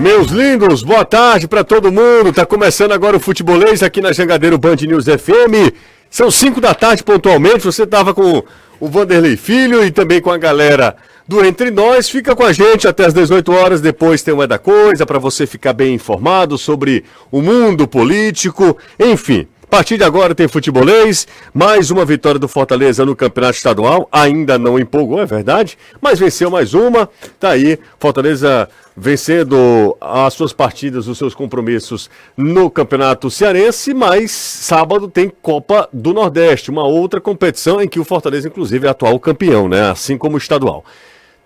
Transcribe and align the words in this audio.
Meus 0.00 0.30
lindos, 0.30 0.82
boa 0.82 1.04
tarde 1.04 1.46
para 1.46 1.62
todo 1.62 1.92
mundo. 1.92 2.32
Tá 2.32 2.46
começando 2.46 2.92
agora 2.92 3.18
o 3.18 3.20
futebolês 3.20 3.82
aqui 3.82 4.00
na 4.00 4.12
Jangadeiro 4.12 4.56
Band 4.56 4.76
News 4.76 5.04
FM. 5.04 5.74
São 6.08 6.30
5 6.30 6.58
da 6.58 6.72
tarde 6.72 7.04
pontualmente. 7.04 7.66
Você 7.66 7.86
tava 7.86 8.14
com 8.14 8.42
o 8.80 8.88
Vanderlei 8.88 9.36
Filho 9.36 9.84
e 9.84 9.90
também 9.90 10.18
com 10.22 10.30
a 10.30 10.38
galera 10.38 10.96
do 11.28 11.44
Entre 11.44 11.70
Nós. 11.70 12.08
Fica 12.08 12.34
com 12.34 12.42
a 12.42 12.50
gente 12.50 12.88
até 12.88 13.04
as 13.04 13.12
18 13.12 13.52
horas. 13.52 13.82
Depois 13.82 14.22
tem 14.22 14.32
uma 14.32 14.46
da 14.46 14.58
coisa 14.58 15.04
para 15.04 15.18
você 15.18 15.46
ficar 15.46 15.74
bem 15.74 15.92
informado 15.96 16.56
sobre 16.56 17.04
o 17.30 17.42
mundo 17.42 17.86
político, 17.86 18.78
enfim. 18.98 19.46
A 19.62 19.66
partir 19.70 19.98
de 19.98 20.02
agora 20.02 20.34
tem 20.34 20.48
futebolês, 20.48 21.28
mais 21.54 21.92
uma 21.92 22.04
vitória 22.04 22.40
do 22.40 22.48
Fortaleza 22.48 23.04
no 23.04 23.14
Campeonato 23.14 23.56
Estadual, 23.56 24.08
ainda 24.10 24.58
não 24.58 24.80
empolgou, 24.80 25.20
é 25.20 25.26
verdade, 25.26 25.78
mas 26.00 26.18
venceu 26.18 26.50
mais 26.50 26.74
uma, 26.74 27.08
tá 27.38 27.50
aí, 27.50 27.78
Fortaleza 28.00 28.68
vencendo 29.00 29.96
as 29.98 30.34
suas 30.34 30.52
partidas, 30.52 31.08
os 31.08 31.16
seus 31.16 31.34
compromissos 31.34 32.10
no 32.36 32.70
Campeonato 32.70 33.30
Cearense, 33.30 33.94
mas 33.94 34.30
sábado 34.30 35.08
tem 35.08 35.32
Copa 35.40 35.88
do 35.90 36.12
Nordeste, 36.12 36.70
uma 36.70 36.84
outra 36.84 37.18
competição 37.18 37.80
em 37.80 37.88
que 37.88 37.98
o 37.98 38.04
Fortaleza 38.04 38.46
inclusive 38.46 38.86
é 38.86 38.90
atual 38.90 39.18
campeão, 39.18 39.70
né, 39.70 39.90
assim 39.90 40.18
como 40.18 40.34
o 40.34 40.38
estadual. 40.38 40.84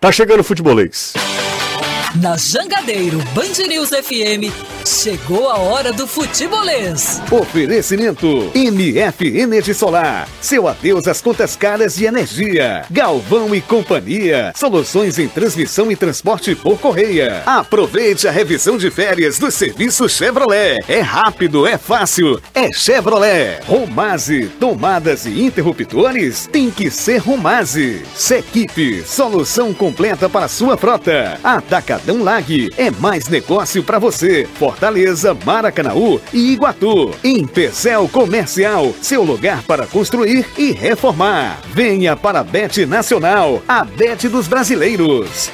Tá 0.01 0.11
chegando 0.11 0.41
o 0.41 0.45
futebolês. 0.45 1.15
Na 2.15 2.37
Jangadeiro 2.37 3.19
Band 3.35 3.67
News 3.67 3.89
FM, 3.89 4.49
chegou 4.87 5.49
a 5.51 5.59
hora 5.59 5.93
do 5.93 6.07
futebolês. 6.07 7.21
Oferecimento 7.29 8.53
MF 8.55 9.37
Energia 9.37 9.75
Solar. 9.75 10.29
Seu 10.41 10.69
adeus 10.69 11.09
às 11.09 11.21
contas 11.21 11.57
caras 11.57 11.97
de 11.97 12.05
energia. 12.05 12.85
Galvão 12.89 13.53
e 13.53 13.61
Companhia. 13.61 14.53
Soluções 14.55 15.19
em 15.19 15.27
transmissão 15.27 15.91
e 15.91 15.97
transporte 15.97 16.55
por 16.55 16.79
correia. 16.79 17.43
Aproveite 17.47 18.29
a 18.29 18.31
revisão 18.31 18.79
de 18.79 18.93
férias 18.93 19.37
do 19.37 19.51
serviço 19.51 20.09
Chevrolet. 20.09 20.85
É 20.87 21.01
rápido, 21.01 21.67
é 21.67 21.77
fácil, 21.77 22.41
é 22.55 22.71
Chevrolet. 22.71 23.59
Romase, 23.67 24.47
tomadas 24.61 25.27
e 25.27 25.43
interruptores 25.43 26.47
tem 26.47 26.71
que 26.71 26.93
ser 26.93 27.19
Romase. 27.19 28.05
Sequipe, 28.15 29.03
solução 29.03 29.75
completa 29.75 30.29
para 30.29 30.47
sua 30.47 30.77
frota. 30.77 31.41
Atacadão 31.43 32.04
Lag 32.13 32.71
é 32.77 32.91
mais 32.91 33.29
negócio 33.29 33.83
para 33.83 33.99
você. 33.99 34.47
Fortaleza, 34.59 35.37
Maracanaú 35.45 36.21
e 36.33 36.53
Iguatu. 36.53 37.13
Empecel 37.23 38.09
Comercial, 38.09 38.95
seu 39.01 39.23
lugar 39.23 39.63
para 39.63 39.87
construir 39.87 40.47
e 40.59 40.73
reformar. 40.73 41.61
Venha 41.73 42.17
para 42.17 42.41
a 42.41 42.45
Bet 42.45 42.85
Nacional, 42.87 43.63
a 43.67 43.85
Bet 43.85 44.29
dos 44.29 44.47
brasileiros. 44.47 45.51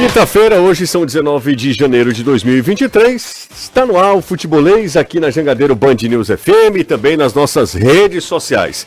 Quinta-feira, 0.00 0.58
hoje 0.62 0.86
são 0.86 1.04
19 1.04 1.54
de 1.54 1.74
janeiro 1.74 2.10
de 2.10 2.24
2023. 2.24 3.48
Está 3.54 3.84
no 3.84 3.98
ar 3.98 4.14
o 4.14 4.22
Futebolês 4.22 4.96
aqui 4.96 5.20
na 5.20 5.30
Jangadeiro 5.30 5.76
Band 5.76 5.96
News 6.04 6.28
FM 6.28 6.76
e 6.78 6.84
também 6.84 7.18
nas 7.18 7.34
nossas 7.34 7.74
redes 7.74 8.24
sociais. 8.24 8.86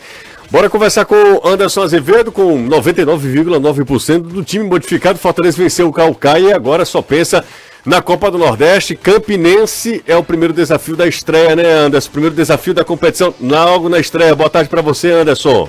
Bora 0.50 0.68
conversar 0.68 1.04
com 1.04 1.40
Anderson 1.44 1.82
Azevedo, 1.82 2.32
com 2.32 2.68
99,9% 2.68 4.22
do 4.22 4.42
time 4.42 4.64
modificado. 4.64 5.16
Fortaleza 5.16 5.56
venceu 5.56 5.88
o 5.88 5.92
Calcaia 5.92 6.48
e 6.48 6.52
agora 6.52 6.84
só 6.84 7.00
pensa 7.00 7.44
na 7.86 8.02
Copa 8.02 8.28
do 8.28 8.36
Nordeste. 8.36 8.96
Campinense 8.96 10.02
é 10.08 10.16
o 10.16 10.24
primeiro 10.24 10.52
desafio 10.52 10.96
da 10.96 11.06
estreia, 11.06 11.54
né, 11.54 11.64
Anderson? 11.64 12.10
Primeiro 12.10 12.34
desafio 12.34 12.74
da 12.74 12.84
competição 12.84 13.32
logo 13.40 13.88
na 13.88 14.00
estreia. 14.00 14.34
Boa 14.34 14.50
tarde 14.50 14.68
para 14.68 14.82
você, 14.82 15.12
Anderson. 15.12 15.68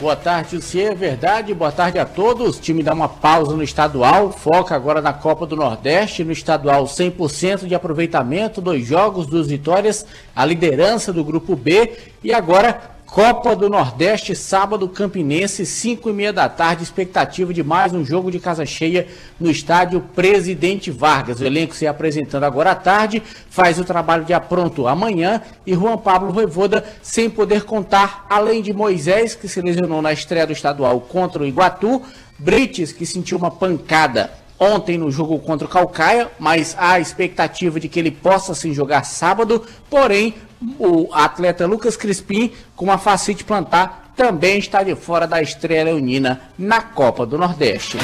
Boa 0.00 0.16
tarde, 0.16 0.62
se 0.62 0.80
é 0.80 0.94
verdade. 0.94 1.52
Boa 1.52 1.70
tarde 1.70 1.98
a 1.98 2.06
todos. 2.06 2.56
O 2.56 2.60
time 2.62 2.82
dá 2.82 2.94
uma 2.94 3.06
pausa 3.06 3.54
no 3.54 3.62
estadual, 3.62 4.32
foca 4.32 4.74
agora 4.74 5.02
na 5.02 5.12
Copa 5.12 5.44
do 5.44 5.54
Nordeste. 5.54 6.24
No 6.24 6.32
estadual, 6.32 6.84
100% 6.84 7.66
de 7.66 7.74
aproveitamento, 7.74 8.62
dois 8.62 8.86
jogos, 8.86 9.26
duas 9.26 9.48
vitórias, 9.48 10.06
a 10.34 10.42
liderança 10.46 11.12
do 11.12 11.22
grupo 11.22 11.54
B. 11.54 11.98
E 12.24 12.32
agora 12.32 12.80
Copa 13.10 13.56
do 13.56 13.68
Nordeste, 13.68 14.36
sábado, 14.36 14.88
Campinense, 14.88 15.66
5 15.66 16.08
e 16.08 16.12
meia 16.12 16.32
da 16.32 16.48
tarde. 16.48 16.84
Expectativa 16.84 17.52
de 17.52 17.60
mais 17.60 17.92
um 17.92 18.04
jogo 18.04 18.30
de 18.30 18.38
casa 18.38 18.64
cheia 18.64 19.08
no 19.38 19.50
estádio 19.50 20.00
Presidente 20.14 20.92
Vargas. 20.92 21.40
O 21.40 21.44
elenco 21.44 21.74
se 21.74 21.88
apresentando 21.88 22.44
agora 22.44 22.70
à 22.70 22.74
tarde, 22.76 23.20
faz 23.50 23.80
o 23.80 23.84
trabalho 23.84 24.24
de 24.24 24.32
apronto 24.32 24.86
amanhã. 24.86 25.42
E 25.66 25.74
Juan 25.74 25.98
Pablo 25.98 26.32
Voivoda 26.32 26.84
sem 27.02 27.28
poder 27.28 27.64
contar, 27.64 28.26
além 28.30 28.62
de 28.62 28.72
Moisés, 28.72 29.34
que 29.34 29.48
se 29.48 29.60
lesionou 29.60 30.00
na 30.00 30.12
estreia 30.12 30.46
do 30.46 30.52
estadual 30.52 31.00
contra 31.00 31.42
o 31.42 31.46
Iguatu, 31.46 32.00
Brites, 32.38 32.92
que 32.92 33.04
sentiu 33.04 33.36
uma 33.36 33.50
pancada 33.50 34.30
ontem 34.60 34.98
no 34.98 35.10
jogo 35.10 35.38
contra 35.38 35.66
o 35.66 35.70
Calcaia, 35.70 36.28
mas 36.38 36.76
há 36.78 37.00
expectativa 37.00 37.80
de 37.80 37.88
que 37.88 37.98
ele 37.98 38.10
possa 38.10 38.54
sim 38.54 38.74
jogar 38.74 39.04
sábado. 39.04 39.64
Porém, 39.88 40.34
o 40.78 41.08
atleta 41.12 41.66
Lucas 41.66 41.96
Crispim, 41.96 42.52
com 42.76 42.84
uma 42.84 42.98
facite 42.98 43.42
plantar, 43.42 44.12
também 44.14 44.58
está 44.58 44.82
de 44.82 44.94
fora 44.94 45.26
da 45.26 45.40
estreia 45.40 45.84
leonina 45.84 46.42
na 46.58 46.82
Copa 46.82 47.24
do 47.24 47.38
Nordeste. 47.38 47.96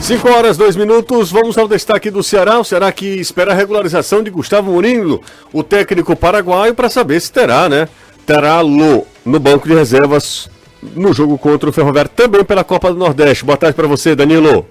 5 0.00 0.30
horas, 0.30 0.56
2 0.56 0.76
minutos, 0.76 1.32
vamos 1.32 1.58
ao 1.58 1.66
destaque 1.66 2.10
do 2.10 2.22
Ceará. 2.22 2.58
O 2.60 2.64
Ceará 2.64 2.92
que 2.92 3.06
espera 3.06 3.52
a 3.52 3.54
regularização 3.54 4.22
de 4.22 4.30
Gustavo 4.30 4.70
Mourinho, 4.70 5.20
o 5.52 5.62
técnico 5.64 6.14
paraguaio, 6.14 6.74
para 6.74 6.88
saber 6.88 7.20
se 7.20 7.32
terá, 7.32 7.68
né? 7.68 7.88
Terá 8.24 8.60
Lô 8.60 9.04
no 9.24 9.40
banco 9.40 9.68
de 9.68 9.74
reservas 9.74 10.48
no 10.80 11.12
jogo 11.12 11.36
contra 11.36 11.68
o 11.68 11.72
Ferroviário, 11.72 12.10
também 12.14 12.44
pela 12.44 12.64
Copa 12.64 12.90
do 12.90 12.98
Nordeste. 12.98 13.44
Boa 13.44 13.58
tarde 13.58 13.74
para 13.74 13.88
você, 13.88 14.14
Danilo. 14.14 14.64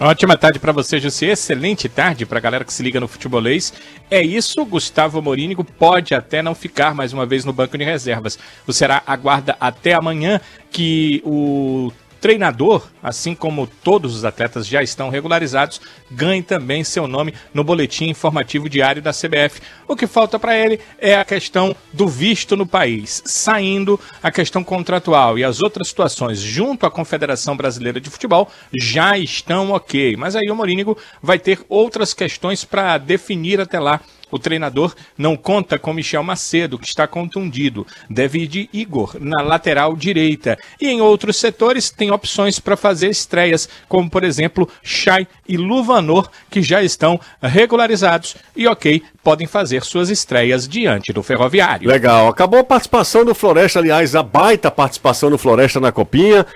Ótima 0.00 0.36
tarde 0.36 0.58
para 0.58 0.72
você, 0.72 0.98
José. 0.98 1.26
Excelente 1.26 1.88
tarde 1.88 2.26
para 2.26 2.38
a 2.38 2.40
galera 2.40 2.64
que 2.64 2.72
se 2.72 2.82
liga 2.82 2.98
no 2.98 3.06
futebolês. 3.06 3.72
É 4.10 4.20
isso, 4.20 4.64
Gustavo 4.64 5.22
Morínigo 5.22 5.62
pode 5.62 6.14
até 6.14 6.42
não 6.42 6.54
ficar 6.54 6.94
mais 6.94 7.12
uma 7.12 7.24
vez 7.24 7.44
no 7.44 7.52
banco 7.52 7.78
de 7.78 7.84
reservas. 7.84 8.36
O 8.66 8.72
Ceará 8.72 9.02
aguarda 9.06 9.56
até 9.60 9.92
amanhã 9.92 10.40
que 10.70 11.22
o 11.24 11.92
treinador, 12.24 12.88
assim 13.02 13.34
como 13.34 13.66
todos 13.66 14.16
os 14.16 14.24
atletas 14.24 14.66
já 14.66 14.82
estão 14.82 15.10
regularizados, 15.10 15.78
ganhe 16.10 16.42
também 16.42 16.82
seu 16.82 17.06
nome 17.06 17.34
no 17.52 17.62
boletim 17.62 18.06
informativo 18.06 18.66
diário 18.66 19.02
da 19.02 19.12
CBF. 19.12 19.60
O 19.86 19.94
que 19.94 20.06
falta 20.06 20.38
para 20.38 20.56
ele 20.56 20.80
é 20.98 21.16
a 21.16 21.24
questão 21.26 21.76
do 21.92 22.08
visto 22.08 22.56
no 22.56 22.64
país, 22.64 23.22
saindo 23.26 24.00
a 24.22 24.32
questão 24.32 24.64
contratual 24.64 25.38
e 25.38 25.44
as 25.44 25.60
outras 25.60 25.88
situações 25.88 26.40
junto 26.40 26.86
à 26.86 26.90
Confederação 26.90 27.58
Brasileira 27.58 28.00
de 28.00 28.08
Futebol 28.08 28.50
já 28.74 29.18
estão 29.18 29.72
ok. 29.72 30.16
Mas 30.16 30.34
aí 30.34 30.50
o 30.50 30.56
Morínigo 30.56 30.96
vai 31.22 31.38
ter 31.38 31.60
outras 31.68 32.14
questões 32.14 32.64
para 32.64 32.96
definir 32.96 33.60
até 33.60 33.78
lá 33.78 34.00
o 34.30 34.38
treinador 34.38 34.94
não 35.16 35.36
conta 35.36 35.78
com 35.78 35.92
Michel 35.92 36.22
Macedo, 36.22 36.78
que 36.78 36.86
está 36.86 37.06
contundido. 37.06 37.86
De 38.10 38.68
Igor 38.72 39.16
na 39.20 39.42
lateral 39.42 39.96
direita. 39.96 40.58
E 40.80 40.88
em 40.88 41.00
outros 41.00 41.36
setores 41.36 41.90
tem 41.90 42.10
opções 42.10 42.58
para 42.58 42.76
fazer 42.76 43.08
estreias, 43.08 43.68
como 43.88 44.10
por 44.10 44.24
exemplo 44.24 44.68
Chay 44.82 45.26
e 45.48 45.56
Luvanor, 45.56 46.28
que 46.50 46.62
já 46.62 46.82
estão 46.82 47.20
regularizados 47.42 48.36
e 48.56 48.66
ok, 48.66 49.02
podem 49.22 49.46
fazer 49.46 49.82
suas 49.84 50.10
estreias 50.10 50.68
diante 50.68 51.12
do 51.12 51.22
Ferroviário. 51.22 51.88
Legal. 51.88 52.28
Acabou 52.28 52.60
a 52.60 52.64
participação 52.64 53.24
do 53.24 53.34
Floresta, 53.34 53.78
aliás, 53.78 54.14
a 54.14 54.22
baita 54.22 54.70
participação 54.70 55.30
do 55.30 55.38
Floresta 55.38 55.80
na 55.80 55.92
Copinha. 55.92 56.46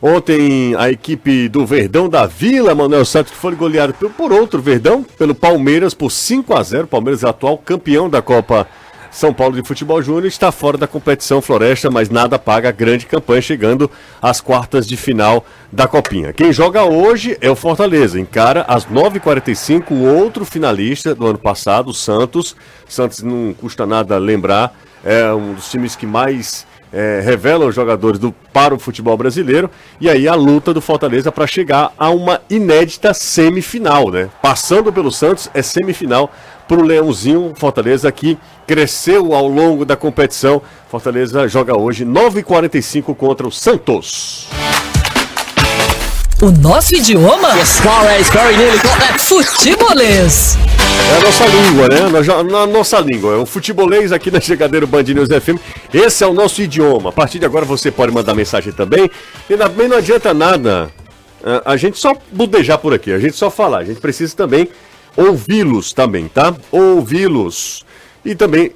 Ontem 0.00 0.76
a 0.76 0.90
equipe 0.90 1.48
do 1.48 1.66
Verdão 1.66 2.08
da 2.08 2.24
Vila, 2.24 2.74
Manuel 2.74 3.04
Santos, 3.04 3.32
foi 3.32 3.56
goleado 3.56 3.94
por 3.94 4.32
outro 4.32 4.62
Verdão, 4.62 5.02
pelo 5.02 5.34
Palmeiras 5.34 5.92
por 5.92 6.10
5 6.10 6.54
a 6.54 6.62
0 6.62 6.86
Palmeiras 6.86 7.24
é 7.24 7.28
atual 7.28 7.58
campeão 7.58 8.08
da 8.08 8.22
Copa 8.22 8.68
São 9.10 9.34
Paulo 9.34 9.60
de 9.60 9.66
Futebol 9.66 10.00
Júnior, 10.00 10.26
está 10.26 10.52
fora 10.52 10.78
da 10.78 10.86
competição 10.86 11.42
Floresta, 11.42 11.90
mas 11.90 12.10
nada 12.10 12.38
paga 12.38 12.68
a 12.68 12.72
grande 12.72 13.06
campanha, 13.06 13.42
chegando 13.42 13.90
às 14.22 14.40
quartas 14.40 14.86
de 14.86 14.96
final 14.96 15.44
da 15.72 15.88
Copinha. 15.88 16.32
Quem 16.32 16.52
joga 16.52 16.84
hoje 16.84 17.36
é 17.40 17.50
o 17.50 17.56
Fortaleza, 17.56 18.20
encara 18.20 18.64
às 18.68 18.86
9h45 18.86 19.90
o 19.90 20.04
outro 20.04 20.44
finalista 20.44 21.12
do 21.12 21.26
ano 21.26 21.38
passado, 21.38 21.88
o 21.88 21.94
Santos. 21.94 22.54
Santos 22.88 23.22
não 23.22 23.52
custa 23.52 23.84
nada 23.84 24.16
lembrar, 24.16 24.78
é 25.04 25.32
um 25.32 25.54
dos 25.54 25.68
times 25.68 25.96
que 25.96 26.06
mais 26.06 26.64
é, 26.92 27.20
revelam 27.24 27.68
os 27.68 27.74
jogadores 27.74 28.18
do, 28.18 28.32
para 28.52 28.74
o 28.74 28.78
futebol 28.78 29.16
brasileiro. 29.16 29.70
E 30.00 30.08
aí 30.08 30.26
a 30.26 30.34
luta 30.34 30.72
do 30.72 30.80
Fortaleza 30.80 31.30
para 31.30 31.46
chegar 31.46 31.92
a 31.98 32.10
uma 32.10 32.40
inédita 32.48 33.12
semifinal, 33.14 34.10
né? 34.10 34.28
Passando 34.42 34.92
pelo 34.92 35.10
Santos, 35.10 35.50
é 35.54 35.62
semifinal 35.62 36.30
para 36.66 36.78
o 36.78 36.82
Leãozinho. 36.82 37.52
Fortaleza 37.56 38.10
que 38.12 38.38
cresceu 38.66 39.34
ao 39.34 39.48
longo 39.48 39.84
da 39.84 39.96
competição. 39.96 40.62
Fortaleza 40.88 41.48
joga 41.48 41.76
hoje 41.76 42.04
9h45 42.04 43.14
contra 43.14 43.46
o 43.46 43.52
Santos. 43.52 44.48
O 46.40 46.52
nosso 46.52 46.94
idioma? 46.94 47.48
Futebolês. 49.18 50.56
É 51.10 51.16
a 51.16 51.20
nossa 51.24 51.46
língua, 51.46 51.88
né? 51.88 52.00
Na, 52.08 52.44
na 52.44 52.66
nossa 52.66 53.00
língua. 53.00 53.32
É 53.32 53.36
o 53.38 53.44
futebolês 53.44 54.12
aqui 54.12 54.30
na 54.30 54.40
Chegadeiro 54.40 54.86
Band 54.86 55.02
News 55.02 55.28
FM. 55.28 55.58
Esse 55.92 56.22
é 56.22 56.26
o 56.28 56.32
nosso 56.32 56.62
idioma. 56.62 57.10
A 57.10 57.12
partir 57.12 57.40
de 57.40 57.44
agora 57.44 57.64
você 57.64 57.90
pode 57.90 58.12
mandar 58.12 58.34
mensagem 58.34 58.72
também. 58.72 59.10
E 59.50 59.56
também 59.56 59.88
não 59.88 59.96
adianta 59.96 60.32
nada 60.32 60.92
a, 61.42 61.72
a 61.72 61.76
gente 61.76 61.98
só 61.98 62.14
budejar 62.30 62.78
por 62.78 62.94
aqui, 62.94 63.10
a 63.10 63.18
gente 63.18 63.34
só 63.34 63.50
falar. 63.50 63.78
A 63.78 63.84
gente 63.84 64.00
precisa 64.00 64.36
também 64.36 64.68
ouvi-los 65.16 65.92
também, 65.92 66.28
tá? 66.28 66.54
Ouvi-los. 66.70 67.84
E 68.24 68.36
também 68.36 68.70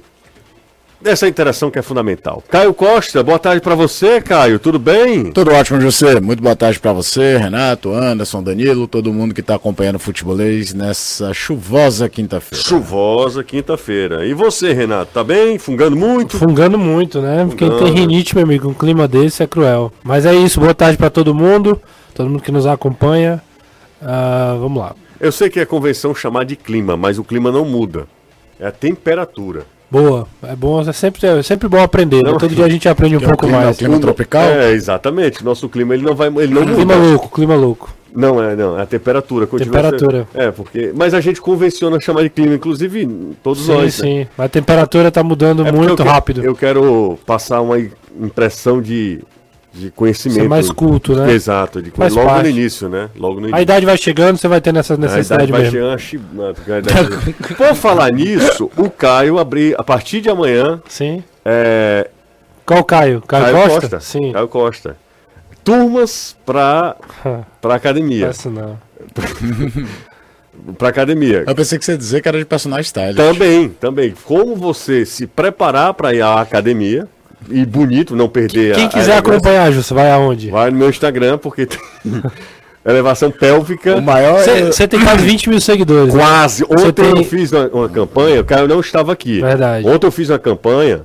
dessa 1.03 1.27
interação 1.27 1.69
que 1.69 1.77
é 1.77 1.81
fundamental. 1.81 2.41
Caio 2.49 2.73
Costa, 2.73 3.21
boa 3.21 3.37
tarde 3.37 3.61
para 3.61 3.75
você, 3.75 4.21
Caio, 4.21 4.57
tudo 4.57 4.79
bem? 4.79 5.31
Tudo 5.31 5.51
ótimo, 5.51 5.79
José. 5.81 6.19
Muito 6.21 6.41
boa 6.41 6.55
tarde 6.55 6.79
para 6.79 6.93
você, 6.93 7.37
Renato, 7.37 7.91
Anderson, 7.91 8.41
Danilo, 8.41 8.87
todo 8.87 9.13
mundo 9.13 9.33
que 9.33 9.41
está 9.41 9.55
acompanhando 9.55 9.97
o 9.97 9.99
futebolês 9.99 10.73
nessa 10.73 11.33
chuvosa 11.33 12.07
quinta-feira. 12.07 12.63
Chuvosa 12.63 13.43
quinta-feira. 13.43 14.25
E 14.25 14.33
você, 14.33 14.71
Renato, 14.71 15.11
tá 15.13 15.23
bem? 15.23 15.59
Fungando 15.59 15.95
muito? 15.95 16.37
Fungando 16.37 16.79
muito, 16.79 17.21
né? 17.21 17.45
Fungando. 17.49 17.55
Quem 17.57 17.69
tem 17.77 17.93
rinite, 17.93 18.33
meu 18.33 18.45
amigo, 18.45 18.69
um 18.69 18.73
clima 18.73 19.07
desse 19.07 19.43
é 19.43 19.47
cruel. 19.47 19.91
Mas 20.03 20.25
é 20.25 20.33
isso, 20.33 20.61
boa 20.61 20.73
tarde 20.73 20.97
para 20.97 21.09
todo 21.09 21.35
mundo, 21.35 21.79
todo 22.15 22.29
mundo 22.29 22.41
que 22.41 22.51
nos 22.51 22.65
acompanha. 22.65 23.43
Uh, 24.01 24.59
vamos 24.59 24.81
lá. 24.81 24.95
Eu 25.19 25.31
sei 25.31 25.49
que 25.49 25.59
é 25.59 25.65
convenção 25.65 26.15
chamar 26.15 26.45
de 26.45 26.55
clima, 26.55 26.95
mas 26.95 27.19
o 27.19 27.23
clima 27.23 27.51
não 27.51 27.65
muda. 27.65 28.07
É 28.59 28.67
a 28.67 28.71
temperatura. 28.71 29.65
Boa, 29.93 30.27
é 30.41 30.55
bom, 30.55 30.81
é 30.81 30.91
sempre, 30.91 31.27
é 31.27 31.43
sempre 31.43 31.67
bom 31.67 31.79
aprender. 31.79 32.23
Né? 32.23 32.31
Não, 32.31 32.39
Todo 32.39 32.55
dia 32.55 32.65
a 32.65 32.69
gente 32.69 32.89
aprende 32.89 33.15
um 33.15 33.19
é 33.19 33.27
pouco 33.27 33.45
clima, 33.45 33.61
mais. 33.61 33.75
É 33.75 33.79
clima 33.79 33.99
tropical? 33.99 34.41
É, 34.41 34.71
exatamente. 34.71 35.45
Nosso 35.45 35.69
clima 35.69 35.93
ele 35.93 36.01
não 36.01 36.15
vai, 36.15 36.29
ele 36.29 36.51
não 36.51 36.65
clima 36.65 36.95
muda. 36.95 36.95
louco, 36.95 37.29
clima 37.29 37.55
louco. 37.55 37.93
Não 38.11 38.41
é, 38.41 38.55
não, 38.55 38.79
é 38.79 38.81
a 38.81 38.85
temperatura 38.87 39.45
continua 39.45 39.71
Temperatura. 39.71 40.27
Sendo, 40.31 40.43
é, 40.43 40.51
porque, 40.51 40.91
mas 40.95 41.13
a 41.13 41.21
gente 41.21 41.39
convenciona 41.39 41.99
chamar 41.99 42.23
de 42.23 42.31
clima, 42.31 42.55
inclusive 42.55 43.07
todos 43.43 43.65
sim, 43.65 43.71
nós. 43.71 43.93
Sim, 43.93 44.01
sim. 44.01 44.17
Né? 44.19 44.27
A 44.35 44.49
temperatura 44.49 45.09
está 45.09 45.21
mudando 45.21 45.63
é 45.63 45.71
muito 45.71 46.01
eu 46.01 46.07
rápido. 46.07 46.43
eu 46.43 46.55
quero 46.55 47.19
passar 47.23 47.61
uma 47.61 47.77
impressão 48.19 48.81
de 48.81 49.21
de 49.73 49.89
conhecimento. 49.91 50.41
Ser 50.41 50.47
mais 50.47 50.71
culto, 50.71 51.15
né? 51.15 51.31
Exato, 51.33 51.81
de, 51.81 51.91
logo 51.97 52.15
parte. 52.15 52.43
no 52.43 52.49
início, 52.49 52.87
né? 52.87 53.09
Logo 53.15 53.35
no 53.35 53.41
início. 53.41 53.55
A 53.55 53.61
idade 53.61 53.85
vai 53.85 53.97
chegando, 53.97 54.37
você 54.37 54.47
vai 54.47 54.61
ter 54.61 54.71
nessa 54.71 54.95
necessidade 54.95 55.41
a 55.41 55.45
idade 55.45 55.75
mesmo. 55.75 55.87
Vai 55.89 55.99
chegando, 55.99 57.55
Por 57.57 57.75
falar 57.75 58.11
nisso, 58.11 58.69
o 58.77 58.89
Caio 58.89 59.39
abrir 59.39 59.75
a 59.77 59.83
partir 59.83 60.21
de 60.21 60.29
amanhã. 60.29 60.79
Sim. 60.87 61.23
É... 61.43 62.07
Qual 62.65 62.83
Caio? 62.83 63.21
Caio, 63.21 63.43
Caio 63.45 63.55
Costa? 63.57 63.81
Costa? 63.81 63.99
Sim. 63.99 64.31
Caio 64.31 64.47
Costa. 64.47 64.97
Turmas 65.63 66.35
para 66.45 66.95
para 67.59 67.75
academia. 67.75 68.29
Isso 68.29 68.49
não. 68.49 68.77
para 70.77 70.89
academia. 70.89 71.45
Eu 71.47 71.55
pensei 71.55 71.79
que 71.79 71.85
você 71.85 71.93
ia 71.93 71.97
dizer 71.97 72.21
que 72.21 72.27
era 72.27 72.37
de 72.37 72.45
personagem 72.45 72.83
style. 72.83 73.15
Também, 73.15 73.69
também. 73.69 74.13
Como 74.23 74.55
você 74.55 75.05
se 75.05 75.25
preparar 75.25 75.93
para 75.93 76.13
ir 76.13 76.21
à 76.21 76.39
academia, 76.39 77.07
e 77.49 77.65
bonito, 77.65 78.15
não 78.15 78.29
perder 78.29 78.75
Quem 78.75 78.85
a, 78.85 78.89
quiser 78.89 79.13
a 79.13 79.17
acompanhar, 79.19 79.71
Justo, 79.71 79.95
vai 79.95 80.11
aonde? 80.11 80.49
Vai 80.49 80.71
no 80.71 80.77
meu 80.77 80.89
Instagram, 80.89 81.37
porque 81.37 81.65
tem 81.65 81.79
elevação 82.85 83.31
pélvica. 83.31 83.95
O 83.95 84.01
maior 84.01 84.43
Você 84.43 84.83
é... 84.83 84.87
tem 84.87 84.99
quase 84.99 85.23
20 85.23 85.49
mil 85.49 85.61
seguidores. 85.61 86.13
Né? 86.13 86.19
Quase. 86.19 86.63
Né? 86.63 86.67
Ontem 86.71 86.91
tem... 86.91 87.17
eu 87.17 87.23
fiz 87.23 87.51
uma, 87.51 87.67
uma, 87.67 87.89
campanha, 87.89 88.41
o 88.41 88.45
Caio 88.45 88.67
não 88.67 88.79
estava 88.79 89.11
aqui. 89.11 89.41
Verdade. 89.41 89.87
Ontem 89.87 90.07
eu 90.07 90.11
fiz 90.11 90.29
uma 90.29 90.39
campanha, 90.39 91.01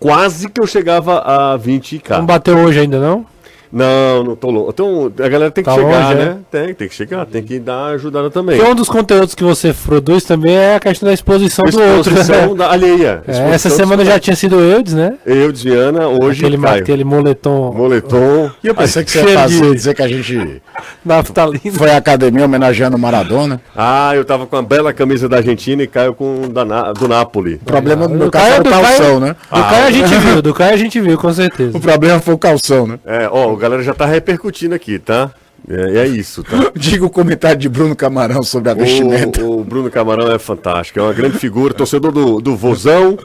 quase 0.00 0.48
que 0.48 0.60
eu 0.60 0.66
chegava 0.66 1.18
a 1.18 1.58
20k. 1.58 2.18
Não 2.18 2.26
bateu 2.26 2.56
hoje 2.58 2.80
ainda, 2.80 2.98
não? 2.98 3.26
Não, 3.74 4.22
não 4.22 4.36
tô 4.36 4.50
louco. 4.52 4.70
Então, 4.70 5.12
a 5.18 5.28
galera 5.28 5.50
tem 5.50 5.64
que 5.64 5.68
tá 5.68 5.74
chegar, 5.74 6.10
longe, 6.10 6.14
né? 6.14 6.38
É? 6.52 6.64
Tem, 6.64 6.74
tem 6.74 6.88
que 6.88 6.94
chegar, 6.94 7.26
tem 7.26 7.42
que 7.42 7.58
dar 7.58 7.86
ajudada 7.86 8.30
também. 8.30 8.56
Porque 8.56 8.70
um 8.70 8.74
dos 8.74 8.88
conteúdos 8.88 9.34
que 9.34 9.42
você 9.42 9.74
produz 9.74 10.22
também 10.22 10.54
é 10.54 10.76
a 10.76 10.80
questão 10.80 11.08
da 11.08 11.12
exposição, 11.12 11.64
exposição 11.64 11.92
do 11.92 11.96
outro. 11.96 12.12
Exposição 12.12 12.54
da 12.54 12.70
alheia. 12.70 13.24
É, 13.26 13.50
essa 13.50 13.68
semana 13.68 14.04
já 14.04 14.20
tinha 14.20 14.36
sido 14.36 14.60
Eudes, 14.60 14.94
né? 14.94 15.14
Eudes, 15.26 15.64
Viana, 15.64 16.06
hoje 16.06 16.46
aquele, 16.46 16.62
Caio. 16.62 16.82
aquele 16.82 17.02
moletom. 17.02 17.72
Moletom. 17.74 18.48
E 18.62 18.68
eu 18.68 18.76
pensei 18.76 19.02
que 19.02 19.10
você 19.10 19.24
ia 19.24 19.34
fazer, 19.40 19.74
dizer 19.74 19.94
que 19.94 20.02
a 20.02 20.08
gente 20.08 20.62
Naftalina. 21.04 21.72
foi 21.72 21.90
à 21.90 21.96
academia 21.96 22.44
homenageando 22.44 22.96
o 22.96 23.00
Maradona. 23.00 23.60
Ah, 23.74 24.12
eu 24.14 24.24
tava 24.24 24.46
com 24.46 24.56
a 24.56 24.62
bela 24.62 24.92
camisa 24.92 25.28
da 25.28 25.38
Argentina 25.38 25.82
e 25.82 25.88
Caio 25.88 26.14
com 26.14 26.48
da, 26.48 26.92
do 26.92 27.08
Napoli. 27.08 27.54
O 27.54 27.64
problema 27.64 28.06
do, 28.06 28.16
do 28.16 28.30
caso 28.30 28.46
era 28.46 28.62
o 28.62 28.70
calção, 28.70 29.18
né? 29.18 29.32
Do 29.32 29.36
ah, 29.50 29.62
Caio 29.64 29.86
a 29.86 29.90
gente 29.90 30.14
viu, 30.14 30.42
do 30.42 30.54
Caio 30.54 30.74
a 30.74 30.76
gente 30.76 31.00
viu, 31.00 31.18
com 31.18 31.32
certeza. 31.32 31.76
O 31.76 31.80
problema 31.80 32.20
foi 32.20 32.34
o 32.34 32.38
calção, 32.38 32.86
né? 32.86 33.00
É, 33.04 33.28
ó, 33.28 33.52
o 33.52 33.63
galera 33.64 33.82
já 33.82 33.94
tá 33.94 34.04
repercutindo 34.04 34.74
aqui, 34.74 34.98
tá? 34.98 35.32
É, 35.66 36.00
é, 36.00 36.06
isso, 36.06 36.44
tá? 36.44 36.70
Diga 36.76 37.06
o 37.06 37.10
comentário 37.10 37.58
de 37.58 37.68
Bruno 37.70 37.96
Camarão 37.96 38.42
sobre 38.42 38.70
a 38.70 38.74
vestimenta. 38.74 39.42
O, 39.42 39.60
o, 39.60 39.64
Bruno 39.64 39.90
Camarão 39.90 40.30
é 40.30 40.38
fantástico, 40.38 40.98
é 40.98 41.02
uma 41.02 41.14
grande 41.14 41.38
figura, 41.38 41.72
torcedor 41.72 42.12
do, 42.12 42.40
do 42.40 42.54
Vozão, 42.54 43.18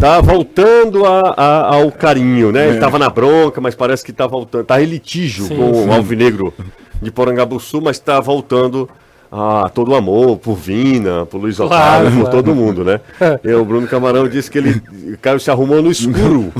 tá 0.00 0.20
voltando 0.20 1.04
a, 1.06 1.34
a, 1.36 1.76
ao 1.76 1.92
carinho, 1.92 2.50
né? 2.50 2.66
É. 2.66 2.68
Ele 2.70 2.80
tava 2.80 2.98
na 2.98 3.08
bronca, 3.08 3.60
mas 3.60 3.76
parece 3.76 4.04
que 4.04 4.12
tá 4.12 4.26
voltando, 4.26 4.64
tá 4.64 4.82
em 4.82 4.86
litígio 4.86 5.46
sim, 5.46 5.56
com 5.56 5.72
sim. 5.72 5.88
o 5.88 5.92
Alvinegro 5.92 6.52
de 7.00 7.12
Porangabuçu, 7.12 7.80
mas 7.80 8.00
tá 8.00 8.18
voltando 8.18 8.88
ah, 9.36 9.68
todo 9.68 9.90
o 9.90 9.94
amor 9.96 10.38
por 10.38 10.54
Vina, 10.54 11.26
por 11.26 11.38
Luiz 11.38 11.58
Otávio, 11.58 11.78
claro, 11.78 12.10
por 12.12 12.20
claro. 12.20 12.36
todo 12.36 12.54
mundo, 12.54 12.84
né? 12.84 13.00
E 13.42 13.52
o 13.52 13.64
Bruno 13.64 13.88
Camarão 13.88 14.28
disse 14.28 14.48
que 14.48 14.58
ele, 14.58 14.80
o 15.12 15.18
Caio 15.18 15.40
se 15.40 15.50
arrumou 15.50 15.82
no 15.82 15.90
escuro. 15.90 16.52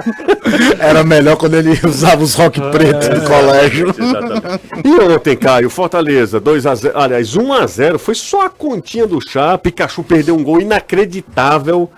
Era 0.80 1.04
melhor 1.04 1.36
quando 1.36 1.54
ele 1.54 1.78
usava 1.84 2.22
os 2.22 2.34
rock 2.34 2.58
preto 2.70 3.04
é, 3.04 3.14
do 3.14 3.26
colégio. 3.26 3.88
Exatamente. 3.98 4.60
E 4.86 5.00
ontem, 5.02 5.36
Caio, 5.36 5.68
Fortaleza, 5.68 6.40
2x0, 6.40 6.92
aliás, 6.94 7.36
1x0, 7.36 7.98
foi 7.98 8.14
só 8.14 8.46
a 8.46 8.48
continha 8.48 9.06
do 9.06 9.20
chá, 9.20 9.58
Pikachu 9.58 10.02
perdeu 10.02 10.34
um 10.34 10.42
gol 10.42 10.62
inacreditável. 10.62 11.90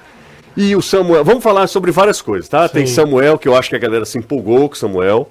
E 0.56 0.74
o 0.74 0.82
Samuel, 0.82 1.24
vamos 1.24 1.44
falar 1.44 1.68
sobre 1.68 1.92
várias 1.92 2.20
coisas, 2.20 2.48
tá? 2.48 2.66
Sim. 2.66 2.74
Tem 2.74 2.86
Samuel, 2.88 3.38
que 3.38 3.46
eu 3.46 3.56
acho 3.56 3.70
que 3.70 3.76
a 3.76 3.78
galera 3.78 4.04
se 4.04 4.18
empolgou 4.18 4.68
com 4.68 4.74
Samuel. 4.74 5.30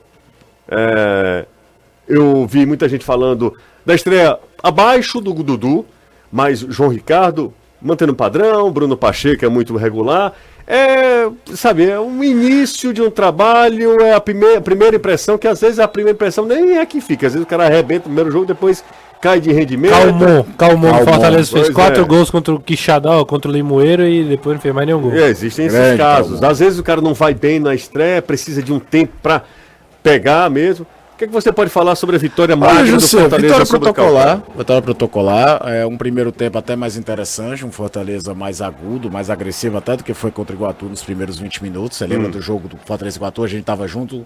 É, 0.70 1.46
eu 2.08 2.48
vi 2.48 2.66
muita 2.66 2.88
gente 2.88 3.04
falando 3.04 3.54
da 3.86 3.94
estreia 3.94 4.40
abaixo 4.62 5.22
do 5.22 5.34
Dudu, 5.34 5.86
mas 6.32 6.60
João 6.60 6.90
Ricardo 6.90 7.54
mantendo 7.82 8.12
o 8.12 8.16
padrão, 8.16 8.72
Bruno 8.72 8.98
Pacheco 8.98 9.46
é 9.46 9.50
muito 9.50 9.76
regular. 9.76 10.34
É, 10.68 11.28
sabe, 11.56 11.90
é 11.90 12.00
um 12.00 12.24
início 12.24 12.94
de 12.94 13.02
um 13.02 13.10
trabalho, 13.10 14.02
é 14.02 14.14
a 14.14 14.22
primeira, 14.22 14.60
a 14.60 14.62
primeira 14.62 14.96
impressão, 14.96 15.38
que 15.38 15.48
às 15.48 15.60
vezes 15.60 15.80
a 15.80 15.88
primeira 15.88 16.16
impressão 16.16 16.46
nem 16.46 16.78
é 16.78 16.86
que 16.86 17.02
fica. 17.02 17.26
Às 17.26 17.34
vezes 17.34 17.46
o 17.46 17.50
cara 17.50 17.66
arrebenta 17.66 18.02
o 18.02 18.04
primeiro 18.04 18.30
jogo, 18.30 18.46
depois 18.46 18.84
cai 19.20 19.40
de 19.40 19.52
rendimento. 19.52 19.92
Calmou, 19.92 20.46
calmou. 20.58 20.92
O 20.92 21.06
Fortaleza 21.06 21.52
fez 21.52 21.70
quatro 21.72 22.04
é. 22.04 22.06
gols 22.06 22.30
contra 22.30 22.54
o 22.54 22.60
Quixadá, 22.60 23.12
contra 23.26 23.50
o 23.50 23.54
Limoeiro 23.54 24.04
e 24.04 24.24
depois 24.24 24.56
não 24.56 24.62
fez 24.62 24.76
mais 24.76 24.86
nenhum 24.86 25.02
gol. 25.02 25.14
É, 25.14 25.30
existem 25.30 25.66
esses 25.66 25.78
Grande 25.78 25.98
casos. 25.98 26.32
Calmou. 26.34 26.52
Às 26.52 26.60
vezes 26.60 26.78
o 26.78 26.84
cara 26.84 27.02
não 27.02 27.16
vai 27.16 27.34
bem 27.34 27.60
na 27.60 27.74
estreia, 27.74 28.22
precisa 28.22 28.62
de 28.62 28.72
um 28.72 28.80
tempo 28.80 29.14
para 29.24 29.44
pegar 30.04 30.50
mesmo 30.52 30.86
que, 31.20 31.28
que 31.28 31.34
você 31.34 31.52
pode 31.52 31.70
falar 31.70 31.96
sobre 31.96 32.16
a 32.16 32.20
vitória 32.20 32.56
mágica 32.56 32.96
do 32.96 33.02
Fortaleza 33.02 33.38
vitória 33.38 33.66
protocolar, 33.66 34.44
Vitória 34.56 34.82
protocolar, 34.82 35.62
é 35.66 35.86
um 35.86 35.98
primeiro 35.98 36.32
tempo 36.32 36.58
até 36.58 36.78
mais 36.78 36.96
interessante, 36.96 37.66
um 37.66 37.72
Fortaleza 37.72 38.34
mais 38.34 38.62
agudo, 38.62 39.12
mais 39.12 39.30
agressivo 39.30 39.78
até 39.78 39.98
do 39.98 40.04
que 40.04 40.14
foi 40.14 40.32
contra 40.32 40.56
o 40.56 40.58
Iguatu 40.58 40.86
nos 40.86 41.04
primeiros 41.04 41.38
20 41.38 41.62
minutos. 41.62 41.98
Você 41.98 42.08
lembra 42.08 42.30
hum. 42.30 42.32
do 42.32 42.42
jogo 42.42 42.70
do 42.70 42.78
Fortaleza 42.86 43.18
Iguatu? 43.18 43.44
A 43.44 43.48
gente 43.48 43.66
tava 43.66 43.86
junto. 43.86 44.26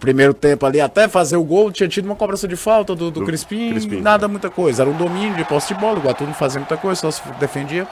Primeiro 0.00 0.34
tempo 0.34 0.66
ali, 0.66 0.80
até 0.80 1.08
fazer 1.08 1.36
o 1.36 1.42
gol, 1.42 1.72
tinha 1.72 1.88
tido 1.88 2.04
uma 2.04 2.14
cobrança 2.14 2.46
de 2.46 2.54
falta 2.54 2.94
do, 2.94 3.10
do, 3.10 3.20
do 3.20 3.26
Crispim, 3.26 3.70
Crispim, 3.70 4.00
nada 4.00 4.28
muita 4.28 4.48
coisa. 4.48 4.82
Era 4.82 4.90
um 4.90 4.96
domínio 4.96 5.36
de 5.36 5.44
posse 5.44 5.74
de 5.74 5.80
bola, 5.80 5.96
o 5.96 5.98
Iguatu 5.98 6.24
não 6.24 6.34
fazia 6.34 6.60
muita 6.60 6.76
coisa, 6.76 7.00
só 7.00 7.10
se 7.10 7.22
defendia. 7.40 7.86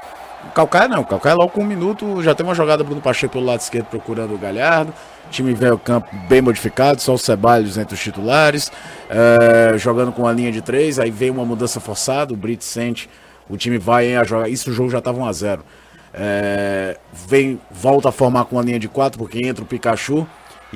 O 0.45 0.51
Calcaia 0.51 0.89
não, 0.89 1.01
o 1.01 1.07
Calcaia 1.07 1.35
logo 1.35 1.51
com 1.51 1.63
um 1.63 1.67
minuto 1.67 2.23
já 2.23 2.35
tem 2.35 2.45
uma 2.45 2.55
jogada 2.55 2.85
Bruno 2.85 3.01
Pacheco 3.01 3.33
pelo 3.33 3.45
lado 3.45 3.61
esquerdo 3.61 3.87
procurando 3.87 4.35
o 4.35 4.39
Galhardo. 4.39 4.93
O 5.27 5.31
time 5.31 5.53
vem 5.55 5.71
ao 5.71 5.79
campo 5.79 6.09
bem 6.29 6.41
modificado, 6.41 7.01
só 7.03 7.15
o 7.15 7.19
Ceballos 7.19 7.77
entre 7.77 7.95
os 7.95 8.01
titulares, 8.01 8.71
é, 9.11 9.77
jogando 9.77 10.13
com 10.13 10.27
a 10.27 10.33
linha 10.33 10.53
de 10.53 10.63
três, 10.63 11.01
aí 11.01 11.11
vem 11.11 11.31
uma 11.31 11.45
mudança 11.45 11.81
forçada, 11.81 12.33
o 12.33 12.37
Brito 12.37 12.63
sente, 12.63 13.11
o 13.49 13.57
time 13.57 13.77
vai 13.77 14.15
a 14.15 14.23
jogar. 14.23 14.49
Isso 14.49 14.71
o 14.71 14.73
jogo 14.73 14.89
já 14.89 14.99
estava 14.99 15.19
1 15.19 15.27
a 15.27 15.33
0 15.33 15.65
é, 16.15 16.97
Vem, 17.29 17.61
volta 17.71 18.09
a 18.09 18.13
formar 18.13 18.45
com 18.45 18.59
a 18.59 18.63
linha 18.63 18.79
de 18.79 18.89
quatro, 18.89 19.19
porque 19.19 19.45
entra 19.45 19.63
o 19.63 19.67
Pikachu. 19.67 20.27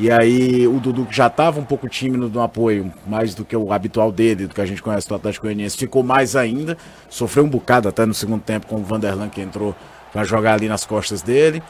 E 0.01 0.11
aí 0.11 0.67
o 0.67 0.81
Dudu 0.81 1.05
que 1.05 1.15
já 1.15 1.27
estava 1.27 1.61
um 1.61 1.65
pouco 1.65 1.87
tímido 1.87 2.27
no 2.31 2.41
apoio, 2.41 2.91
mais 3.07 3.35
do 3.35 3.45
que 3.45 3.55
o 3.55 3.71
habitual 3.71 4.11
dele, 4.11 4.47
do 4.47 4.55
que 4.55 4.61
a 4.63 4.65
gente 4.65 4.81
conhece 4.81 5.07
do 5.07 5.15
Atlético 5.15 5.45
Goianiense, 5.45 5.77
ficou 5.77 6.03
mais 6.03 6.35
ainda, 6.35 6.79
sofreu 7.11 7.45
um 7.45 7.49
bocado 7.51 7.87
até 7.87 8.07
no 8.07 8.15
segundo 8.15 8.41
tempo 8.41 8.67
com 8.67 8.77
o 8.77 8.83
Vanderlan 8.83 9.29
que 9.29 9.43
entrou 9.43 9.77
para 10.11 10.25
jogar 10.25 10.55
ali 10.55 10.69
nas 10.69 10.87
costas 10.87 11.21
dele. 11.21 11.63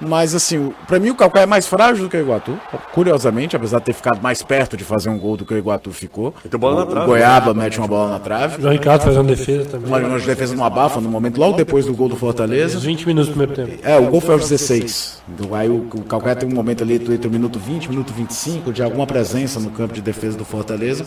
Mas 0.00 0.34
assim, 0.34 0.72
para 0.86 0.98
mim 0.98 1.10
o 1.10 1.14
Calcaia 1.14 1.44
é 1.44 1.46
mais 1.46 1.66
frágil 1.66 2.04
do 2.04 2.10
que 2.10 2.16
o 2.16 2.20
Iguatu, 2.20 2.58
curiosamente, 2.92 3.56
apesar 3.56 3.78
de 3.78 3.86
ter 3.86 3.92
ficado 3.94 4.20
mais 4.20 4.42
perto 4.42 4.76
de 4.76 4.84
fazer 4.84 5.08
um 5.08 5.18
gol 5.18 5.36
do 5.36 5.44
que 5.46 5.54
o 5.54 5.58
Iguatu 5.58 5.90
ficou. 5.90 6.34
Então, 6.44 6.60
bola 6.60 6.84
na 6.84 6.86
trave, 6.86 7.04
o 7.04 7.08
Goiaba 7.08 7.54
né? 7.54 7.64
mete 7.64 7.78
uma 7.78 7.88
bola 7.88 8.10
na 8.10 8.18
trave. 8.18 8.64
O 8.64 8.70
Ricardo 8.70 9.02
fazendo 9.02 9.26
defesa 9.26 9.70
também. 9.70 9.88
Uma 9.88 10.18
defesa 10.18 10.54
no 10.54 10.64
abafa 10.64 11.00
no 11.00 11.08
momento, 11.08 11.38
logo 11.38 11.56
depois 11.56 11.86
do 11.86 11.94
gol 11.94 12.08
do 12.08 12.16
Fortaleza. 12.16 12.78
20 12.78 13.06
minutos 13.06 13.28
do 13.28 13.36
primeiro 13.36 13.54
tempo. 13.54 13.82
É, 13.82 13.98
o 13.98 14.10
gol 14.10 14.20
foi 14.20 14.34
aos 14.34 14.48
16. 14.48 15.22
Então, 15.28 15.54
aí 15.54 15.68
o, 15.68 15.88
o 15.94 16.04
Calcaia 16.04 16.36
tem 16.36 16.48
um 16.48 16.54
momento 16.54 16.82
ali 16.82 16.94
entre 16.94 17.28
o 17.28 17.30
minuto 17.30 17.58
20 17.58 17.84
e 17.84 17.86
o 17.86 17.90
minuto 17.90 18.12
25 18.12 18.72
de 18.72 18.82
alguma 18.82 19.06
presença 19.06 19.58
no 19.58 19.70
campo 19.70 19.94
de 19.94 20.02
defesa 20.02 20.36
do 20.36 20.44
Fortaleza. 20.44 21.06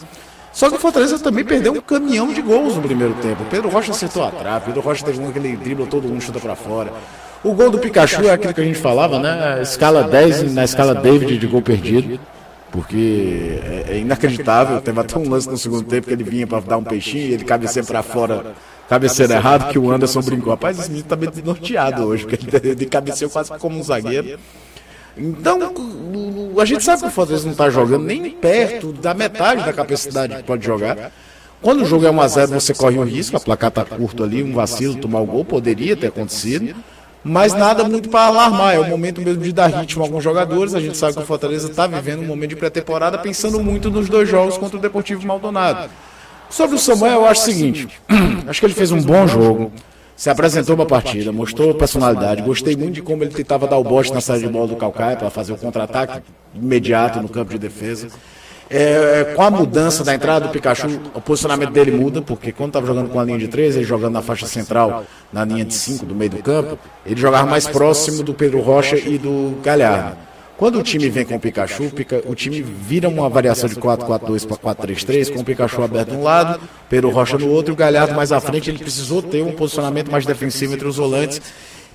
Só 0.52 0.70
que 0.70 0.76
o 0.76 0.80
Fortaleza 0.80 1.20
também 1.20 1.46
perdeu 1.46 1.74
um 1.74 1.82
caminhão 1.82 2.34
de 2.34 2.42
gols 2.42 2.76
no 2.76 2.82
primeiro 2.82 3.14
tempo. 3.16 3.44
Pedro 3.52 3.70
Rocha 3.70 3.92
acertou 3.92 4.24
a 4.24 4.32
trave, 4.32 4.66
Pedro 4.66 4.82
Rocha 4.82 5.06
teve 5.06 5.22
um 5.22 5.32
que 5.32 5.38
ele 5.38 5.56
dribla 5.56 5.86
todo 5.86 6.08
mundo, 6.08 6.22
chuta 6.22 6.40
pra 6.40 6.56
fora. 6.56 6.92
O 7.44 7.54
gol 7.54 7.70
do 7.70 7.80
Pikachu 7.80 8.24
é 8.24 8.32
aquilo 8.32 8.54
que 8.54 8.62
a 8.62 8.64
gente 8.64 8.80
falava, 8.80 9.20
né? 9.20 9.62
Escala 9.62 10.04
10 10.04 10.54
na 10.54 10.64
escala 10.64 10.94
David 10.94 11.38
de 11.38 11.48
gol 11.48 11.62
perdido. 11.62 12.20
Porque 12.72 13.60
é, 13.64 13.94
é 13.94 13.98
inacreditável. 14.00 14.80
Teve 14.82 15.00
até 15.00 15.18
um 15.18 15.28
lance 15.30 15.50
no 15.50 15.58
segundo 15.58 15.84
tempo 15.84 16.08
que 16.08 16.14
ele 16.14 16.24
vinha 16.24 16.46
para 16.46 16.60
dar 16.60 16.78
um 16.78 16.84
peixinho 16.84 17.30
e 17.30 17.34
ele 17.34 17.44
cabeceia 17.44 17.84
para 17.84 18.04
fora, 18.04 18.54
cabeceira 18.88 19.36
errado, 19.36 19.72
que 19.72 19.80
o 19.80 19.90
Anderson 19.90 20.22
brincou. 20.22 20.52
Rapaz, 20.52 20.80
esse 20.80 20.90
menino 20.90 21.08
tá 21.08 21.16
meio 21.16 21.32
desnorteado 21.32 22.04
hoje, 22.04 22.26
porque 22.26 22.68
ele 22.68 22.86
cabeceou 22.86 23.32
quase 23.32 23.52
como 23.58 23.80
um 23.80 23.84
zagueiro. 23.84 24.38
Então, 25.18 25.60
a 26.60 26.66
gente 26.66 26.84
sabe 26.84 27.02
que 27.02 27.08
o 27.08 27.12
Fortaleza 27.12 27.46
não 27.46 27.52
está 27.52 27.70
jogando 27.70 28.04
nem 28.04 28.30
perto 28.30 28.94
da 28.94 29.14
metade 29.14 29.66
da 29.66 29.74
capacidade 29.74 30.36
que 30.36 30.44
pode 30.44 30.66
jogar. 30.66 31.12
Quando 31.62 31.82
o 31.82 31.86
jogo 31.86 32.06
é 32.06 32.10
1x0, 32.10 32.48
você 32.48 32.74
corre 32.74 32.98
um 32.98 33.04
risco, 33.04 33.36
a 33.36 33.40
placar 33.40 33.70
está 33.70 33.84
curto 33.84 34.24
ali, 34.24 34.42
um 34.44 34.54
vacilo, 34.54 34.96
tomar 34.96 35.20
o 35.20 35.26
gol, 35.26 35.44
poderia 35.44 35.96
ter 35.96 36.08
acontecido. 36.08 36.74
Mas 37.30 37.54
nada 37.54 37.84
muito 37.84 38.10
para 38.10 38.26
alarmar, 38.26 38.74
é 38.74 38.80
o 38.80 38.90
momento 38.90 39.22
mesmo 39.22 39.44
de 39.44 39.54
dar 39.54 39.68
ritmo 39.68 40.02
a 40.02 40.08
alguns 40.08 40.24
jogadores. 40.24 40.74
A 40.74 40.80
gente 40.80 40.98
sabe 40.98 41.14
que 41.14 41.22
o 41.22 41.26
Fortaleza 41.26 41.70
está 41.70 41.86
vivendo 41.86 42.22
um 42.22 42.26
momento 42.26 42.50
de 42.50 42.56
pré-temporada, 42.56 43.20
pensando 43.20 43.60
muito 43.60 43.92
nos 43.92 44.10
dois 44.10 44.28
jogos 44.28 44.58
contra 44.58 44.78
o 44.78 44.82
Deportivo 44.82 45.26
Maldonado. 45.28 45.92
Sobre 46.50 46.76
o 46.76 46.80
Samuel, 46.80 47.22
eu 47.22 47.26
acho 47.26 47.42
o 47.42 47.46
seguinte: 47.46 47.88
acho 48.48 48.60
que 48.60 48.66
ele 48.66 48.74
fez 48.74 48.92
um 48.92 49.02
bom 49.02 49.28
jogo 49.28 49.72
se 50.16 50.30
apresentou 50.30 50.76
uma 50.76 50.86
partida, 50.86 51.32
mostrou 51.32 51.74
personalidade. 51.74 52.42
Gostei 52.42 52.76
muito 52.76 52.96
de 52.96 53.02
como 53.02 53.24
ele 53.24 53.32
tentava 53.32 53.66
dar 53.66 53.78
o 53.78 53.84
bote 53.86 54.12
na 54.12 54.20
saída 54.20 54.48
de 54.48 54.52
bola 54.52 54.68
do 54.68 54.76
Calcaia 54.76 55.16
para 55.16 55.30
fazer 55.30 55.54
o 55.54 55.58
contra-ataque 55.58 56.22
imediato 56.54 57.22
no 57.22 57.30
campo 57.30 57.52
de 57.52 57.58
defesa. 57.58 58.10
É, 58.72 59.34
com 59.36 59.42
a 59.42 59.50
mudança 59.50 60.04
da 60.04 60.14
entrada 60.14 60.46
do 60.46 60.52
Pikachu, 60.52 60.88
o 61.16 61.22
posicionamento 61.22 61.72
dele 61.72 61.90
muda, 61.90 62.22
porque 62.22 62.52
quando 62.52 62.70
estava 62.70 62.86
jogando 62.86 63.10
com 63.10 63.20
a 63.20 63.24
linha 63.24 63.40
de 63.40 63.48
3, 63.48 63.78
ele 63.78 63.86
jogando 63.86 64.14
na 64.14 64.22
faixa 64.22 64.46
central, 64.46 65.06
na 65.34 65.44
linha 65.44 65.66
de 65.66 65.74
5 65.74 66.06
do 66.06 66.14
meio 66.14 66.30
do 66.30 66.44
campo, 66.44 66.78
ele 67.04 67.20
jogava 67.20 67.50
mais 67.50 67.68
próximo 67.68 68.22
do 68.22 68.32
Pedro 68.32 68.62
Rocha 68.62 68.96
e 68.96 69.18
do 69.18 69.60
Galhardo. 69.64 70.30
Quando 70.56 70.78
o 70.78 70.84
time 70.84 71.10
vem 71.10 71.26
com 71.26 71.36
o 71.36 71.40
Pikachu, 71.40 71.90
o 72.26 72.36
time 72.36 72.62
vira 72.62 73.08
uma 73.08 73.30
variação 73.30 73.70
de 73.70 73.76
4-4-2 73.76 74.46
para 74.46 74.76
4-3-3, 74.76 75.34
com 75.34 75.40
o 75.40 75.44
Pikachu 75.44 75.82
aberto 75.82 76.12
de 76.12 76.18
um 76.18 76.22
lado, 76.22 76.60
Pedro 76.90 77.10
Rocha 77.10 77.38
no 77.38 77.50
outro 77.50 77.72
e 77.72 77.74
o 77.74 77.78
Galhardo 77.78 78.14
mais 78.14 78.32
à 78.32 78.42
frente. 78.42 78.70
Ele 78.70 78.78
precisou 78.78 79.22
ter 79.22 79.42
um 79.42 79.54
posicionamento 79.54 80.12
mais 80.12 80.26
defensivo 80.26 80.74
entre 80.74 80.86
os 80.86 80.98
volantes. 80.98 81.42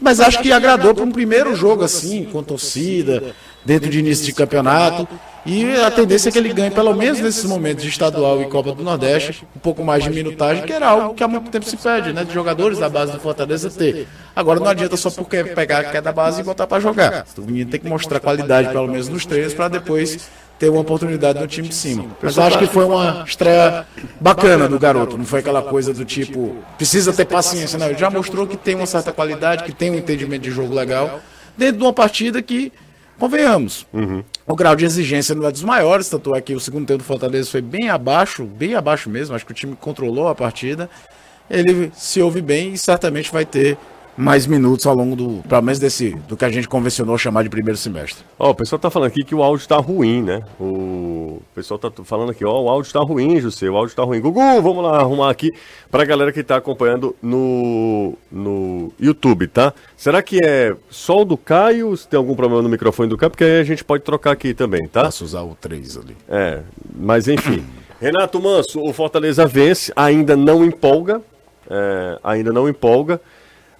Mas 0.00 0.18
acho 0.18 0.40
que 0.40 0.50
agradou 0.50 0.94
para 0.94 1.04
um 1.04 1.12
primeiro 1.12 1.54
jogo 1.54 1.84
assim, 1.84 2.24
com 2.24 2.42
torcida, 2.42 3.34
dentro 3.64 3.90
de 3.90 3.98
início 3.98 4.24
de 4.24 4.32
campeonato. 4.32 5.06
E 5.46 5.74
a 5.76 5.90
tendência 5.90 6.30
é 6.30 6.32
que 6.32 6.38
ele 6.38 6.52
ganhe, 6.52 6.70
pelo 6.70 6.94
menos 6.94 7.20
nesses 7.20 7.44
momentos 7.44 7.82
de 7.82 7.90
estadual 7.90 8.40
e 8.40 8.46
Copa 8.46 8.72
do 8.72 8.82
Nordeste, 8.82 9.46
um 9.54 9.58
pouco 9.58 9.84
mais 9.84 10.02
de 10.02 10.10
minutagem, 10.10 10.64
que 10.64 10.72
era 10.72 10.88
algo 10.88 11.14
que 11.14 11.22
há 11.22 11.28
muito 11.28 11.50
tempo 11.50 11.66
se 11.66 11.76
pede, 11.76 12.12
né? 12.12 12.24
De 12.24 12.32
jogadores 12.32 12.78
da 12.78 12.88
base 12.88 13.12
do 13.12 13.20
Fortaleza 13.20 13.70
ter. 13.70 14.08
Agora 14.34 14.58
não 14.58 14.68
adianta 14.68 14.96
só 14.96 15.10
porque 15.10 15.44
pegar 15.44 15.84
que 15.84 15.96
é 15.96 16.00
da 16.00 16.12
base 16.12 16.40
e 16.40 16.44
botar 16.44 16.66
para 16.66 16.80
jogar. 16.80 17.26
O 17.36 17.42
menino 17.42 17.70
tem 17.70 17.78
que 17.78 17.88
mostrar 17.88 18.20
qualidade, 18.20 18.68
pelo 18.68 18.88
menos 18.88 19.08
nos 19.08 19.26
treinos, 19.26 19.52
para 19.52 19.68
depois 19.68 20.28
ter 20.58 20.68
uma 20.68 20.80
oportunidade 20.80 21.38
no 21.38 21.46
time 21.46 21.68
de 21.68 21.74
cima. 21.74 22.06
Mas 22.22 22.38
acho 22.38 22.58
que 22.58 22.66
foi 22.66 22.84
uma 22.86 23.24
estreia 23.26 23.86
bacana 24.20 24.66
do 24.66 24.78
garoto. 24.78 25.18
Não 25.18 25.26
foi 25.26 25.40
aquela 25.40 25.60
coisa 25.60 25.92
do 25.92 26.04
tipo, 26.04 26.56
precisa 26.78 27.12
ter 27.12 27.26
paciência, 27.26 27.78
não. 27.78 27.86
Ele 27.86 27.98
já 27.98 28.08
mostrou 28.08 28.46
que 28.46 28.56
tem 28.56 28.74
uma 28.74 28.86
certa 28.86 29.12
qualidade, 29.12 29.64
que 29.64 29.72
tem 29.72 29.90
um 29.90 29.96
entendimento 29.96 30.42
de 30.42 30.50
jogo 30.50 30.74
legal, 30.74 31.20
dentro 31.56 31.78
de 31.78 31.82
uma 31.82 31.92
partida 31.92 32.40
que 32.40 32.72
Convenhamos. 33.18 33.86
Uhum. 33.92 34.24
O 34.46 34.54
grau 34.54 34.74
de 34.74 34.84
exigência 34.84 35.34
não 35.34 35.46
é 35.46 35.52
dos 35.52 35.62
maiores, 35.62 36.08
tanto 36.08 36.34
é 36.34 36.40
que 36.40 36.54
o 36.54 36.60
segundo 36.60 36.86
tempo 36.86 36.98
do 36.98 37.04
Fortaleza 37.04 37.50
foi 37.50 37.60
bem 37.60 37.88
abaixo, 37.88 38.44
bem 38.44 38.74
abaixo 38.74 39.08
mesmo. 39.08 39.34
Acho 39.34 39.46
que 39.46 39.52
o 39.52 39.54
time 39.54 39.76
controlou 39.76 40.28
a 40.28 40.34
partida. 40.34 40.90
Ele 41.48 41.92
se 41.94 42.20
ouve 42.20 42.40
bem 42.40 42.72
e 42.72 42.78
certamente 42.78 43.30
vai 43.30 43.44
ter 43.44 43.78
mais 44.16 44.46
minutos 44.46 44.86
ao 44.86 44.94
longo 44.94 45.16
do, 45.16 45.42
pelo 45.48 45.62
menos 45.62 45.78
desse, 45.78 46.10
do 46.28 46.36
que 46.36 46.44
a 46.44 46.50
gente 46.50 46.68
convencionou 46.68 47.18
chamar 47.18 47.42
de 47.42 47.48
primeiro 47.48 47.76
semestre. 47.76 48.24
Ó, 48.38 48.48
oh, 48.48 48.50
o 48.50 48.54
pessoal 48.54 48.78
tá 48.78 48.90
falando 48.90 49.08
aqui 49.08 49.24
que 49.24 49.34
o 49.34 49.42
áudio 49.42 49.66
tá 49.66 49.76
ruim, 49.76 50.22
né? 50.22 50.42
O 50.60 51.42
pessoal 51.54 51.78
tá 51.78 51.90
falando 52.04 52.30
aqui, 52.30 52.44
ó, 52.44 52.52
oh, 52.52 52.64
o 52.64 52.68
áudio 52.68 52.92
tá 52.92 53.00
ruim, 53.00 53.40
José, 53.40 53.68
o 53.68 53.76
áudio 53.76 53.94
tá 53.94 54.02
ruim. 54.02 54.20
Gugu, 54.20 54.62
vamos 54.62 54.82
lá 54.82 54.98
arrumar 54.98 55.30
aqui 55.30 55.50
pra 55.90 56.04
galera 56.04 56.32
que 56.32 56.42
tá 56.42 56.56
acompanhando 56.56 57.14
no, 57.22 58.14
no 58.30 58.92
YouTube, 59.00 59.46
tá? 59.48 59.72
Será 59.96 60.22
que 60.22 60.38
é 60.42 60.74
só 60.88 61.22
o 61.22 61.24
do 61.24 61.36
Caio? 61.36 61.96
Se 61.96 62.06
tem 62.06 62.18
algum 62.18 62.34
problema 62.34 62.62
no 62.62 62.68
microfone 62.68 63.08
do 63.08 63.16
Caio? 63.16 63.30
Porque 63.30 63.44
aí 63.44 63.60
a 63.60 63.64
gente 63.64 63.84
pode 63.84 64.02
trocar 64.02 64.32
aqui 64.32 64.54
também, 64.54 64.86
tá? 64.88 65.04
Posso 65.04 65.24
usar 65.24 65.42
o 65.42 65.56
3 65.60 65.96
ali. 65.98 66.16
É, 66.28 66.60
mas 66.94 67.28
enfim. 67.28 67.64
Renato 68.00 68.40
Manso, 68.40 68.80
o 68.80 68.92
Fortaleza 68.92 69.46
vence, 69.46 69.92
ainda 69.96 70.36
não 70.36 70.64
empolga, 70.64 71.22
é, 71.70 72.18
ainda 72.22 72.52
não 72.52 72.68
empolga. 72.68 73.20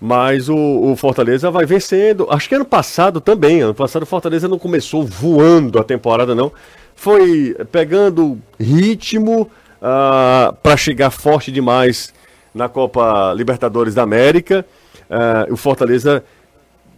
Mas 0.00 0.48
o, 0.48 0.56
o, 0.56 0.96
Fortaleza 0.96 1.50
vai 1.50 1.64
vencendo. 1.64 2.26
Acho 2.30 2.48
que 2.48 2.54
ano 2.54 2.64
passado 2.64 3.20
também. 3.20 3.60
Ano 3.60 3.74
passado 3.74 4.02
o 4.02 4.06
Fortaleza 4.06 4.48
não 4.48 4.58
começou 4.58 5.04
voando 5.04 5.78
a 5.78 5.84
temporada, 5.84 6.34
não. 6.34 6.52
Foi 6.94 7.56
pegando 7.72 8.38
ritmo 8.58 9.42
uh, 9.42 9.48
ah, 9.82 10.54
para 10.62 10.76
chegar 10.76 11.10
forte 11.10 11.50
demais 11.50 12.12
na 12.54 12.68
Copa 12.68 13.32
Libertadores 13.34 13.94
da 13.94 14.02
América. 14.02 14.64
Uh, 15.10 15.52
o 15.52 15.56
Fortaleza, 15.56 16.24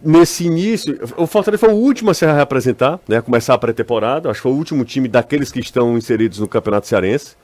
nesse 0.03 0.45
início. 0.45 0.99
O 1.17 1.25
Fortaleza 1.25 1.65
foi 1.65 1.73
o 1.73 1.77
último 1.77 2.11
a 2.11 2.13
se 2.13 2.25
representar, 2.25 2.99
né, 3.07 3.17
a 3.17 3.21
começar 3.21 3.53
a 3.53 3.57
pré-temporada. 3.57 4.29
Acho 4.29 4.39
que 4.39 4.43
foi 4.43 4.51
o 4.51 4.55
último 4.55 4.85
time 4.85 5.07
daqueles 5.07 5.51
que 5.51 5.59
estão 5.59 5.97
inseridos 5.97 6.39
no 6.39 6.47
Campeonato 6.47 6.87
Cearense. 6.87 7.35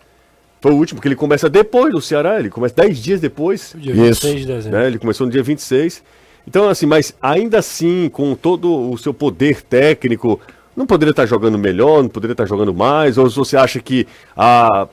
Foi 0.64 0.72
o 0.72 0.76
último, 0.76 0.96
porque 0.96 1.10
ele 1.10 1.16
começa 1.18 1.50
depois 1.50 1.92
do 1.92 2.00
Ceará, 2.00 2.40
ele 2.40 2.50
começa 2.50 2.74
10 2.74 2.98
dias 2.98 3.20
depois. 3.20 3.76
Dia 3.78 3.94
26 3.94 4.40
de 4.40 4.46
dezembro. 4.46 4.80
Né? 4.80 4.88
Ele 4.88 4.98
começou 4.98 5.28
no 5.28 5.34
dia 5.34 5.44
26. 5.44 6.02
Então, 6.48 6.70
assim, 6.70 6.86
mas 6.86 7.14
ainda 7.22 7.60
assim, 7.60 8.08
com 8.08 8.34
todo 8.34 8.90
o 8.90 8.98
seu 8.98 9.14
poder 9.14 9.62
técnico, 9.62 10.40
não 10.74 10.86
poderia 10.86 11.12
estar 11.12 11.26
jogando 11.26 11.58
melhor, 11.58 12.02
não 12.02 12.08
poderia 12.08 12.32
estar 12.32 12.46
jogando 12.46 12.74
mais? 12.74 13.18
Ou 13.18 13.30
você 13.30 13.58
acha 13.58 13.82
que 13.82 14.08
há 14.38 14.88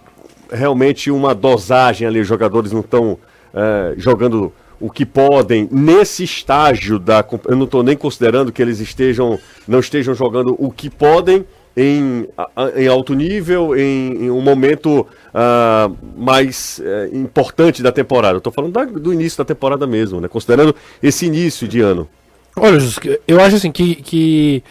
realmente 0.50 1.08
uma 1.08 1.36
dosagem 1.36 2.04
ali, 2.04 2.18
os 2.18 2.26
jogadores 2.26 2.72
não 2.72 2.80
estão 2.80 3.16
é, 3.54 3.94
jogando 3.96 4.52
o 4.80 4.90
que 4.90 5.06
podem 5.06 5.68
nesse 5.70 6.24
estágio 6.24 6.98
da. 6.98 7.24
Eu 7.46 7.54
não 7.54 7.66
estou 7.66 7.84
nem 7.84 7.96
considerando 7.96 8.50
que 8.50 8.60
eles 8.60 8.80
estejam, 8.80 9.38
não 9.68 9.78
estejam 9.78 10.14
jogando 10.14 10.52
o 10.58 10.68
que 10.68 10.90
podem 10.90 11.46
em, 11.76 12.28
em 12.76 12.88
alto 12.88 13.14
nível, 13.14 13.76
em, 13.76 14.24
em 14.24 14.30
um 14.30 14.40
momento 14.40 15.06
uh, 15.28 15.96
mais 16.16 16.80
uh, 16.80 17.16
importante 17.16 17.82
da 17.82 17.92
temporada. 17.92 18.38
Estou 18.38 18.52
falando 18.52 18.72
da, 18.72 18.84
do 18.84 19.12
início 19.12 19.38
da 19.38 19.44
temporada 19.44 19.86
mesmo, 19.86 20.20
né? 20.20 20.28
considerando 20.28 20.74
esse 21.02 21.26
início 21.26 21.66
de 21.68 21.80
ano. 21.80 22.08
Olha, 22.56 22.78
eu 23.26 23.40
acho 23.40 23.56
assim 23.56 23.70
que, 23.70 23.94
que, 23.94 24.64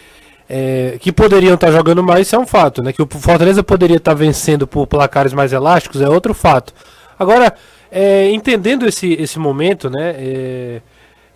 é, 0.49 0.97
que 0.99 1.11
poderiam 1.11 1.55
estar 1.55 1.71
jogando 1.71 2.03
mais, 2.03 2.27
isso 2.27 2.35
é 2.35 2.39
um 2.39 2.45
fato, 2.45 2.83
né? 2.83 2.91
Que 2.91 3.01
o 3.01 3.07
Fortaleza 3.07 3.63
poderia 3.63 3.97
estar 3.97 4.13
vencendo 4.13 4.67
por 4.67 4.85
placares 4.85 5.33
mais 5.33 5.53
elásticos, 5.53 6.01
é 6.01 6.09
outro 6.09 6.33
fato. 6.33 6.73
Agora, 7.17 7.53
é, 7.89 8.29
entendendo 8.31 8.85
esse, 8.85 9.13
esse 9.13 9.39
momento, 9.39 9.89
né? 9.89 10.13
É, 10.17 10.81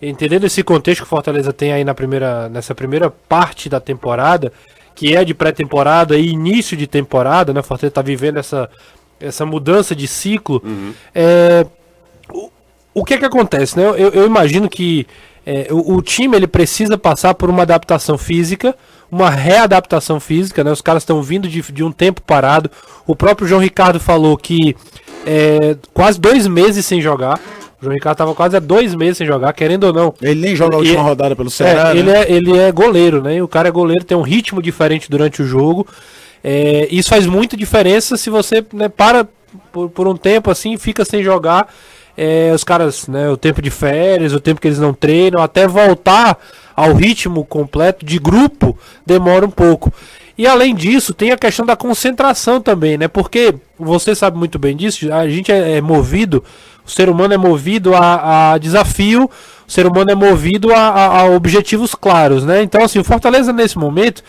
entendendo 0.02 0.44
esse 0.44 0.62
contexto 0.62 1.00
que 1.00 1.06
o 1.06 1.08
Fortaleza 1.08 1.52
tem 1.52 1.72
aí 1.72 1.82
na 1.82 1.94
primeira, 1.94 2.48
nessa 2.48 2.74
primeira 2.74 3.10
parte 3.10 3.68
da 3.68 3.80
temporada, 3.80 4.52
que 4.94 5.16
é 5.16 5.24
de 5.24 5.34
pré-temporada 5.34 6.16
e 6.16 6.28
início 6.28 6.76
de 6.76 6.86
temporada, 6.86 7.52
né? 7.52 7.60
O 7.60 7.62
Fortaleza 7.62 7.90
está 7.90 8.02
vivendo 8.02 8.38
essa, 8.38 8.70
essa 9.18 9.44
mudança 9.44 9.94
de 9.94 10.06
ciclo. 10.06 10.62
Uhum. 10.64 10.92
É, 11.14 11.66
o, 12.32 12.50
o 12.94 13.04
que 13.04 13.14
é 13.14 13.18
que 13.18 13.24
acontece, 13.24 13.76
né? 13.76 13.84
Eu, 13.84 14.10
eu 14.10 14.26
imagino 14.26 14.68
que 14.68 15.06
é, 15.44 15.66
o, 15.70 15.96
o, 15.96 16.02
time 16.02 16.36
ele 16.36 16.46
precisa 16.46 16.96
passar 16.96 17.34
por 17.34 17.50
uma 17.50 17.62
adaptação 17.62 18.16
física, 18.16 18.74
uma 19.10 19.28
readaptação 19.28 20.18
física, 20.18 20.64
né? 20.64 20.70
Os 20.70 20.80
caras 20.80 21.02
estão 21.02 21.22
vindo 21.22 21.48
de, 21.48 21.60
de 21.60 21.84
um 21.84 21.92
tempo 21.92 22.22
parado. 22.22 22.70
O 23.06 23.14
próprio 23.14 23.46
João 23.46 23.60
Ricardo 23.60 24.00
falou 24.00 24.36
que 24.36 24.74
é, 25.26 25.76
quase 25.92 26.18
dois 26.20 26.46
meses 26.46 26.86
sem 26.86 27.00
jogar. 27.00 27.40
O 27.84 27.86
João 27.86 27.94
Ricardo 27.94 28.14
estava 28.14 28.34
quase 28.34 28.56
há 28.56 28.60
dois 28.60 28.94
meses 28.94 29.18
sem 29.18 29.26
jogar, 29.26 29.52
querendo 29.52 29.84
ou 29.84 29.92
não. 29.92 30.14
Ele 30.22 30.40
nem 30.40 30.56
joga 30.56 30.76
a 30.76 30.78
última 30.78 31.00
e, 31.00 31.02
rodada 31.02 31.36
pelo 31.36 31.50
Ceará. 31.50 31.90
É, 31.90 31.94
né? 31.94 32.00
ele, 32.00 32.10
é, 32.10 32.32
ele 32.32 32.58
é 32.58 32.72
goleiro, 32.72 33.22
né? 33.22 33.42
O 33.42 33.48
cara 33.48 33.68
é 33.68 33.70
goleiro, 33.70 34.04
tem 34.04 34.16
um 34.16 34.22
ritmo 34.22 34.62
diferente 34.62 35.10
durante 35.10 35.42
o 35.42 35.46
jogo. 35.46 35.86
É, 36.42 36.88
isso 36.90 37.10
faz 37.10 37.26
muita 37.26 37.56
diferença 37.56 38.16
se 38.16 38.30
você 38.30 38.64
né, 38.72 38.88
para 38.88 39.28
por, 39.70 39.90
por, 39.90 40.08
um 40.08 40.16
tempo 40.16 40.50
assim, 40.50 40.78
fica 40.78 41.04
sem 41.04 41.22
jogar. 41.22 41.72
É, 42.16 42.52
os 42.54 42.64
caras, 42.64 43.06
né, 43.06 43.28
o 43.28 43.36
tempo 43.36 43.60
de 43.60 43.70
férias, 43.70 44.32
o 44.32 44.40
tempo 44.40 44.60
que 44.60 44.68
eles 44.68 44.78
não 44.78 44.94
treinam, 44.94 45.42
até 45.42 45.66
voltar 45.66 46.38
ao 46.74 46.94
ritmo 46.94 47.44
completo 47.44 48.04
de 48.04 48.18
grupo, 48.18 48.78
demora 49.04 49.44
um 49.44 49.50
pouco. 49.50 49.92
E 50.36 50.46
além 50.46 50.74
disso, 50.74 51.14
tem 51.14 51.30
a 51.30 51.38
questão 51.38 51.64
da 51.64 51.76
concentração 51.76 52.60
também, 52.60 52.98
né? 52.98 53.06
Porque 53.06 53.54
você 53.78 54.14
sabe 54.14 54.36
muito 54.36 54.58
bem 54.58 54.76
disso, 54.76 55.12
a 55.12 55.28
gente 55.28 55.52
é, 55.52 55.76
é 55.76 55.80
movido 55.80 56.42
o 56.86 56.90
ser 56.90 57.08
humano 57.08 57.34
é 57.34 57.36
movido 57.36 57.94
a, 57.94 58.52
a 58.52 58.58
desafio, 58.58 59.30
o 59.66 59.70
ser 59.70 59.86
humano 59.86 60.10
é 60.10 60.14
movido 60.14 60.72
a, 60.72 60.78
a, 60.78 61.20
a, 61.20 61.24
objetivos 61.24 61.94
claros, 61.94 62.44
né? 62.44 62.62
Então, 62.62 62.82
assim, 62.82 62.98
o 62.98 63.04
Fortaleza 63.04 63.52
nesse 63.52 63.78
momento, 63.78 64.22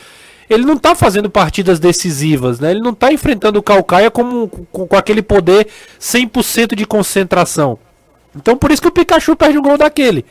ele 0.49 0.63
não 0.63 0.77
tá 0.77 0.95
fazendo 0.95 1.29
partidas 1.29 1.79
decisivas, 1.79 2.59
né? 2.59 2.71
Ele 2.71 2.81
não 2.81 2.93
tá 2.93 3.11
enfrentando 3.11 3.59
o 3.59 3.63
Calcaia 3.63 4.09
como, 4.09 4.47
com, 4.47 4.87
com 4.87 4.95
aquele 4.95 5.21
poder 5.21 5.67
100% 5.99 6.75
de 6.75 6.85
concentração. 6.85 7.77
Então 8.35 8.57
por 8.57 8.71
isso 8.71 8.81
que 8.81 8.87
o 8.87 8.91
Pikachu 8.91 9.35
perde 9.35 9.57
um 9.57 9.61
gol 9.61 9.77
daquele. 9.77 10.25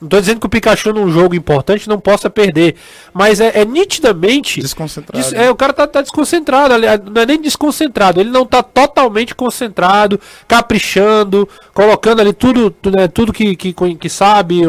Não 0.00 0.08
tô 0.08 0.20
dizendo 0.20 0.40
que 0.40 0.46
o 0.46 0.50
Pikachu 0.50 0.92
num 0.92 1.10
jogo 1.10 1.34
importante 1.34 1.88
não 1.88 1.98
possa 1.98 2.30
perder. 2.30 2.76
Mas 3.12 3.40
é, 3.40 3.60
é 3.60 3.64
nitidamente. 3.64 4.60
Desconcentrado. 4.60 5.22
Des, 5.22 5.32
é, 5.32 5.50
o 5.50 5.56
cara 5.56 5.72
tá, 5.72 5.86
tá, 5.86 6.02
desconcentrado. 6.02 6.74
Não 7.10 7.22
é 7.22 7.26
nem 7.26 7.40
desconcentrado. 7.40 8.20
Ele 8.20 8.30
não 8.30 8.46
tá 8.46 8.62
totalmente 8.62 9.34
concentrado, 9.34 10.20
caprichando, 10.46 11.48
colocando 11.74 12.20
ali 12.20 12.32
tudo, 12.32 12.74
né, 12.96 13.08
tudo 13.08 13.32
que, 13.32 13.56
que, 13.56 13.72
que 13.72 14.08
sabe, 14.08 14.60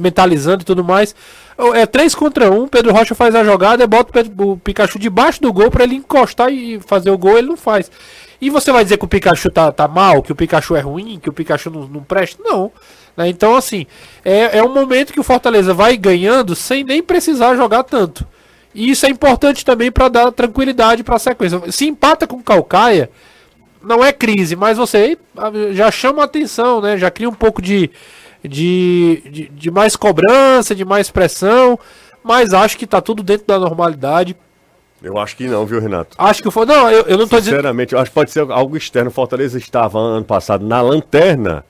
mentalizando 0.00 0.62
e 0.62 0.66
tudo 0.66 0.84
mais. 0.84 1.14
É 1.74 1.86
3 1.86 2.14
contra 2.14 2.50
1, 2.50 2.68
Pedro 2.68 2.92
Rocha 2.92 3.14
faz 3.14 3.34
a 3.34 3.42
jogada 3.42 3.82
e 3.82 3.86
bota 3.86 4.12
o 4.38 4.58
Pikachu 4.58 4.98
debaixo 4.98 5.40
do 5.40 5.50
gol 5.52 5.70
para 5.70 5.84
ele 5.84 5.94
encostar 5.94 6.52
e 6.52 6.78
fazer 6.80 7.10
o 7.10 7.16
gol, 7.16 7.38
ele 7.38 7.48
não 7.48 7.56
faz. 7.56 7.90
E 8.38 8.50
você 8.50 8.70
vai 8.70 8.84
dizer 8.84 8.98
que 8.98 9.06
o 9.06 9.08
Pikachu 9.08 9.50
tá, 9.50 9.72
tá 9.72 9.88
mal, 9.88 10.22
que 10.22 10.30
o 10.30 10.34
Pikachu 10.34 10.76
é 10.76 10.80
ruim, 10.80 11.18
que 11.18 11.30
o 11.30 11.32
Pikachu 11.32 11.70
não, 11.70 11.88
não 11.88 12.02
presta? 12.02 12.42
Não. 12.44 12.70
Né? 13.16 13.28
Então, 13.28 13.56
assim, 13.56 13.86
é, 14.24 14.58
é 14.58 14.62
um 14.62 14.72
momento 14.72 15.12
que 15.12 15.20
o 15.20 15.24
Fortaleza 15.24 15.72
vai 15.72 15.96
ganhando 15.96 16.54
sem 16.54 16.84
nem 16.84 17.02
precisar 17.02 17.56
jogar 17.56 17.82
tanto. 17.84 18.26
E 18.74 18.90
isso 18.90 19.06
é 19.06 19.08
importante 19.08 19.64
também 19.64 19.90
para 19.90 20.08
dar 20.08 20.30
tranquilidade 20.32 21.02
para 21.02 21.16
a 21.16 21.18
sequência. 21.18 21.60
Se 21.72 21.86
empata 21.86 22.26
com 22.26 22.36
o 22.36 22.42
Calcaia, 22.42 23.10
não 23.82 24.04
é 24.04 24.12
crise, 24.12 24.54
mas 24.54 24.76
você 24.76 25.16
já 25.72 25.90
chama 25.90 26.22
a 26.22 26.26
atenção, 26.26 26.80
né? 26.82 26.98
Já 26.98 27.10
cria 27.10 27.28
um 27.28 27.34
pouco 27.34 27.62
de, 27.62 27.90
de, 28.44 29.22
de, 29.30 29.48
de 29.48 29.70
mais 29.70 29.96
cobrança, 29.96 30.74
de 30.74 30.84
mais 30.84 31.10
pressão. 31.10 31.78
Mas 32.22 32.52
acho 32.52 32.76
que 32.76 32.84
está 32.84 33.00
tudo 33.00 33.22
dentro 33.22 33.46
da 33.46 33.58
normalidade. 33.58 34.36
Eu 35.02 35.16
acho 35.16 35.36
que 35.36 35.46
não, 35.46 35.64
viu, 35.64 35.80
Renato? 35.80 36.16
Acho 36.18 36.42
que 36.42 36.50
foi. 36.50 36.66
Não, 36.66 36.90
eu, 36.90 37.02
eu 37.02 37.16
não 37.16 37.28
tô 37.28 37.38
dizendo. 37.38 37.54
Sinceramente, 37.54 37.94
eu 37.94 37.98
acho 37.98 38.10
que 38.10 38.14
pode 38.14 38.30
ser 38.30 38.40
algo 38.50 38.76
externo. 38.76 39.10
Fortaleza 39.10 39.56
estava 39.56 39.98
ano 39.98 40.24
passado 40.24 40.66
na 40.66 40.82
lanterna 40.82 41.64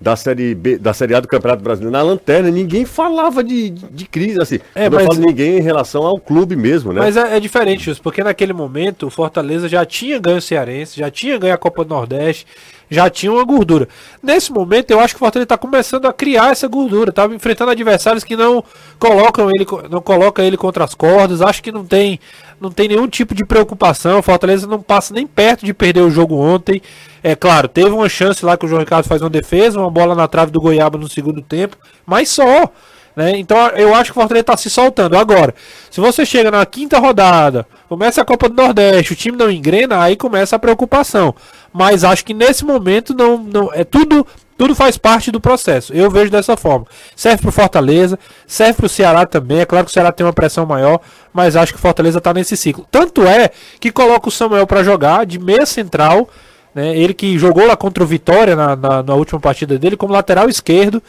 da 0.00 0.14
série 0.14 0.54
B, 0.54 0.76
da 0.76 0.92
série 0.92 1.14
A 1.14 1.20
do 1.20 1.28
Campeonato 1.28 1.62
Brasileiro 1.62 1.90
na 1.90 2.02
lanterna, 2.02 2.50
ninguém 2.50 2.84
falava 2.84 3.42
de, 3.42 3.70
de, 3.70 3.86
de 3.86 4.06
crise 4.06 4.40
assim. 4.40 4.58
É, 4.74 4.90
mas, 4.90 5.02
eu 5.02 5.06
falo 5.06 5.26
ninguém 5.26 5.58
em 5.58 5.62
relação 5.62 6.02
ao 6.04 6.20
clube 6.20 6.54
mesmo, 6.54 6.92
né? 6.92 7.00
Mas 7.00 7.16
é, 7.16 7.36
é 7.36 7.40
diferente 7.40 7.90
isso, 7.90 8.02
porque 8.02 8.22
naquele 8.22 8.52
momento 8.52 9.06
o 9.06 9.10
Fortaleza 9.10 9.68
já 9.68 9.84
tinha 9.86 10.18
ganho 10.18 10.36
o 10.36 10.42
Cearense, 10.42 11.00
já 11.00 11.10
tinha 11.10 11.38
ganho 11.38 11.54
a 11.54 11.58
Copa 11.58 11.84
do 11.84 11.94
Nordeste, 11.94 12.46
já 12.90 13.10
tinha 13.10 13.32
uma 13.32 13.44
gordura. 13.44 13.88
Nesse 14.22 14.52
momento, 14.52 14.90
eu 14.90 15.00
acho 15.00 15.14
que 15.14 15.18
o 15.18 15.24
Fortaleza 15.24 15.44
está 15.44 15.58
começando 15.58 16.06
a 16.06 16.12
criar 16.12 16.52
essa 16.52 16.68
gordura. 16.68 17.10
Estava 17.10 17.34
enfrentando 17.34 17.70
adversários 17.70 18.24
que 18.24 18.36
não 18.36 18.62
colocam 18.98 19.50
ele, 19.50 19.66
não 19.90 20.00
colocam 20.00 20.44
ele 20.44 20.56
contra 20.56 20.84
as 20.84 20.94
cordas. 20.94 21.42
Acho 21.42 21.62
que 21.62 21.72
não 21.72 21.84
tem, 21.84 22.20
não 22.60 22.70
tem 22.70 22.88
nenhum 22.88 23.08
tipo 23.08 23.34
de 23.34 23.44
preocupação. 23.44 24.18
O 24.18 24.22
Fortaleza 24.22 24.66
não 24.66 24.80
passa 24.80 25.12
nem 25.12 25.26
perto 25.26 25.64
de 25.64 25.74
perder 25.74 26.02
o 26.02 26.10
jogo 26.10 26.36
ontem. 26.36 26.80
É 27.22 27.34
claro, 27.34 27.66
teve 27.66 27.90
uma 27.90 28.08
chance 28.08 28.44
lá 28.44 28.56
que 28.56 28.64
o 28.64 28.68
João 28.68 28.80
Ricardo 28.80 29.06
faz 29.06 29.20
uma 29.20 29.30
defesa, 29.30 29.80
uma 29.80 29.90
bola 29.90 30.14
na 30.14 30.28
trave 30.28 30.52
do 30.52 30.60
Goiaba 30.60 30.96
no 30.96 31.08
segundo 31.08 31.42
tempo, 31.42 31.76
mas 32.06 32.28
só. 32.28 32.70
Né? 33.16 33.38
Então 33.38 33.56
eu 33.70 33.94
acho 33.94 34.12
que 34.12 34.18
o 34.18 34.20
Fortaleza 34.20 34.42
está 34.42 34.56
se 34.56 34.70
soltando. 34.70 35.16
Agora, 35.16 35.54
se 35.90 36.00
você 36.00 36.24
chega 36.24 36.50
na 36.50 36.64
quinta 36.66 36.98
rodada, 36.98 37.66
começa 37.88 38.22
a 38.22 38.24
Copa 38.24 38.48
do 38.48 38.54
Nordeste, 38.54 39.12
o 39.12 39.16
time 39.16 39.36
não 39.36 39.50
engrena, 39.50 40.02
aí 40.02 40.16
começa 40.16 40.56
a 40.56 40.58
preocupação. 40.58 41.34
Mas 41.72 42.04
acho 42.04 42.24
que 42.24 42.34
nesse 42.34 42.64
momento 42.64 43.14
não, 43.14 43.38
não 43.38 43.72
é 43.72 43.84
tudo 43.84 44.26
tudo 44.56 44.74
faz 44.74 44.96
parte 44.96 45.30
do 45.30 45.40
processo. 45.40 45.92
Eu 45.92 46.10
vejo 46.10 46.30
dessa 46.30 46.56
forma. 46.56 46.86
Serve 47.14 47.42
para 47.42 47.48
o 47.48 47.52
Fortaleza, 47.52 48.18
serve 48.46 48.74
para 48.74 48.86
o 48.86 48.88
Ceará 48.88 49.26
também. 49.26 49.60
É 49.60 49.66
claro 49.66 49.84
que 49.84 49.90
o 49.90 49.92
Ceará 49.92 50.10
tem 50.10 50.24
uma 50.24 50.32
pressão 50.32 50.64
maior, 50.64 51.00
mas 51.32 51.56
acho 51.56 51.72
que 51.72 51.78
o 51.78 51.82
Fortaleza 51.82 52.18
está 52.18 52.32
nesse 52.32 52.56
ciclo. 52.56 52.86
Tanto 52.90 53.26
é 53.26 53.50
que 53.78 53.92
coloca 53.92 54.28
o 54.28 54.32
Samuel 54.32 54.66
para 54.66 54.82
jogar 54.82 55.26
de 55.26 55.38
meia 55.38 55.66
central. 55.66 56.28
Né? 56.74 56.96
Ele 56.96 57.12
que 57.12 57.38
jogou 57.38 57.66
lá 57.66 57.76
contra 57.76 58.02
o 58.02 58.06
Vitória 58.06 58.56
na, 58.56 58.74
na, 58.74 59.02
na 59.02 59.14
última 59.14 59.38
partida 59.38 59.78
dele 59.78 59.96
como 59.96 60.12
lateral 60.12 60.48
esquerdo. 60.48 61.02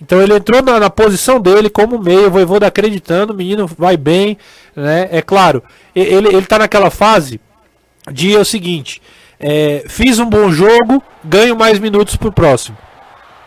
Então 0.00 0.20
ele 0.20 0.34
entrou 0.34 0.62
na, 0.62 0.80
na, 0.80 0.88
posição 0.88 1.38
dele 1.38 1.68
como 1.68 1.98
meio, 1.98 2.28
o 2.28 2.30
Voivoda 2.30 2.66
acreditando, 2.66 3.32
o 3.32 3.36
menino 3.36 3.66
vai 3.66 3.96
bem, 3.96 4.38
né? 4.74 5.08
É 5.12 5.20
claro, 5.20 5.62
ele, 5.94 6.28
ele 6.28 6.46
tá 6.46 6.58
naquela 6.58 6.90
fase 6.90 7.40
de 8.10 8.34
é 8.34 8.38
o 8.38 8.44
seguinte, 8.44 9.02
é, 9.38 9.84
fiz 9.88 10.18
um 10.18 10.26
bom 10.28 10.50
jogo, 10.50 11.02
ganho 11.22 11.56
mais 11.56 11.78
minutos 11.78 12.16
pro 12.16 12.32
próximo. 12.32 12.76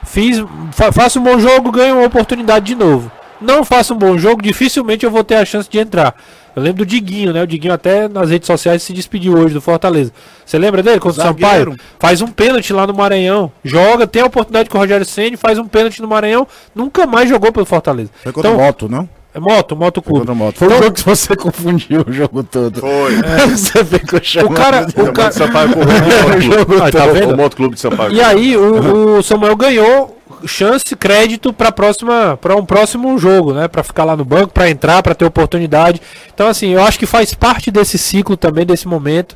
Fiz, 0.06 0.44
fa, 0.72 0.92
faço 0.92 1.20
um 1.20 1.24
bom 1.24 1.40
jogo, 1.40 1.72
ganho 1.72 1.98
uma 1.98 2.08
oportunidade 2.08 2.66
de 2.66 2.76
novo. 2.76 3.12
Não 3.44 3.64
faço 3.64 3.94
um 3.94 3.98
bom 3.98 4.18
jogo, 4.18 4.42
dificilmente 4.42 5.06
eu 5.06 5.12
vou 5.12 5.24
ter 5.24 5.36
a 5.36 5.46
chance 5.46 5.70
de 5.70 5.78
entrar. 5.78 6.16
Eu 6.56 6.62
lembro 6.62 6.86
do 6.86 6.90
Diguinho, 6.90 7.34
né? 7.34 7.42
O 7.42 7.48
Diguinho 7.48 7.74
até 7.74 8.08
nas 8.08 8.30
redes 8.30 8.46
sociais 8.46 8.84
se 8.84 8.94
despediu 8.94 9.34
hoje 9.34 9.54
do 9.54 9.62
Fortaleza. 9.62 10.12
Você 10.46 10.58
lembra 10.58 10.84
dele? 10.84 11.00
Contra 11.00 11.24
o 11.24 11.26
Sampaio? 11.26 11.76
Faz 12.00 12.22
um 12.22 12.28
pênalti 12.28 12.72
lá 12.72 12.86
no 12.86 12.94
Maranhão. 12.94 13.52
Joga, 13.64 14.06
tem 14.06 14.22
a 14.22 14.26
oportunidade 14.26 14.70
com 14.70 14.78
o 14.78 14.82
Rogério 14.82 15.06
Senni, 15.06 15.36
faz 15.36 15.58
um 15.58 15.68
pênalti 15.68 16.02
no 16.02 16.08
Maranhão. 16.08 16.48
Nunca 16.76 17.08
mais 17.08 17.28
jogou 17.28 17.52
pelo 17.52 17.66
Fortaleza. 17.66 18.12
Foi 18.22 18.32
contra 18.32 18.52
então, 18.52 18.64
moto, 18.64 18.88
não? 18.88 19.10
É 19.36 19.40
moto, 19.40 19.76
moto 19.76 20.00
clube. 20.00 20.28
Foi, 20.28 20.36
moto. 20.36 20.58
Foi 20.58 20.68
então, 20.68 20.80
o 20.80 20.84
jogo 20.84 20.96
que 20.96 21.04
você 21.04 21.34
confundiu 21.36 22.06
o 22.08 22.12
jogo 22.12 22.44
todo. 22.44 22.80
Foi. 22.80 23.16
É. 23.16 23.48
você 23.50 23.84
ficou 23.84 24.20
chamando. 24.24 24.52
O 24.52 24.56
cara, 24.56 24.88
o 24.96 25.12
cara... 25.12 25.32
Sampaio 25.32 25.70
correu 25.74 26.78
o 26.78 26.84
ah, 26.84 26.92
tá? 27.26 27.28
O 27.34 27.36
moto 27.36 27.56
clube 27.56 27.74
de 27.74 27.82
Sampaio. 27.82 28.14
E 28.14 28.22
aí 28.22 28.56
o, 28.56 29.18
o 29.18 29.24
Samuel 29.24 29.56
ganhou 29.56 30.20
chance, 30.46 30.96
crédito 30.96 31.54
para 31.54 31.72
próxima, 31.72 32.38
para 32.38 32.56
um 32.56 32.66
próximo 32.66 33.18
jogo, 33.18 33.54
né? 33.54 33.68
Para 33.68 33.84
ficar 33.84 34.04
lá 34.04 34.16
no 34.16 34.26
banco, 34.26 34.54
para 34.54 34.70
entrar, 34.70 35.02
para 35.04 35.16
ter 35.16 35.26
oportunidade. 35.26 36.02
Então 36.34 36.48
assim, 36.48 36.70
eu 36.70 36.84
acho 36.84 37.00
que 37.00 37.06
faz 37.06 37.34
parte 37.34 37.72
desse 37.72 37.98
ciclo 37.98 38.38
também 38.38 38.66
desse 38.66 38.88
momento. 38.88 39.36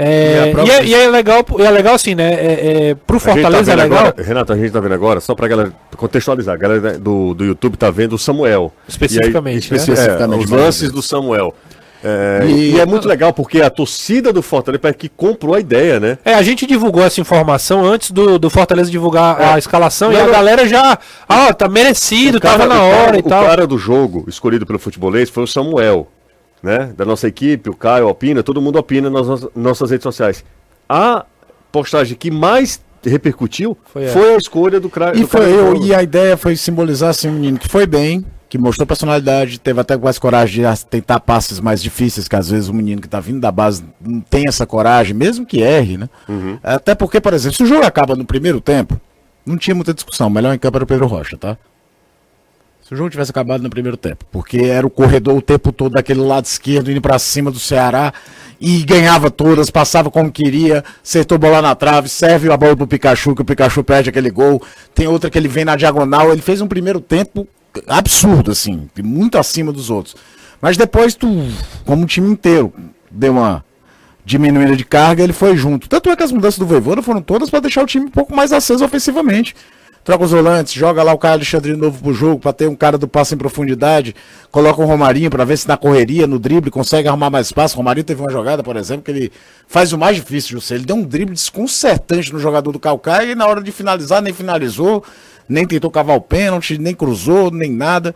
É, 0.00 0.52
e, 0.64 0.70
é, 0.70 0.84
e, 0.84 0.94
é, 0.94 1.08
legal, 1.08 1.44
é 1.58 1.70
legal 1.72 1.94
assim, 1.96 2.14
né? 2.14 2.32
É, 2.32 2.90
é, 2.90 2.94
pro 2.94 3.18
tá 3.18 3.32
Fortaleza 3.32 3.64
tá 3.64 3.72
é 3.72 3.82
legal. 3.82 3.98
Agora, 3.98 4.22
Renato, 4.22 4.52
a 4.52 4.56
gente 4.56 4.70
tá 4.70 4.78
vendo 4.78 4.94
agora, 4.94 5.18
só 5.18 5.34
pra 5.34 5.48
galera 5.48 5.72
contextualizar, 5.96 6.54
a 6.54 6.58
galera 6.58 6.98
do, 6.98 7.34
do 7.34 7.44
YouTube 7.44 7.76
tá 7.76 7.90
vendo 7.90 8.12
o 8.12 8.18
Samuel. 8.18 8.72
Especificamente. 8.86 9.74
Aí, 9.74 9.76
né? 9.76 9.84
especificamente 9.84 10.44
os 10.44 10.50
lances 10.50 10.92
do 10.92 11.02
Samuel. 11.02 11.52
É, 12.02 12.46
e, 12.46 12.74
e, 12.74 12.80
é 12.80 12.86
muito 12.86 13.08
legal 13.08 13.32
porque 13.32 13.60
a 13.60 13.68
torcida 13.68 14.32
do 14.32 14.40
Fortaleza 14.40 14.88
é 14.88 14.92
que 14.92 15.08
comprou 15.08 15.54
a 15.54 15.60
ideia, 15.60 15.98
né? 15.98 16.18
É, 16.24 16.34
a 16.34 16.42
gente 16.42 16.64
divulgou 16.64 17.02
essa 17.02 17.20
informação 17.20 17.84
antes 17.84 18.12
do, 18.12 18.38
do 18.38 18.48
Fortaleza 18.48 18.90
divulgar 18.90 19.40
é. 19.40 19.44
a 19.46 19.58
escalação 19.58 20.12
não, 20.12 20.18
e 20.18 20.20
a 20.20 20.28
galera 20.28 20.68
já. 20.68 20.98
Ah, 21.28 21.52
tá 21.52 21.68
merecido, 21.68 22.40
cara, 22.40 22.58
tava 22.58 22.74
na 22.74 22.82
hora 22.82 23.04
cara, 23.06 23.18
e 23.18 23.22
tal. 23.22 23.42
O 23.42 23.46
cara 23.46 23.66
do 23.66 23.78
jogo 23.78 24.24
escolhido 24.28 24.64
pelo 24.64 24.78
futebolês 24.78 25.28
foi 25.28 25.42
o 25.42 25.46
Samuel, 25.46 26.06
né? 26.62 26.92
Da 26.96 27.04
nossa 27.04 27.26
equipe, 27.26 27.68
o 27.68 27.74
Caio 27.74 28.08
opina, 28.08 28.42
todo 28.42 28.62
mundo 28.62 28.78
opina 28.78 29.10
nas 29.10 29.48
nossas 29.54 29.90
redes 29.90 30.04
sociais. 30.04 30.44
A 30.88 31.26
postagem 31.72 32.16
que 32.16 32.30
mais 32.30 32.80
repercutiu 33.04 33.76
foi, 33.92 34.08
foi 34.08 34.34
a 34.34 34.36
escolha 34.36 34.80
do, 34.80 34.88
cra... 34.88 35.12
e 35.16 35.20
do 35.20 35.28
foi 35.28 35.52
eu, 35.52 35.82
E 35.82 35.94
a 35.94 36.02
ideia 36.02 36.36
foi 36.36 36.56
simbolizar 36.56 37.10
assim, 37.10 37.28
menino 37.28 37.58
que 37.58 37.68
foi 37.68 37.86
bem, 37.86 38.24
que 38.48 38.56
mostrou 38.56 38.86
personalidade, 38.86 39.60
teve 39.60 39.80
até 39.80 39.96
mais 39.96 40.18
coragem 40.18 40.64
de 40.64 40.86
tentar 40.86 41.20
passes 41.20 41.60
mais 41.60 41.82
difíceis, 41.82 42.26
que 42.26 42.34
às 42.34 42.48
vezes 42.48 42.68
o 42.68 42.74
menino 42.74 43.00
que 43.00 43.06
está 43.06 43.20
vindo 43.20 43.40
da 43.40 43.52
base 43.52 43.84
não 44.00 44.20
tem 44.20 44.48
essa 44.48 44.66
coragem, 44.66 45.14
mesmo 45.14 45.44
que 45.44 45.60
erre, 45.60 45.98
né? 45.98 46.08
Uhum. 46.26 46.58
Até 46.62 46.94
porque, 46.94 47.20
por 47.20 47.34
exemplo, 47.34 47.56
se 47.56 47.62
o 47.62 47.66
jogo 47.66 47.84
acaba 47.84 48.16
no 48.16 48.24
primeiro 48.24 48.60
tempo, 48.60 48.98
não 49.44 49.58
tinha 49.58 49.74
muita 49.74 49.92
discussão. 49.92 50.30
Melhor 50.30 50.54
em 50.54 50.58
campo 50.58 50.78
era 50.78 50.84
o 50.84 50.86
Pedro 50.86 51.06
Rocha, 51.06 51.36
tá? 51.36 51.58
Se 52.82 52.94
o 52.94 52.96
jogo 52.96 53.10
tivesse 53.10 53.30
acabado 53.30 53.62
no 53.62 53.68
primeiro 53.68 53.98
tempo, 53.98 54.24
porque 54.32 54.56
era 54.56 54.86
o 54.86 54.88
corredor 54.88 55.36
o 55.36 55.42
tempo 55.42 55.70
todo 55.70 55.92
daquele 55.92 56.20
lado 56.20 56.46
esquerdo 56.46 56.90
indo 56.90 57.02
para 57.02 57.18
cima 57.18 57.50
do 57.50 57.58
Ceará 57.58 58.14
e 58.58 58.82
ganhava 58.82 59.30
todas, 59.30 59.68
passava 59.68 60.10
como 60.10 60.32
queria, 60.32 60.82
acertou 61.04 61.36
bola 61.36 61.60
na 61.60 61.74
trave, 61.74 62.08
serve 62.08 62.50
a 62.50 62.56
bola 62.56 62.74
pro 62.74 62.86
Pikachu, 62.86 63.34
que 63.34 63.42
o 63.42 63.44
Pikachu 63.44 63.84
perde 63.84 64.08
aquele 64.08 64.30
gol. 64.30 64.62
Tem 64.94 65.06
outra 65.06 65.28
que 65.28 65.36
ele 65.36 65.48
vem 65.48 65.66
na 65.66 65.76
diagonal, 65.76 66.32
ele 66.32 66.40
fez 66.40 66.62
um 66.62 66.66
primeiro 66.66 66.98
tempo 66.98 67.46
absurdo, 67.86 68.50
assim, 68.50 68.88
muito 69.02 69.38
acima 69.38 69.72
dos 69.72 69.90
outros. 69.90 70.16
Mas 70.60 70.76
depois 70.76 71.14
tu, 71.14 71.28
como 71.84 72.04
o 72.04 72.06
time 72.06 72.30
inteiro, 72.30 72.72
deu 73.10 73.32
uma 73.32 73.64
diminuída 74.24 74.76
de 74.76 74.84
carga, 74.84 75.22
ele 75.22 75.32
foi 75.32 75.56
junto. 75.56 75.88
Tanto 75.88 76.10
é 76.10 76.16
que 76.16 76.22
as 76.22 76.32
mudanças 76.32 76.58
do 76.58 76.66
Voivoda 76.66 77.02
foram 77.02 77.22
todas 77.22 77.48
para 77.48 77.60
deixar 77.60 77.82
o 77.82 77.86
time 77.86 78.06
um 78.06 78.10
pouco 78.10 78.34
mais 78.34 78.52
aceso 78.52 78.84
ofensivamente. 78.84 79.54
Troca 80.04 80.24
os 80.24 80.30
volantes, 80.30 80.72
joga 80.72 81.02
lá 81.02 81.12
o 81.12 81.18
cara 81.18 81.34
Alexandre 81.34 81.76
novo 81.76 82.02
pro 82.02 82.14
jogo, 82.14 82.40
para 82.40 82.52
ter 82.52 82.66
um 82.66 82.74
cara 82.74 82.96
do 82.96 83.06
passe 83.06 83.34
em 83.34 83.38
profundidade, 83.38 84.14
coloca 84.50 84.80
o 84.80 84.86
Romarinho 84.86 85.28
para 85.30 85.44
ver 85.44 85.58
se 85.58 85.68
na 85.68 85.76
correria, 85.76 86.26
no 86.26 86.38
drible, 86.38 86.70
consegue 86.70 87.08
arrumar 87.08 87.28
mais 87.28 87.48
espaço. 87.48 87.74
O 87.74 87.78
Romarinho 87.78 88.04
teve 88.04 88.20
uma 88.20 88.32
jogada, 88.32 88.62
por 88.62 88.76
exemplo, 88.76 89.02
que 89.02 89.10
ele 89.10 89.32
faz 89.66 89.92
o 89.92 89.98
mais 89.98 90.16
difícil, 90.16 90.58
José. 90.58 90.76
Ele 90.76 90.84
deu 90.84 90.96
um 90.96 91.02
drible 91.02 91.34
desconcertante 91.34 92.32
no 92.32 92.38
jogador 92.38 92.72
do 92.72 92.78
Calcaia 92.78 93.32
e 93.32 93.34
na 93.34 93.46
hora 93.46 93.62
de 93.62 93.70
finalizar 93.70 94.22
nem 94.22 94.32
finalizou 94.32 95.04
nem 95.48 95.66
tentou 95.66 95.90
cavar 95.90 96.16
o 96.16 96.20
pênalti, 96.20 96.78
nem 96.78 96.94
cruzou, 96.94 97.50
nem 97.50 97.70
nada. 97.70 98.14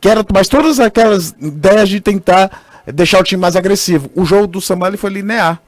Que 0.00 0.08
era, 0.08 0.24
mas 0.32 0.48
todas 0.48 0.78
aquelas 0.80 1.34
ideias 1.40 1.88
de 1.88 2.00
tentar 2.00 2.82
deixar 2.86 3.20
o 3.20 3.24
time 3.24 3.40
mais 3.40 3.56
agressivo. 3.56 4.10
O 4.14 4.24
jogo 4.24 4.46
do 4.46 4.60
Samuel 4.60 4.98
foi 4.98 5.10
linear. 5.10 5.60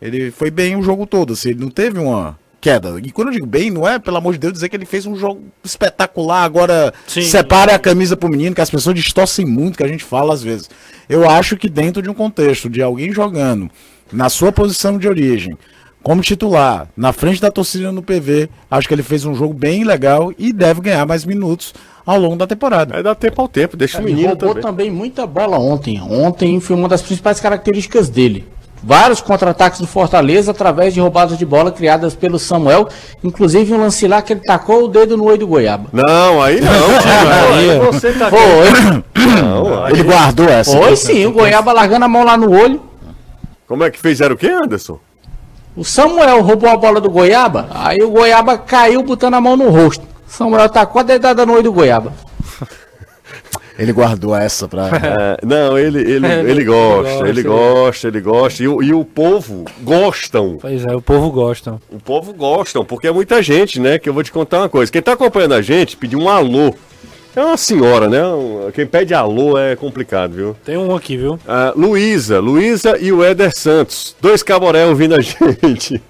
Ele 0.00 0.30
foi 0.30 0.50
bem 0.50 0.76
o 0.76 0.82
jogo 0.82 1.06
todo, 1.06 1.32
assim, 1.32 1.50
ele 1.50 1.60
não 1.60 1.70
teve 1.70 1.98
uma, 1.98 2.38
queda. 2.60 3.00
E 3.02 3.10
quando 3.10 3.28
eu 3.28 3.34
digo 3.34 3.46
bem, 3.46 3.70
não 3.70 3.86
é, 3.86 3.98
pelo 3.98 4.16
amor 4.16 4.32
de 4.32 4.38
Deus, 4.38 4.52
dizer 4.52 4.68
que 4.68 4.76
ele 4.76 4.86
fez 4.86 5.06
um 5.06 5.16
jogo 5.16 5.42
espetacular, 5.64 6.42
agora 6.42 6.92
Sim. 7.06 7.22
separe 7.22 7.72
a 7.72 7.78
camisa 7.78 8.16
pro 8.16 8.28
menino, 8.28 8.54
que 8.54 8.60
as 8.60 8.70
pessoas 8.70 8.94
distorcem 8.94 9.46
muito, 9.46 9.76
que 9.76 9.82
a 9.82 9.88
gente 9.88 10.04
fala 10.04 10.34
às 10.34 10.42
vezes. 10.42 10.68
Eu 11.08 11.28
acho 11.28 11.56
que 11.56 11.68
dentro 11.68 12.02
de 12.02 12.10
um 12.10 12.14
contexto 12.14 12.68
de 12.68 12.82
alguém 12.82 13.12
jogando 13.12 13.70
na 14.12 14.28
sua 14.28 14.50
posição 14.50 14.98
de 14.98 15.08
origem, 15.08 15.56
como 16.02 16.22
titular, 16.22 16.88
na 16.96 17.12
frente 17.12 17.40
da 17.40 17.50
torcida 17.50 17.92
no 17.92 18.02
PV, 18.02 18.48
acho 18.70 18.88
que 18.88 18.94
ele 18.94 19.02
fez 19.02 19.24
um 19.24 19.34
jogo 19.34 19.52
bem 19.52 19.84
legal 19.84 20.32
e 20.38 20.52
deve 20.52 20.80
ganhar 20.80 21.04
mais 21.06 21.24
minutos 21.24 21.74
ao 22.06 22.18
longo 22.18 22.36
da 22.36 22.46
temporada. 22.46 22.96
É 22.96 23.02
dar 23.02 23.14
tempo 23.14 23.42
ao 23.42 23.48
tempo, 23.48 23.76
deixa 23.76 23.98
é, 23.98 24.00
o 24.00 24.04
menino 24.04 24.28
roubou 24.28 24.48
também. 24.48 24.62
também 24.62 24.90
muita 24.90 25.26
bola 25.26 25.58
ontem. 25.58 26.00
Ontem 26.00 26.58
foi 26.60 26.76
uma 26.76 26.88
das 26.88 27.02
principais 27.02 27.40
características 27.40 28.08
dele 28.08 28.46
vários 28.82 29.20
contra-ataques 29.20 29.80
do 29.80 29.86
Fortaleza 29.86 30.50
através 30.50 30.94
de 30.94 31.00
roubadas 31.00 31.38
de 31.38 31.44
bola 31.44 31.70
criadas 31.72 32.14
pelo 32.14 32.38
Samuel, 32.38 32.88
inclusive 33.22 33.72
um 33.72 33.80
lance 33.80 34.06
lá 34.06 34.22
que 34.22 34.32
ele 34.32 34.40
tacou 34.40 34.84
o 34.84 34.88
dedo 34.88 35.16
no 35.16 35.24
olho 35.24 35.38
do 35.38 35.46
Goiaba. 35.46 35.88
Não, 35.92 36.42
aí 36.42 36.60
não. 36.60 36.70
aí 37.54 37.92
você 37.92 38.12
tá 38.12 38.30
Foi. 38.30 38.40
Não, 39.42 39.84
aí... 39.84 39.92
Ele 39.92 40.02
guardou 40.04 40.48
essa. 40.48 40.76
Foi 40.76 40.96
sim, 40.96 41.26
o 41.26 41.32
Goiaba 41.32 41.72
largando 41.72 42.04
a 42.04 42.08
mão 42.08 42.24
lá 42.24 42.36
no 42.36 42.50
olho. 42.50 42.82
Como 43.66 43.84
é 43.84 43.90
que 43.90 43.98
fez? 43.98 44.20
Era 44.20 44.32
o 44.32 44.36
quê, 44.36 44.48
Anderson? 44.48 44.98
O 45.78 45.84
Samuel 45.84 46.42
roubou 46.42 46.68
a 46.68 46.76
bola 46.76 47.00
do 47.00 47.08
Goiaba, 47.08 47.68
aí 47.70 47.98
o 48.02 48.10
Goiaba 48.10 48.58
caiu 48.58 49.00
botando 49.04 49.34
a 49.34 49.40
mão 49.40 49.56
no 49.56 49.70
rosto. 49.70 50.04
O 50.26 50.30
Samuel 50.30 50.68
tacou 50.68 50.98
a 50.98 51.04
dedada 51.04 51.46
no 51.46 51.52
olho 51.52 51.62
do 51.62 51.72
Goiaba. 51.72 52.12
Ele 53.78 53.92
guardou 53.92 54.34
essa 54.34 54.66
pra. 54.66 54.88
É, 54.98 55.38
não, 55.46 55.78
ele, 55.78 56.00
ele, 56.00 56.26
ele, 56.26 56.50
ele 56.50 56.64
gosta, 56.64 57.28
ele 57.28 57.42
gosta, 57.44 58.08
ele 58.08 58.20
gosta. 58.20 58.62
E, 58.64 58.66
o, 58.66 58.82
e 58.82 58.92
o 58.92 59.04
povo 59.04 59.64
gostam. 59.82 60.58
Pois 60.60 60.84
é, 60.84 60.96
o 60.96 61.00
povo 61.00 61.30
gosta. 61.30 61.78
O 61.88 62.00
povo 62.00 62.32
gostam, 62.32 62.84
porque 62.84 63.06
é 63.06 63.12
muita 63.12 63.40
gente, 63.40 63.78
né? 63.78 64.00
Que 64.00 64.08
eu 64.08 64.12
vou 64.12 64.24
te 64.24 64.32
contar 64.32 64.58
uma 64.58 64.68
coisa. 64.68 64.90
Quem 64.90 65.00
tá 65.00 65.12
acompanhando 65.12 65.54
a 65.54 65.62
gente 65.62 65.96
pediu 65.96 66.18
um 66.18 66.28
alô. 66.28 66.74
É 67.38 67.44
uma 67.44 67.56
senhora, 67.56 68.08
né? 68.08 68.20
Quem 68.74 68.84
pede 68.84 69.14
alô 69.14 69.56
é 69.56 69.76
complicado, 69.76 70.32
viu? 70.32 70.56
Tem 70.64 70.76
um 70.76 70.92
aqui, 70.92 71.16
viu? 71.16 71.34
Uh, 71.34 71.78
Luísa, 71.80 72.40
Luísa 72.40 72.98
e 72.98 73.12
o 73.12 73.22
Éder 73.22 73.52
Santos. 73.56 74.16
Dois 74.20 74.42
caboré 74.42 74.84
ouvindo 74.86 75.14
a 75.14 75.20
gente. 75.22 76.02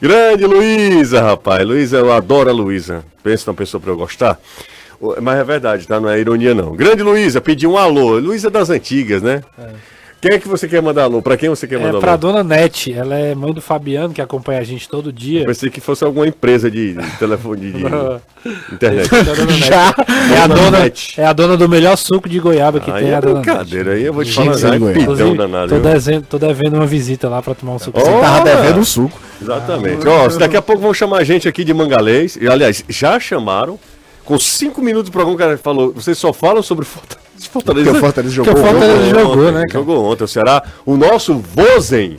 Grande 0.00 0.46
Luísa, 0.46 1.20
rapaz. 1.20 1.66
Luísa, 1.66 1.98
eu 1.98 2.10
adoro 2.10 2.48
a 2.48 2.52
Luísa. 2.54 3.04
Pensa 3.22 3.44
numa 3.46 3.56
pessoa 3.58 3.78
pra 3.78 3.90
eu 3.90 3.96
gostar. 3.98 4.40
Mas 5.20 5.38
é 5.38 5.44
verdade, 5.44 5.86
tá? 5.86 6.00
Não 6.00 6.08
é 6.08 6.18
ironia, 6.18 6.54
não. 6.54 6.74
Grande 6.74 7.02
Luísa, 7.02 7.42
pediu 7.42 7.72
um 7.72 7.76
alô. 7.76 8.18
Luísa 8.18 8.48
das 8.48 8.70
antigas, 8.70 9.20
né? 9.20 9.42
É. 9.58 9.68
Quem 10.20 10.36
é 10.36 10.38
que 10.38 10.46
você 10.46 10.68
quer 10.68 10.82
mandar 10.82 11.04
alô? 11.04 11.22
Pra 11.22 11.36
quem 11.36 11.48
você 11.48 11.66
quer 11.66 11.76
mandar 11.76 11.88
é, 11.88 11.90
alô? 11.92 12.00
Pra 12.00 12.16
dona 12.16 12.44
Nete. 12.44 12.92
Ela 12.92 13.18
é 13.18 13.34
mãe 13.34 13.54
do 13.54 13.62
Fabiano, 13.62 14.12
que 14.12 14.20
acompanha 14.20 14.60
a 14.60 14.64
gente 14.64 14.86
todo 14.86 15.10
dia. 15.10 15.40
Eu 15.40 15.46
pensei 15.46 15.70
que 15.70 15.80
fosse 15.80 16.04
alguma 16.04 16.26
empresa 16.26 16.70
de, 16.70 16.92
de 16.92 17.10
telefone, 17.18 17.72
de, 17.72 17.84
internet. 18.74 19.08
Já 19.66 19.94
é 20.34 20.38
a, 20.42 20.46
dona, 20.46 20.92
é 21.16 21.24
a 21.24 21.32
dona 21.32 21.56
do 21.56 21.68
melhor 21.68 21.96
suco 21.96 22.28
de 22.28 22.38
goiaba 22.38 22.80
que 22.80 22.90
aí 22.90 23.04
tem, 23.04 23.12
é 23.12 23.14
a 23.14 23.20
dona 23.20 23.40
brincadeira, 23.40 23.92
aí 23.92 24.04
eu 24.04 24.12
vou 24.12 24.24
te 24.24 24.32
falar, 24.32 24.90
é 24.90 24.92
pidão 24.92 25.34
danado. 25.34 25.74
Tô 25.74 25.80
devendo, 25.80 26.26
tô 26.26 26.38
devendo 26.38 26.74
uma 26.74 26.86
visita 26.86 27.28
lá 27.28 27.40
pra 27.40 27.54
tomar 27.54 27.74
um 27.74 27.78
suco. 27.78 27.98
Oh, 27.98 28.04
você 28.04 28.20
tava 28.20 28.44
devendo 28.44 28.78
um 28.78 28.84
suco. 28.84 29.18
Exatamente. 29.40 30.06
Ah, 30.06 30.24
Ó, 30.24 30.28
daqui 30.38 30.56
a 30.56 30.62
pouco 30.62 30.82
vão 30.82 30.92
chamar 30.92 31.18
a 31.18 31.24
gente 31.24 31.48
aqui 31.48 31.64
de 31.64 31.72
Mangalês. 31.72 32.36
E, 32.36 32.46
aliás, 32.46 32.84
já 32.88 33.18
chamaram. 33.18 33.78
Com 34.24 34.38
cinco 34.38 34.82
minutos 34.82 35.10
do 35.10 35.12
programa, 35.12 35.34
o 35.34 35.38
cara 35.38 35.58
falou: 35.58 35.92
vocês 35.92 36.18
só 36.18 36.32
falam 36.32 36.62
sobre 36.62 36.84
Fortaleza. 36.84 37.20
Fortaleza. 37.50 37.84
Porque 37.84 37.98
o 37.98 38.00
Fortaleza 38.00 38.34
jogou, 38.34 38.52
o 38.52 38.56
Fortaleza 38.56 39.04
jogou, 39.04 39.20
jogou 39.20 39.32
ontem, 39.32 39.52
né? 39.52 39.60
Cara? 39.60 39.72
Jogou 39.72 40.04
ontem. 40.04 40.26
Será 40.26 40.62
o 40.84 40.96
nosso 40.96 41.38
Vozen, 41.38 42.18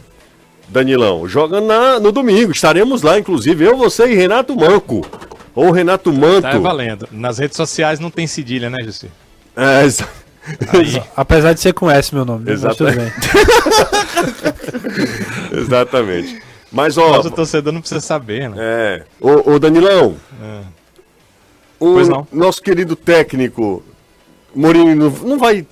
Danilão, 0.68 1.28
joga 1.28 1.62
na, 1.62 2.00
no 2.00 2.12
domingo. 2.12 2.52
Estaremos 2.52 3.02
lá, 3.02 3.20
inclusive, 3.20 3.64
eu, 3.64 3.78
você 3.78 4.12
e 4.12 4.16
Renato 4.16 4.56
Manco. 4.56 5.06
Ou 5.54 5.72
Renato 5.72 6.12
Manto. 6.12 6.44
Tá 6.44 6.58
valendo. 6.58 7.08
Nas 7.12 7.38
redes 7.38 7.58
sociais 7.58 8.00
não 8.00 8.10
tem 8.10 8.26
cedilha, 8.26 8.70
né, 8.70 8.82
Jussi? 8.84 9.12
É, 9.56 9.86
Aí. 10.74 11.02
Apesar 11.16 11.54
de 11.54 11.60
ser 11.60 11.74
com 11.74 11.90
S 11.90 12.14
meu 12.14 12.26
nome. 12.26 12.52
Exatamente. 12.52 13.14
Exatamente. 15.52 16.42
Mas, 16.72 16.98
ó. 16.98 17.18
Mas 17.18 17.26
o 17.26 17.32
torcedor 17.32 17.74
não 17.74 17.82
precisa 17.82 18.02
saber, 18.02 18.50
né? 18.50 18.56
É. 18.58 19.04
Ô, 19.20 19.54
ô 19.54 19.60
Danilão. 19.60 20.16
É. 20.42 20.62
O 21.82 22.28
nosso 22.32 22.62
querido 22.62 22.96
técnico 22.96 23.84
Mourinho 24.56 24.96
não 24.96 25.38
vai 25.40 25.66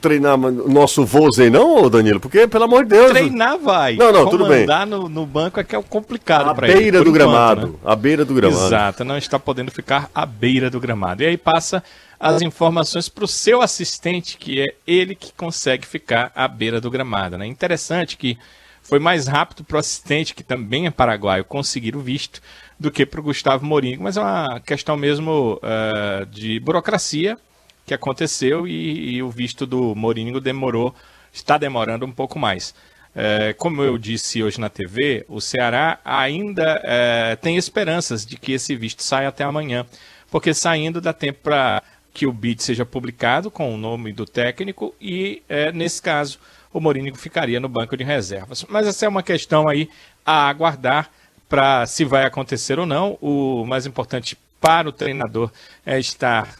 treinar 0.00 0.34
o 0.34 0.68
nosso 0.68 1.04
Vozen, 1.04 1.50
não, 1.50 1.88
Danilo? 1.90 2.20
Porque, 2.20 2.46
pelo 2.46 2.64
amor 2.64 2.84
de 2.84 2.90
Deus. 2.90 3.10
Treinar 3.10 3.58
vai. 3.58 3.96
Não, 3.96 4.12
não, 4.12 4.28
tudo 4.28 4.46
bem. 4.46 4.66
No, 4.86 5.08
no 5.08 5.26
banco 5.26 5.58
é 5.58 5.64
que 5.64 5.74
é 5.74 5.78
o 5.78 5.82
complicado 5.82 6.54
para 6.54 6.68
ele. 6.68 6.78
beira 6.78 6.98
do 6.98 7.10
enquanto, 7.10 7.14
gramado. 7.14 7.66
Né? 7.68 7.74
A 7.84 7.96
beira 7.96 8.24
do 8.24 8.34
gramado. 8.34 8.66
Exato, 8.66 9.04
não 9.04 9.16
está 9.16 9.38
podendo 9.38 9.70
ficar 9.70 10.10
à 10.14 10.24
beira 10.24 10.70
do 10.70 10.78
gramado. 10.78 11.22
E 11.22 11.26
aí 11.26 11.36
passa 11.36 11.82
as 12.18 12.42
informações 12.42 13.08
para 13.08 13.24
o 13.24 13.28
seu 13.28 13.60
assistente, 13.60 14.36
que 14.38 14.60
é 14.60 14.66
ele 14.86 15.14
que 15.14 15.32
consegue 15.32 15.86
ficar 15.86 16.30
à 16.34 16.46
beira 16.46 16.80
do 16.80 16.90
gramado. 16.90 17.36
Né? 17.36 17.46
Interessante 17.46 18.16
que 18.16 18.38
foi 18.82 19.00
mais 19.00 19.26
rápido 19.26 19.64
para 19.64 19.76
o 19.76 19.80
assistente, 19.80 20.32
que 20.34 20.44
também 20.44 20.86
é 20.86 20.90
paraguaio, 20.90 21.44
conseguir 21.44 21.96
o 21.96 22.00
visto 22.00 22.40
do 22.78 22.90
que 22.90 23.06
para 23.06 23.20
o 23.20 23.22
Gustavo 23.22 23.64
Mourinho, 23.64 24.02
mas 24.02 24.16
é 24.16 24.20
uma 24.20 24.60
questão 24.60 24.96
mesmo 24.96 25.58
uh, 25.62 26.26
de 26.26 26.60
burocracia 26.60 27.38
que 27.86 27.94
aconteceu 27.94 28.66
e, 28.66 29.16
e, 29.16 29.22
o 29.22 29.30
visto 29.30 29.64
do 29.64 29.94
Mourinho 29.94 30.40
demorou, 30.40 30.94
está 31.32 31.56
demorando 31.56 32.04
um 32.04 32.12
pouco 32.12 32.38
mais. 32.38 32.74
Uh, 33.14 33.54
como 33.56 33.82
eu 33.82 33.96
disse 33.96 34.42
hoje 34.42 34.60
na 34.60 34.68
TV, 34.68 35.24
o 35.28 35.40
Ceará 35.40 35.98
ainda 36.04 36.82
uh, 36.82 37.36
tem 37.40 37.56
esperanças 37.56 38.26
de 38.26 38.36
que 38.36 38.52
esse 38.52 38.76
visto 38.76 39.02
saia 39.02 39.28
até 39.28 39.44
amanhã, 39.44 39.86
porque 40.30 40.52
saindo 40.52 41.00
dá 41.00 41.14
tempo 41.14 41.38
para 41.42 41.82
que 42.12 42.26
o 42.26 42.32
bid 42.32 42.62
seja 42.62 42.84
publicado 42.84 43.50
com 43.50 43.74
o 43.74 43.78
nome 43.78 44.12
do 44.12 44.24
técnico 44.24 44.94
e, 44.98 45.42
nesse 45.74 46.00
caso, 46.00 46.38
o 46.72 46.80
Mourinho 46.80 47.14
ficaria 47.14 47.60
no 47.60 47.68
banco 47.68 47.94
de 47.94 48.02
reservas. 48.02 48.64
Mas 48.70 48.86
essa 48.86 49.04
é 49.04 49.08
uma 49.08 49.22
questão 49.22 49.68
aí 49.68 49.90
a 50.24 50.48
aguardar 50.48 51.10
para 51.48 51.86
se 51.86 52.04
vai 52.04 52.24
acontecer 52.24 52.78
ou 52.78 52.86
não. 52.86 53.18
O 53.20 53.64
mais 53.64 53.86
importante 53.86 54.36
para 54.60 54.88
o 54.88 54.92
treinador 54.92 55.50
é 55.84 55.98
estar 55.98 56.56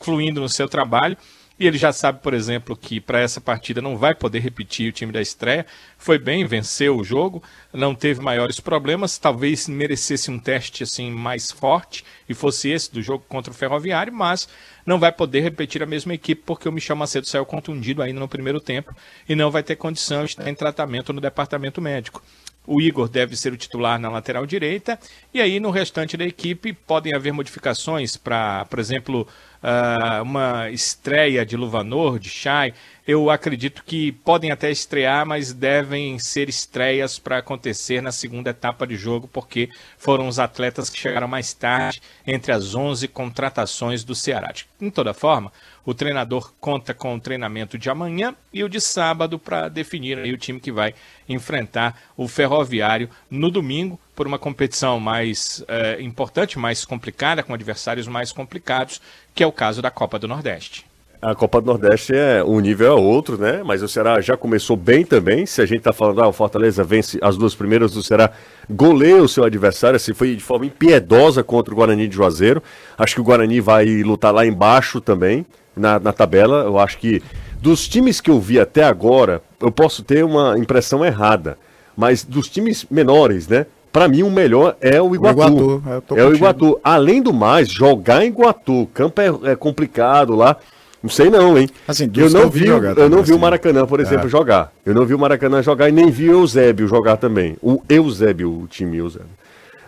fluindo 0.00 0.40
no 0.40 0.48
seu 0.48 0.68
trabalho. 0.68 1.16
E 1.58 1.66
ele 1.66 1.78
já 1.78 1.90
sabe, 1.90 2.20
por 2.20 2.34
exemplo, 2.34 2.76
que 2.76 3.00
para 3.00 3.18
essa 3.18 3.40
partida 3.40 3.80
não 3.80 3.96
vai 3.96 4.14
poder 4.14 4.40
repetir 4.40 4.90
o 4.90 4.92
time 4.92 5.10
da 5.10 5.22
estreia. 5.22 5.64
Foi 5.96 6.18
bem, 6.18 6.44
venceu 6.44 6.98
o 6.98 7.04
jogo, 7.04 7.42
não 7.72 7.94
teve 7.94 8.20
maiores 8.20 8.60
problemas. 8.60 9.16
Talvez 9.16 9.66
merecesse 9.66 10.30
um 10.30 10.38
teste 10.38 10.82
assim 10.82 11.10
mais 11.10 11.50
forte 11.50 12.04
e 12.28 12.34
fosse 12.34 12.68
esse 12.68 12.92
do 12.92 13.00
jogo 13.00 13.24
contra 13.26 13.50
o 13.50 13.56
Ferroviário, 13.56 14.12
mas 14.12 14.46
não 14.84 14.98
vai 14.98 15.10
poder 15.10 15.40
repetir 15.40 15.82
a 15.82 15.86
mesma 15.86 16.12
equipe 16.12 16.42
porque 16.44 16.68
o 16.68 16.72
Michel 16.72 16.94
Macedo 16.94 17.26
saiu 17.26 17.46
contundido 17.46 18.02
ainda 18.02 18.20
no 18.20 18.28
primeiro 18.28 18.60
tempo 18.60 18.94
e 19.26 19.34
não 19.34 19.50
vai 19.50 19.62
ter 19.62 19.76
condição 19.76 20.24
de 20.24 20.32
estar 20.32 20.46
em 20.46 20.54
tratamento 20.54 21.10
no 21.10 21.22
departamento 21.22 21.80
médico. 21.80 22.22
O 22.66 22.80
Igor 22.80 23.08
deve 23.08 23.36
ser 23.36 23.52
o 23.52 23.56
titular 23.56 23.98
na 23.98 24.08
lateral 24.08 24.44
direita. 24.44 24.98
E 25.32 25.40
aí, 25.40 25.60
no 25.60 25.70
restante 25.70 26.16
da 26.16 26.24
equipe, 26.24 26.72
podem 26.72 27.14
haver 27.14 27.32
modificações 27.32 28.16
para, 28.16 28.64
por 28.64 28.78
exemplo, 28.78 29.26
uh, 29.62 30.22
uma 30.22 30.70
estreia 30.70 31.44
de 31.44 31.56
Luvanor, 31.56 32.18
de 32.18 32.28
Chay. 32.28 32.74
Eu 33.06 33.30
acredito 33.30 33.84
que 33.84 34.10
podem 34.10 34.50
até 34.50 34.70
estrear, 34.70 35.24
mas 35.24 35.52
devem 35.52 36.18
ser 36.18 36.48
estreias 36.48 37.18
para 37.18 37.38
acontecer 37.38 38.00
na 38.00 38.10
segunda 38.10 38.50
etapa 38.50 38.86
de 38.86 38.96
jogo, 38.96 39.28
porque 39.28 39.68
foram 39.96 40.26
os 40.26 40.38
atletas 40.38 40.90
que 40.90 40.98
chegaram 40.98 41.28
mais 41.28 41.52
tarde 41.52 42.02
entre 42.26 42.50
as 42.52 42.74
11 42.74 43.06
contratações 43.08 44.02
do 44.02 44.14
Ceará. 44.14 44.52
De 44.52 44.90
toda 44.90 45.14
forma, 45.14 45.52
o 45.86 45.94
treinador 45.94 46.52
conta 46.60 46.92
com 46.92 47.14
o 47.14 47.20
treinamento 47.20 47.78
de 47.78 47.88
amanhã 47.88 48.34
e 48.52 48.64
o 48.64 48.68
de 48.68 48.80
sábado 48.80 49.38
para 49.38 49.68
definir 49.68 50.18
aí 50.18 50.32
o 50.32 50.36
time 50.36 50.58
que 50.58 50.72
vai 50.72 50.92
enfrentar 51.28 52.02
o 52.16 52.26
Ferroviário 52.26 53.08
no 53.30 53.50
domingo 53.50 53.98
por 54.14 54.26
uma 54.26 54.38
competição 54.38 54.98
mais 54.98 55.64
é, 55.68 56.02
importante, 56.02 56.58
mais 56.58 56.84
complicada, 56.84 57.42
com 57.42 57.54
adversários 57.54 58.08
mais 58.08 58.32
complicados, 58.32 59.00
que 59.32 59.44
é 59.44 59.46
o 59.46 59.52
caso 59.52 59.80
da 59.80 59.90
Copa 59.90 60.18
do 60.18 60.26
Nordeste. 60.26 60.84
A 61.22 61.34
Copa 61.34 61.60
do 61.60 61.66
Nordeste 61.66 62.14
é 62.14 62.42
um 62.44 62.60
nível 62.60 62.86
é 62.86 63.00
outro, 63.00 63.38
né? 63.38 63.62
Mas 63.64 63.82
o 63.82 63.88
Ceará 63.88 64.20
já 64.20 64.36
começou 64.36 64.76
bem 64.76 65.04
também. 65.04 65.46
Se 65.46 65.62
a 65.62 65.66
gente 65.66 65.80
tá 65.80 65.92
falando, 65.92 66.22
ah, 66.22 66.28
o 66.28 66.32
Fortaleza 66.32 66.84
vence 66.84 67.18
as 67.22 67.36
duas 67.36 67.54
primeiras, 67.54 67.96
o 67.96 68.02
Ceará 68.02 68.32
goleia 68.68 69.22
o 69.22 69.28
seu 69.28 69.44
adversário, 69.44 69.96
assim, 69.96 70.12
foi 70.12 70.36
de 70.36 70.42
forma 70.42 70.66
impiedosa 70.66 71.42
contra 71.42 71.72
o 71.72 71.76
Guarani 71.76 72.06
de 72.06 72.14
Juazeiro. 72.14 72.62
Acho 72.98 73.14
que 73.14 73.20
o 73.20 73.24
Guarani 73.24 73.60
vai 73.60 73.86
lutar 74.02 74.32
lá 74.32 74.46
embaixo 74.46 75.00
também 75.00 75.46
na, 75.76 76.00
na 76.00 76.12
tabela. 76.12 76.64
Eu 76.64 76.78
acho 76.78 76.98
que 76.98 77.22
dos 77.60 77.86
times 77.86 78.20
que 78.20 78.30
eu 78.30 78.40
vi 78.40 78.58
até 78.58 78.84
agora, 78.84 79.42
eu 79.60 79.70
posso 79.70 80.02
ter 80.02 80.24
uma 80.24 80.58
impressão 80.58 81.04
errada, 81.04 81.58
mas 81.96 82.24
dos 82.24 82.48
times 82.48 82.86
menores, 82.90 83.48
né? 83.48 83.66
Para 83.92 84.08
mim, 84.08 84.22
o 84.22 84.30
melhor 84.30 84.76
é 84.80 85.00
o 85.00 85.14
Iguatu. 85.14 85.40
O 85.40 85.76
Iguatu 85.78 86.16
é, 86.16 86.20
é 86.20 86.24
o 86.24 86.34
Iguatu. 86.34 86.80
Além 86.84 87.22
do 87.22 87.32
mais, 87.32 87.68
jogar 87.68 88.24
em 88.24 88.28
Iguatu, 88.28 88.82
o 88.82 88.86
campo 88.86 89.20
é, 89.20 89.52
é 89.52 89.56
complicado 89.56 90.34
lá. 90.34 90.56
Não 91.02 91.08
sei 91.08 91.30
não, 91.30 91.56
hein? 91.56 91.68
Assim, 91.88 92.10
eu 92.16 92.28
não 92.28 92.50
vi, 92.50 92.66
eu 92.66 92.80
também, 92.94 93.08
não 93.08 93.18
vi 93.18 93.30
assim. 93.30 93.34
o 93.34 93.38
Maracanã, 93.38 93.86
por 93.86 94.00
exemplo, 94.00 94.26
é. 94.26 94.28
jogar. 94.28 94.72
Eu 94.84 94.94
não 94.94 95.06
vi 95.06 95.14
o 95.14 95.18
Maracanã 95.18 95.62
jogar 95.62 95.88
e 95.88 95.92
nem 95.92 96.10
vi 96.10 96.28
o 96.28 96.40
Eusébio 96.40 96.86
jogar 96.86 97.16
também. 97.16 97.56
O 97.62 97.80
Eusébio, 97.88 98.50
o 98.50 98.66
time 98.66 98.98
Eusébio. 98.98 99.28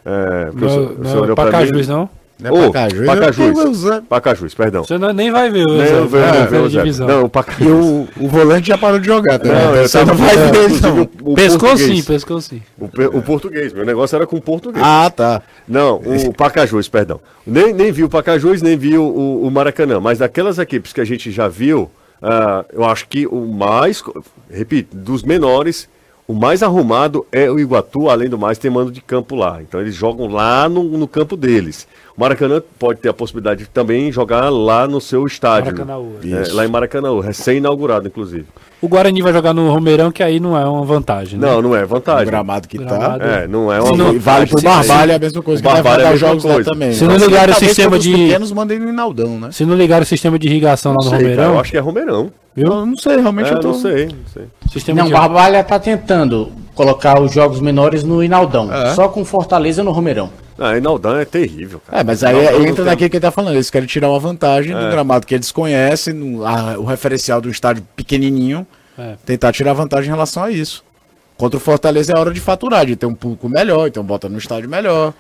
É, 0.07 0.51
Não, 0.55 1.27
não, 1.27 1.35
Pacajus, 1.35 1.89
não? 1.89 1.99
Não 1.99 2.11
é 2.43 2.53
Ô, 2.53 2.71
Pacajus. 2.71 3.07
Pacajus. 3.07 4.01
Pacajus, 4.09 4.55
perdão. 4.55 4.85
Você 4.85 4.97
não- 4.99 5.13
nem 5.13 5.31
vai 5.31 5.51
ver 5.51 5.65
o 5.67 5.71
Não, 5.73 5.79
Zé, 5.79 5.93
eu 5.99 6.07
vejo, 6.09 6.25
na 6.25 6.29
eu 6.29 6.33
primeira 6.33 6.47
vejo, 6.47 6.69
Zé. 6.71 6.79
divisão. 6.83 7.07
Não, 7.09 7.23
o 7.23 7.27
E 7.27 7.29
Pacajus. 7.29 7.67
o, 7.69 8.09
o 8.21 8.29
volante 8.29 8.69
já 8.69 8.79
parou 8.79 8.99
de 8.99 9.07
jogar 9.07 9.39
também. 9.39 9.57
Não, 9.57 9.75
eu 9.75 9.89
Você 9.89 9.99
tava 9.99 10.13
não 10.13 10.19
vai 10.19 10.35
é, 10.35 10.47
ver, 10.51 10.81
não. 10.81 10.99
o- 11.03 11.33
o 11.33 11.35
Pescou 11.35 11.69
português. 11.71 11.97
sim, 11.99 12.03
pescou 12.05 12.41
sim. 12.41 12.63
O, 12.79 12.85
o 13.19 13.23
português, 13.23 13.73
meu 13.73 13.85
negócio 13.85 14.15
era 14.17 14.27
com 14.27 14.37
o 14.37 14.41
português. 14.41 14.85
Ah, 14.87 15.11
tá. 15.15 15.43
Não, 15.67 15.97
o 15.97 16.33
Pacajus, 16.33 16.89
perdão. 16.89 17.21
Nem, 17.47 17.73
nem 17.73 17.91
vi 17.91 18.05
o 18.05 18.09
Pacajus, 18.09 18.63
nem 18.63 18.77
vi 18.77 18.97
o, 18.97 19.03
o- 19.03 19.47
o 19.47 19.51
Maracanã. 19.51 19.99
Mas 20.01 20.19
daquelas 20.19 20.59
equipes 20.59 20.93
que 20.93 21.01
a 21.01 21.05
gente 21.05 21.31
já 21.33 21.49
viu, 21.49 21.91
ah, 22.23 22.65
eu 22.73 22.85
acho 22.85 23.09
que 23.09 23.27
o 23.27 23.47
mais, 23.47 24.03
repito, 24.51 24.97
dos 24.97 25.23
menores, 25.23 25.89
o 26.27 26.35
mais 26.35 26.63
arrumado 26.63 27.25
é 27.33 27.51
o 27.51 27.59
Iguatu, 27.59 28.11
além 28.11 28.29
do 28.29 28.37
mais, 28.37 28.59
tem 28.59 28.71
mando 28.71 28.91
de 28.93 29.01
campo 29.01 29.35
lá. 29.35 29.63
Então 29.63 29.81
eles 29.81 29.95
jogam 29.95 30.27
lá 30.29 30.69
no, 30.69 30.83
no 30.85 31.09
campo 31.09 31.37
deles. 31.37 31.89
Maracanã 32.19 32.61
pode 32.81 32.99
ter 32.99 33.09
a 33.09 33.15
possibilidade 33.15 33.61
de 33.61 33.71
também 33.71 34.11
jogar 34.11 34.51
lá 34.51 34.89
no 34.89 35.01
seu 35.01 35.25
estádio. 35.25 35.73
Maracanãú. 35.73 36.17
É, 36.25 36.53
lá 36.53 36.67
em 36.67 36.69
Maracanã, 36.69 37.21
recém-inaugurado, 37.21 38.09
inclusive. 38.09 38.47
O 38.81 38.87
Guarani 38.89 39.21
vai 39.23 39.33
jogar 39.33 39.53
no 39.53 39.71
Romeirão, 39.73 40.13
que 40.13 40.23
aí 40.23 40.39
não 40.39 40.57
é 40.57 40.65
uma 40.65 40.85
vantagem, 40.85 41.37
né? 41.39 41.47
Não, 41.49 41.61
não 41.61 41.75
é 41.75 41.83
O 41.85 41.89
vantagem. 41.89 42.27
gramado 42.27 42.69
que 42.69 42.79
Gramado. 42.79 43.19
tá. 43.19 43.27
É, 43.27 43.49
não 43.49 43.73
é 43.73 43.81
uma 43.81 43.97
não- 43.97 44.15
E 44.15 44.19
vale 44.19 44.47
pro 44.47 44.59
Sim, 44.61 44.67
Barbalha 44.67 45.13
sim. 45.13 45.17
a 45.17 45.19
mesma 45.19 45.43
coisa, 45.43 45.61
O 45.61 45.65
Barbalha 45.65 46.03
é 46.03 46.07
a 46.07 46.17
jogos 46.17 46.45
lá 46.45 46.55
coisa. 46.55 46.71
também. 46.71 46.93
Se 46.93 47.05
não 47.05 47.17
ligar 47.17 47.51
o 47.51 47.55
sistema 47.55 47.99
de- 47.99 48.13
pequenos 48.13 48.53
mandem 48.53 48.79
no 48.79 48.89
Inaldão, 48.89 49.39
né? 49.41 49.49
Se 49.51 49.65
não 49.65 49.75
ligar 49.75 50.01
o 50.01 50.05
sistema 50.07 50.39
de 50.39 50.47
irrigação 50.49 50.93
lá 50.93 50.97
no 50.97 51.03
sei, 51.03 51.11
cara, 51.11 51.23
Romeirão, 51.25 51.55
eu 51.55 51.61
acho 51.61 51.71
que 51.73 51.77
é 51.77 51.81
Romeirão. 51.81 52.31
viu? 52.55 52.67
Eu 52.69 52.87
não 52.87 52.97
sei, 52.97 53.17
realmente 53.21 53.51
É, 53.51 53.55
eu 53.55 53.61
tô... 53.61 53.69
não 53.69 53.75
sei, 53.75 54.07
não 54.07 54.15
sei. 54.33 54.45
Sistema 54.73 55.01
Não, 55.01 55.07
de... 55.09 55.13
Barbalha 55.13 55.65
tá 55.65 55.79
tentando 55.81 56.53
colocar 56.75 57.21
os 57.21 57.33
jogos 57.33 57.61
menores 57.61 58.05
no 58.05 58.23
Inaldão. 58.23 58.73
É. 58.73 58.95
Só 58.95 59.09
com 59.09 59.25
Fortaleza 59.25 59.83
no 59.83 59.91
Romeirão. 59.91 60.31
Ah, 60.61 60.77
Inaldão 60.77 61.17
é 61.17 61.25
terrível, 61.25 61.81
cara. 61.87 62.01
É, 62.01 62.05
mas 62.05 62.25
aí 62.25 62.37
Inaldão 62.37 62.67
entra 62.67 62.85
naquilo 62.85 63.11
que 63.11 63.17
ele 63.17 63.21
tá 63.23 63.31
falando. 63.31 63.55
Eles 63.55 63.71
querem 63.71 63.87
tirar 63.87 64.09
uma 64.11 64.19
vantagem 64.19 64.75
É. 64.77 64.81
do 64.81 64.91
gramado 64.91 65.25
que 65.25 65.35
eles 65.35 65.53
conhecem, 65.53 66.13
no, 66.15 66.45
a- 66.45 66.75
o 66.79 66.85
referencial 66.85 67.41
do 67.41 67.49
estádio 67.49 67.85
pequenininho, 67.95 68.67
É. 68.99 69.17
tentar 69.25 69.53
tirar 69.53 69.73
vantagem 69.73 70.09
em 70.09 70.13
relação 70.13 70.43
a 70.43 70.51
isso. 70.51 70.85
Contra 71.37 71.57
o 71.57 71.61
Fortaleza 71.61 72.13
é 72.13 72.19
hora 72.19 72.33
de 72.33 72.41
faturar, 72.41 72.85
de 72.85 72.97
ter 72.97 73.07
um 73.07 73.15
público 73.15 73.49
melhor, 73.49 73.87
então 73.87 74.03
bota 74.03 74.29
no 74.29 74.39
estádio 74.39 74.69
melhor. 74.69 75.15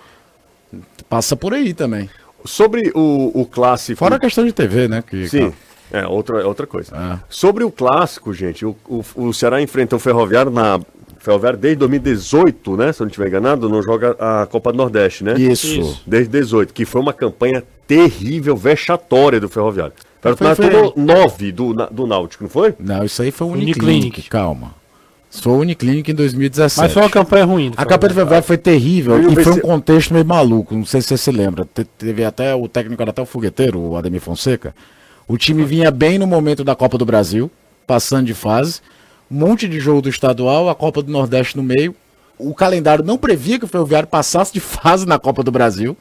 Passa 1.09 1.37
por 1.37 1.55
aí 1.55 1.73
também. 1.73 2.11
Sobre 2.45 2.91
o, 2.95 3.31
o 3.35 3.47
clássico. 3.47 3.99
Fora 3.99 4.17
a 4.17 4.19
questão 4.19 4.45
de 4.45 4.53
TV, 4.53 4.89
né? 4.89 5.03
Que, 5.09 5.29
Sim, 5.29 5.53
é 5.93 6.07
outra, 6.07 6.41
é 6.41 6.45
outra 6.45 6.67
coisa. 6.67 6.93
Ah. 6.95 7.21
Sobre 7.29 7.63
o 7.63 7.71
clássico, 7.71 8.33
gente, 8.35 8.67
o, 8.67 8.77
o, 8.89 9.05
o 9.15 9.33
Ceará 9.33 9.63
enfrenta 9.63 9.97
o 9.97 9.99
Ferroviário 9.99 10.51
na. 10.51 10.81
Ferroviário 11.21 11.59
desde 11.59 11.79
2018, 11.81 12.77
né? 12.77 12.93
Se 12.93 13.03
eu 13.03 13.05
não 13.05 13.09
estiver 13.09 13.29
enganado, 13.29 13.69
não 13.69 13.83
joga 13.83 14.17
a 14.19 14.47
Copa 14.47 14.71
do 14.71 14.79
Nordeste, 14.79 15.25
né? 15.25 15.35
Isso. 15.35 15.67
Isso. 15.67 16.03
Desde 16.07 16.31
18, 16.31 16.73
que 16.73 16.85
foi 16.85 17.01
uma 17.01 17.13
campanha 17.13 17.63
terrível, 17.89 18.55
vexatória 18.55 19.41
do 19.41 19.49
Ferroviário. 19.49 19.93
O 20.21 20.23
Ferroviário 20.23 20.57
Foi- 20.57 20.71
tomou 20.71 20.93
9 20.97 21.51
do, 21.53 21.73
do 21.91 22.07
Náutico, 22.07 22.45
não 22.45 22.51
foi? 22.51 22.75
Não, 22.79 23.05
isso 23.05 23.23
aí 23.23 23.31
foi 23.33 23.47
o 23.47 23.51
Uniclinic. 23.51 23.83
Uniclinic, 23.85 24.29
calma. 24.31 24.75
Isso 25.31 25.43
foi 25.43 25.53
o 25.53 25.57
Uniclinic 25.57 26.11
em 26.11 26.15
2017. 26.15 26.81
Mas 26.81 26.93
foi 26.93 27.03
uma 27.03 27.11
campanha 27.11 27.45
ruim. 27.45 27.73
A 27.77 27.85
campanha 27.85 28.09
do 28.11 28.15
Ferroviário 28.15 28.47
foi 28.47 28.57
terrível 28.59 29.31
e 29.31 29.43
foi 29.43 29.53
um 29.55 29.61
contexto 29.61 30.13
meio 30.13 30.25
maluco. 30.25 30.75
Não 30.75 30.85
sei 30.85 31.01
se 31.03 31.09
você 31.09 31.19
se 31.19 31.31
lembra. 31.31 31.67
Te- 31.73 31.85
Teve 31.85 32.25
até 32.25 32.55
o 32.55 32.69
técnico 32.69 33.01
era 33.03 33.11
até 33.11 33.21
o 33.23 33.27
fogueteiro, 33.27 33.79
o 33.81 33.97
Ademir 33.97 34.21
Fonseca. 34.21 34.75
O 35.27 35.37
time 35.37 35.65
vinha 35.65 35.91
bem 35.91 36.19
no 36.19 36.27
momento 36.27 36.65
da 36.65 36.75
Copa 36.75 36.97
do 36.97 37.05
Brasil, 37.05 37.51
passando 37.87 38.27
de 38.27 38.35
fase. 38.35 38.81
Um 39.31 39.37
monte 39.41 39.69
de 39.69 39.79
jogo 39.79 40.01
do 40.03 40.09
estadual, 40.09 40.71
a 40.71 40.75
Copa 40.75 41.03
do 41.03 41.13
Nordeste 41.13 41.57
no 41.57 41.63
meio. 41.63 41.95
O 42.39 42.55
calendário 42.55 43.05
não 43.05 43.19
previa 43.19 43.59
que 43.59 43.65
o 43.67 43.69
Ferroviário 43.69 44.09
passasse 44.09 44.53
de 44.55 44.61
fase 44.61 45.07
na 45.07 45.19
Copa 45.19 45.43
do 45.43 45.51
Brasil. 45.51 45.95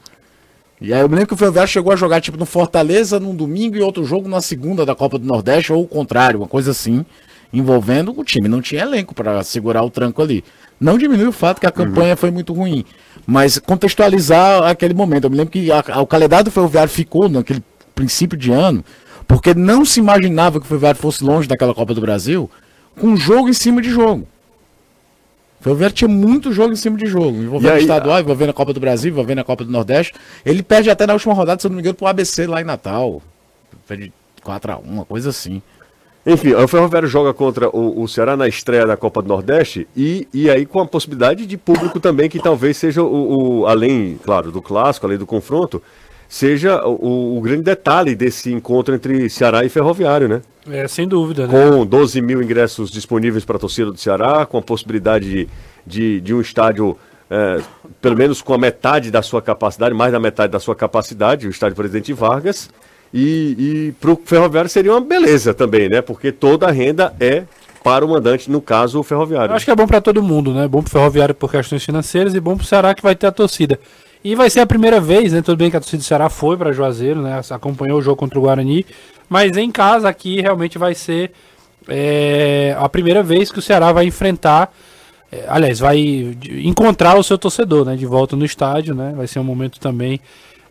E 0.80 0.92
aí 0.94 1.00
eu 1.00 1.08
me 1.08 1.14
lembro 1.16 1.28
que 1.28 1.34
o 1.34 1.36
Ferroviário 1.36 1.70
chegou 1.70 1.92
a 1.92 1.96
jogar 1.96 2.20
tipo 2.20 2.38
no 2.38 2.46
Fortaleza 2.46 3.18
num 3.18 3.34
domingo 3.34 3.76
e 3.76 3.80
outro 3.82 4.04
jogo 4.04 4.28
na 4.28 4.40
segunda 4.40 4.86
da 4.86 4.94
Copa 4.94 5.18
do 5.18 5.26
Nordeste, 5.26 5.72
ou 5.72 5.82
o 5.82 5.88
contrário, 5.88 6.38
uma 6.40 6.46
coisa 6.46 6.70
assim, 6.70 7.04
envolvendo 7.52 8.12
o 8.16 8.24
time. 8.24 8.46
Não 8.48 8.60
tinha 8.60 8.82
elenco 8.82 9.14
para 9.14 9.42
segurar 9.42 9.82
o 9.82 9.90
tranco 9.90 10.22
ali. 10.22 10.44
Não 10.80 10.96
diminui 10.96 11.26
o 11.26 11.32
fato 11.32 11.60
que 11.60 11.66
a 11.66 11.70
campanha 11.72 12.16
foi 12.16 12.30
muito 12.30 12.52
ruim, 12.52 12.84
mas 13.26 13.58
contextualizar 13.58 14.62
aquele 14.64 14.94
momento. 14.94 15.24
Eu 15.24 15.30
me 15.30 15.36
lembro 15.36 15.50
que 15.50 15.70
a- 15.72 15.82
a- 15.88 16.00
o 16.00 16.06
calendário 16.06 16.44
do 16.44 16.50
Ferroviário 16.52 16.90
ficou 16.90 17.28
naquele 17.28 17.62
princípio 17.94 18.38
de 18.38 18.52
ano, 18.52 18.84
porque 19.26 19.54
não 19.54 19.84
se 19.84 19.98
imaginava 19.98 20.60
que 20.60 20.64
o 20.66 20.68
Ferroviário 20.68 21.00
fosse 21.00 21.24
longe 21.24 21.48
daquela 21.48 21.74
Copa 21.74 21.92
do 21.92 22.00
Brasil, 22.00 22.48
com 23.00 23.16
jogo 23.16 23.48
em 23.48 23.52
cima 23.52 23.82
de 23.82 23.90
jogo. 23.90 24.28
O 25.60 25.64
Ferroviário 25.64 25.94
tinha 25.94 26.08
muito 26.08 26.52
jogo 26.52 26.72
em 26.72 26.76
cima 26.76 26.96
de 26.96 27.06
jogo, 27.06 27.36
envolvendo 27.42 27.72
aí, 27.72 27.78
o 27.78 27.82
estadual, 27.82 28.20
envolvendo 28.20 28.50
a 28.50 28.52
Copa 28.52 28.72
do 28.72 28.78
Brasil, 28.80 29.10
envolvendo 29.10 29.40
a 29.40 29.44
Copa 29.44 29.64
do 29.64 29.70
Nordeste. 29.72 30.14
Ele 30.46 30.62
perde 30.62 30.88
até 30.88 31.06
na 31.06 31.14
última 31.14 31.34
rodada, 31.34 31.60
se 31.60 31.66
eu 31.66 31.70
não 31.70 31.76
me 31.76 31.82
engano, 31.82 31.96
pro 31.96 32.06
ABC 32.06 32.46
lá 32.46 32.60
em 32.60 32.64
Natal. 32.64 33.20
Perde 33.86 34.12
4x1, 34.44 34.80
uma 34.84 35.04
coisa 35.04 35.30
assim. 35.30 35.60
Enfim, 36.24 36.52
o 36.52 36.68
Ferroviário 36.68 37.08
joga 37.08 37.32
contra 37.32 37.68
o, 37.74 38.02
o 38.02 38.06
Ceará 38.08 38.36
na 38.36 38.46
estreia 38.46 38.86
da 38.86 38.96
Copa 38.96 39.22
do 39.22 39.28
Nordeste 39.28 39.88
e, 39.96 40.28
e 40.32 40.50
aí 40.50 40.66
com 40.66 40.78
a 40.80 40.86
possibilidade 40.86 41.46
de 41.46 41.56
público 41.56 41.98
também, 41.98 42.28
que 42.28 42.38
talvez 42.38 42.76
seja 42.76 43.02
o, 43.02 43.60
o- 43.62 43.66
além, 43.66 44.18
claro, 44.24 44.52
do 44.52 44.60
clássico, 44.60 45.06
além 45.06 45.16
do 45.18 45.26
confronto, 45.26 45.82
seja 46.28 46.84
o, 46.86 47.38
o 47.38 47.40
grande 47.40 47.62
detalhe 47.62 48.14
desse 48.14 48.52
encontro 48.52 48.94
entre 48.94 49.30
Ceará 49.30 49.64
e 49.64 49.68
Ferroviário, 49.68 50.28
né? 50.28 50.42
É, 50.70 50.86
sem 50.86 51.08
dúvida, 51.08 51.46
né? 51.46 51.52
Com 51.52 51.86
12 51.86 52.20
mil 52.20 52.42
ingressos 52.42 52.90
disponíveis 52.90 53.44
para 53.44 53.56
a 53.56 53.58
torcida 53.58 53.90
do 53.90 53.96
Ceará, 53.96 54.44
com 54.44 54.58
a 54.58 54.62
possibilidade 54.62 55.28
de, 55.28 55.48
de, 55.86 56.20
de 56.20 56.34
um 56.34 56.40
estádio, 56.40 56.96
é, 57.30 57.60
pelo 58.02 58.16
menos 58.16 58.42
com 58.42 58.52
a 58.52 58.58
metade 58.58 59.10
da 59.10 59.22
sua 59.22 59.40
capacidade, 59.40 59.94
mais 59.94 60.12
da 60.12 60.20
metade 60.20 60.52
da 60.52 60.60
sua 60.60 60.76
capacidade, 60.76 61.46
o 61.46 61.50
estádio 61.50 61.76
Presidente 61.76 62.12
Vargas. 62.12 62.68
E, 63.12 63.56
e 63.58 63.92
para 63.98 64.10
o 64.10 64.20
Ferroviário 64.22 64.68
seria 64.68 64.92
uma 64.92 65.00
beleza 65.00 65.54
também, 65.54 65.88
né? 65.88 66.02
Porque 66.02 66.30
toda 66.30 66.68
a 66.68 66.70
renda 66.70 67.14
é 67.18 67.44
para 67.82 68.04
o 68.04 68.08
mandante, 68.08 68.50
no 68.50 68.60
caso, 68.60 69.00
o 69.00 69.02
Ferroviário. 69.02 69.52
Eu 69.52 69.56
acho 69.56 69.64
que 69.64 69.70
é 69.70 69.76
bom 69.76 69.86
pra 69.86 70.02
todo 70.02 70.22
mundo, 70.22 70.52
né? 70.52 70.68
Bom 70.68 70.82
pro 70.82 70.90
Ferroviário 70.90 71.34
por 71.34 71.50
questões 71.50 71.82
financeiras 71.82 72.34
e 72.34 72.40
bom 72.40 72.54
pro 72.54 72.66
Ceará 72.66 72.94
que 72.94 73.02
vai 73.02 73.14
ter 73.14 73.26
a 73.26 73.32
torcida. 73.32 73.80
E 74.24 74.34
vai 74.34 74.50
ser 74.50 74.60
a 74.60 74.66
primeira 74.66 75.00
vez, 75.00 75.32
né? 75.32 75.42
Tudo 75.42 75.58
bem 75.58 75.70
que 75.70 75.76
a 75.76 75.80
torcida 75.80 76.02
do 76.02 76.04
Ceará 76.04 76.28
foi 76.28 76.56
pra 76.56 76.72
Juazeiro, 76.72 77.22
né? 77.22 77.40
Acompanhou 77.50 77.98
o 77.98 78.02
jogo 78.02 78.16
contra 78.16 78.38
o 78.38 78.42
Guarani. 78.42 78.84
Mas 79.28 79.56
em 79.56 79.70
casa 79.70 80.08
aqui 80.08 80.40
realmente 80.40 80.78
vai 80.78 80.94
ser 80.94 81.32
é, 81.86 82.76
a 82.78 82.88
primeira 82.88 83.22
vez 83.22 83.50
que 83.52 83.58
o 83.58 83.62
Ceará 83.62 83.92
vai 83.92 84.06
enfrentar. 84.06 84.72
é, 85.30 85.44
aliás, 85.48 85.78
vai 85.78 85.98
encontrar 86.64 87.18
o 87.18 87.22
seu 87.22 87.38
torcedor, 87.38 87.84
né? 87.84 87.96
De 87.96 88.06
volta 88.06 88.34
no 88.34 88.44
estádio, 88.44 88.94
né? 88.94 89.12
Vai 89.16 89.26
ser 89.26 89.38
um 89.38 89.44
momento 89.44 89.78
também. 89.78 90.20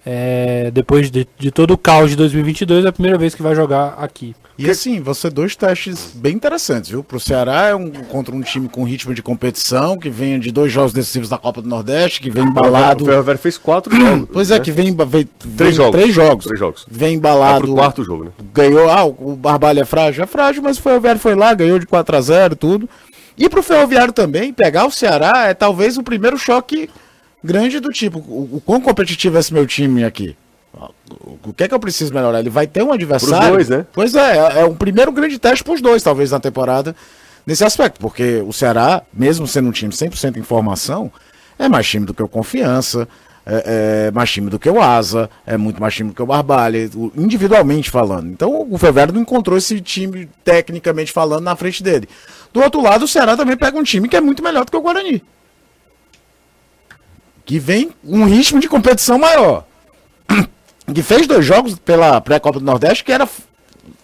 É, 0.09 0.71
depois 0.71 1.11
de, 1.11 1.27
de 1.37 1.51
todo 1.51 1.71
o 1.71 1.77
caos 1.77 2.11
de 2.11 2.15
2022, 2.15 2.85
é 2.85 2.87
a 2.87 2.93
primeira 2.93 3.17
vez 3.17 3.35
que 3.35 3.41
vai 3.43 3.53
jogar 3.53 3.95
aqui. 3.99 4.33
E 4.57 4.69
assim, 4.69 5.01
você 5.01 5.29
dois 5.29 5.53
testes 5.53 6.13
bem 6.15 6.33
interessantes, 6.33 6.89
viu? 6.89 7.03
Pro 7.03 7.19
Ceará 7.19 7.65
é 7.65 7.75
um 7.75 7.91
contra 7.91 8.33
um 8.33 8.41
time 8.41 8.69
com 8.69 8.85
ritmo 8.85 9.13
de 9.13 9.21
competição, 9.21 9.97
que 9.97 10.09
vem 10.09 10.39
de 10.39 10.49
dois 10.49 10.71
jogos 10.71 10.93
decisivos 10.93 11.27
da 11.27 11.37
Copa 11.37 11.61
do 11.61 11.67
Nordeste, 11.67 12.21
que 12.21 12.29
vem 12.29 12.45
embalado. 12.45 13.03
O 13.03 13.07
Ferroviário 13.07 13.41
fez 13.41 13.57
quatro 13.57 13.93
jogos. 13.99 14.29
Pois 14.31 14.49
é, 14.49 14.57
né? 14.57 14.59
que 14.61 14.71
vem, 14.71 14.95
vem 14.95 15.27
Três 15.57 15.75
jogos. 15.75 15.91
Três 15.99 16.15
jogos. 16.15 16.45
Três 16.45 16.59
jogos. 16.59 16.85
Vem 16.89 17.09
Tá 17.09 17.13
embalado. 17.15 17.65
pro 17.65 17.73
quarto 17.75 18.03
jogo, 18.05 18.23
né? 18.23 18.31
ganhou, 18.53 18.89
ah, 18.89 19.03
o 19.03 19.35
Barbalha 19.35 19.81
é 19.81 19.85
frágil, 19.85 20.23
é 20.23 20.27
frágil, 20.27 20.63
mas 20.63 20.77
o 20.77 20.81
Ferroviário 20.81 21.19
foi 21.19 21.35
lá, 21.35 21.53
ganhou 21.53 21.77
de 21.77 21.85
4 21.85 22.15
a 22.15 22.21
0 22.21 22.55
tudo. 22.55 22.89
E 23.37 23.49
pro 23.49 23.61
Ferroviário 23.61 24.13
também, 24.13 24.53
pegar 24.53 24.87
o 24.87 24.91
Ceará 24.91 25.47
é 25.47 25.53
talvez 25.53 25.97
o 25.97 26.03
primeiro 26.03 26.37
choque 26.37 26.89
grande 27.47 27.79
do 27.79 27.89
tipo, 27.89 28.19
o, 28.19 28.57
o 28.57 28.61
quão 28.63 28.79
competitivo 28.79 29.37
é 29.37 29.39
esse 29.39 29.53
meu 29.53 29.65
time 29.65 30.03
aqui? 30.03 30.35
O 31.43 31.53
que 31.53 31.63
é 31.63 31.67
que 31.67 31.73
eu 31.73 31.79
preciso 31.79 32.13
melhorar? 32.13 32.39
Ele 32.39 32.49
vai 32.49 32.67
ter 32.67 32.83
um 32.83 32.91
adversário. 32.91 33.53
dois, 33.53 33.69
né? 33.69 33.85
Pois 33.93 34.13
é, 34.13 34.37
é, 34.37 34.59
é 34.59 34.65
um 34.65 34.75
primeiro 34.75 35.11
grande 35.11 35.39
teste 35.39 35.63
pros 35.63 35.81
dois, 35.81 36.03
talvez, 36.03 36.31
na 36.31 36.39
temporada, 36.39 36.95
nesse 37.45 37.63
aspecto, 37.63 37.99
porque 37.99 38.43
o 38.45 38.53
Ceará, 38.53 39.01
mesmo 39.11 39.47
sendo 39.47 39.69
um 39.69 39.71
time 39.71 39.91
100% 39.91 40.37
em 40.37 40.43
formação, 40.43 41.11
é 41.57 41.67
mais 41.67 41.87
time 41.87 42.05
do 42.05 42.13
que 42.13 42.21
o 42.21 42.27
Confiança, 42.27 43.07
é, 43.45 44.07
é 44.07 44.11
mais 44.11 44.29
time 44.29 44.49
do 44.49 44.59
que 44.59 44.69
o 44.69 44.81
Asa, 44.81 45.29
é 45.45 45.57
muito 45.57 45.81
mais 45.81 45.95
time 45.95 46.09
do 46.09 46.15
que 46.15 46.21
o 46.21 46.25
Barbalha, 46.25 46.89
individualmente 47.15 47.89
falando. 47.89 48.27
Então 48.27 48.67
o 48.69 48.77
Ferroviário 48.77 49.13
não 49.13 49.21
encontrou 49.21 49.57
esse 49.57 49.79
time, 49.81 50.29
tecnicamente 50.43 51.11
falando, 51.11 51.45
na 51.45 51.55
frente 51.55 51.81
dele. 51.81 52.07
Do 52.53 52.61
outro 52.61 52.81
lado, 52.81 53.05
o 53.05 53.07
Ceará 53.07 53.35
também 53.35 53.57
pega 53.57 53.77
um 53.77 53.83
time 53.83 54.07
que 54.07 54.17
é 54.17 54.21
muito 54.21 54.43
melhor 54.43 54.65
do 54.65 54.71
que 54.71 54.77
o 54.77 54.81
Guarani. 54.81 55.23
Que 57.47 57.57
vem 57.57 57.89
um 58.03 58.25
ritmo 58.25 58.59
de 58.59 58.69
competição 58.69 59.17
maior. 59.17 59.65
Que 60.93 61.03
fez 61.03 61.27
dois 61.27 61.45
jogos 61.45 61.77
pela 61.77 62.21
pré-Copa 62.21 62.59
do 62.59 62.65
Nordeste 62.65 63.03
que 63.03 63.11
era 63.11 63.27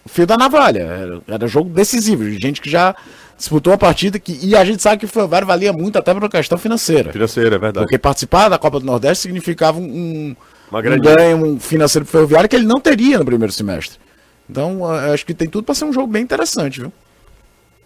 fio 0.05 0.27
da 0.27 0.35
navalha. 0.35 0.81
Era, 0.81 1.21
era 1.25 1.47
jogo 1.47 1.69
decisivo. 1.69 2.25
de 2.25 2.37
Gente 2.37 2.59
que 2.59 2.69
já 2.69 2.93
disputou 3.37 3.71
a 3.71 3.77
partida. 3.77 4.19
Que, 4.19 4.37
e 4.41 4.53
a 4.53 4.65
gente 4.65 4.81
sabe 4.81 4.97
que 4.97 5.05
o 5.05 5.07
Ferroviário 5.07 5.47
valia 5.47 5.71
muito 5.71 5.97
até 5.97 6.13
pela 6.13 6.27
questão 6.27 6.57
financeira. 6.57 7.13
Financeira, 7.13 7.55
é 7.55 7.59
verdade. 7.59 7.85
Porque 7.85 7.97
participar 7.97 8.49
da 8.49 8.57
Copa 8.57 8.81
do 8.81 8.85
Nordeste 8.85 9.21
significava 9.21 9.79
um, 9.79 9.83
um, 9.83 10.35
Uma 10.69 10.79
um 10.79 10.99
ganho 10.99 11.57
financeiro 11.57 12.05
pro 12.05 12.11
Ferroviário 12.11 12.49
que 12.49 12.55
ele 12.57 12.65
não 12.65 12.81
teria 12.81 13.17
no 13.17 13.23
primeiro 13.23 13.53
semestre. 13.53 13.97
Então, 14.49 14.85
acho 14.85 15.25
que 15.25 15.33
tem 15.33 15.47
tudo 15.47 15.63
para 15.63 15.75
ser 15.75 15.85
um 15.85 15.93
jogo 15.93 16.07
bem 16.07 16.21
interessante, 16.21 16.81
viu? 16.81 16.91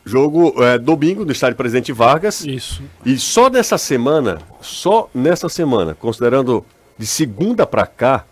Jogo 0.08 0.64
é, 0.64 0.78
domingo 0.78 1.26
no 1.26 1.32
estádio 1.34 1.58
Presidente 1.58 1.92
Vargas. 1.92 2.46
Isso. 2.46 2.82
E 3.06 3.18
só 3.18 3.50
nessa 3.50 3.78
semana, 3.78 4.40
só 4.62 5.10
nessa 5.14 5.50
semana, 5.50 5.94
considerando 5.94 6.66
de 6.98 7.06
segunda 7.06 7.68
para 7.68 7.86
cá, 7.86 8.24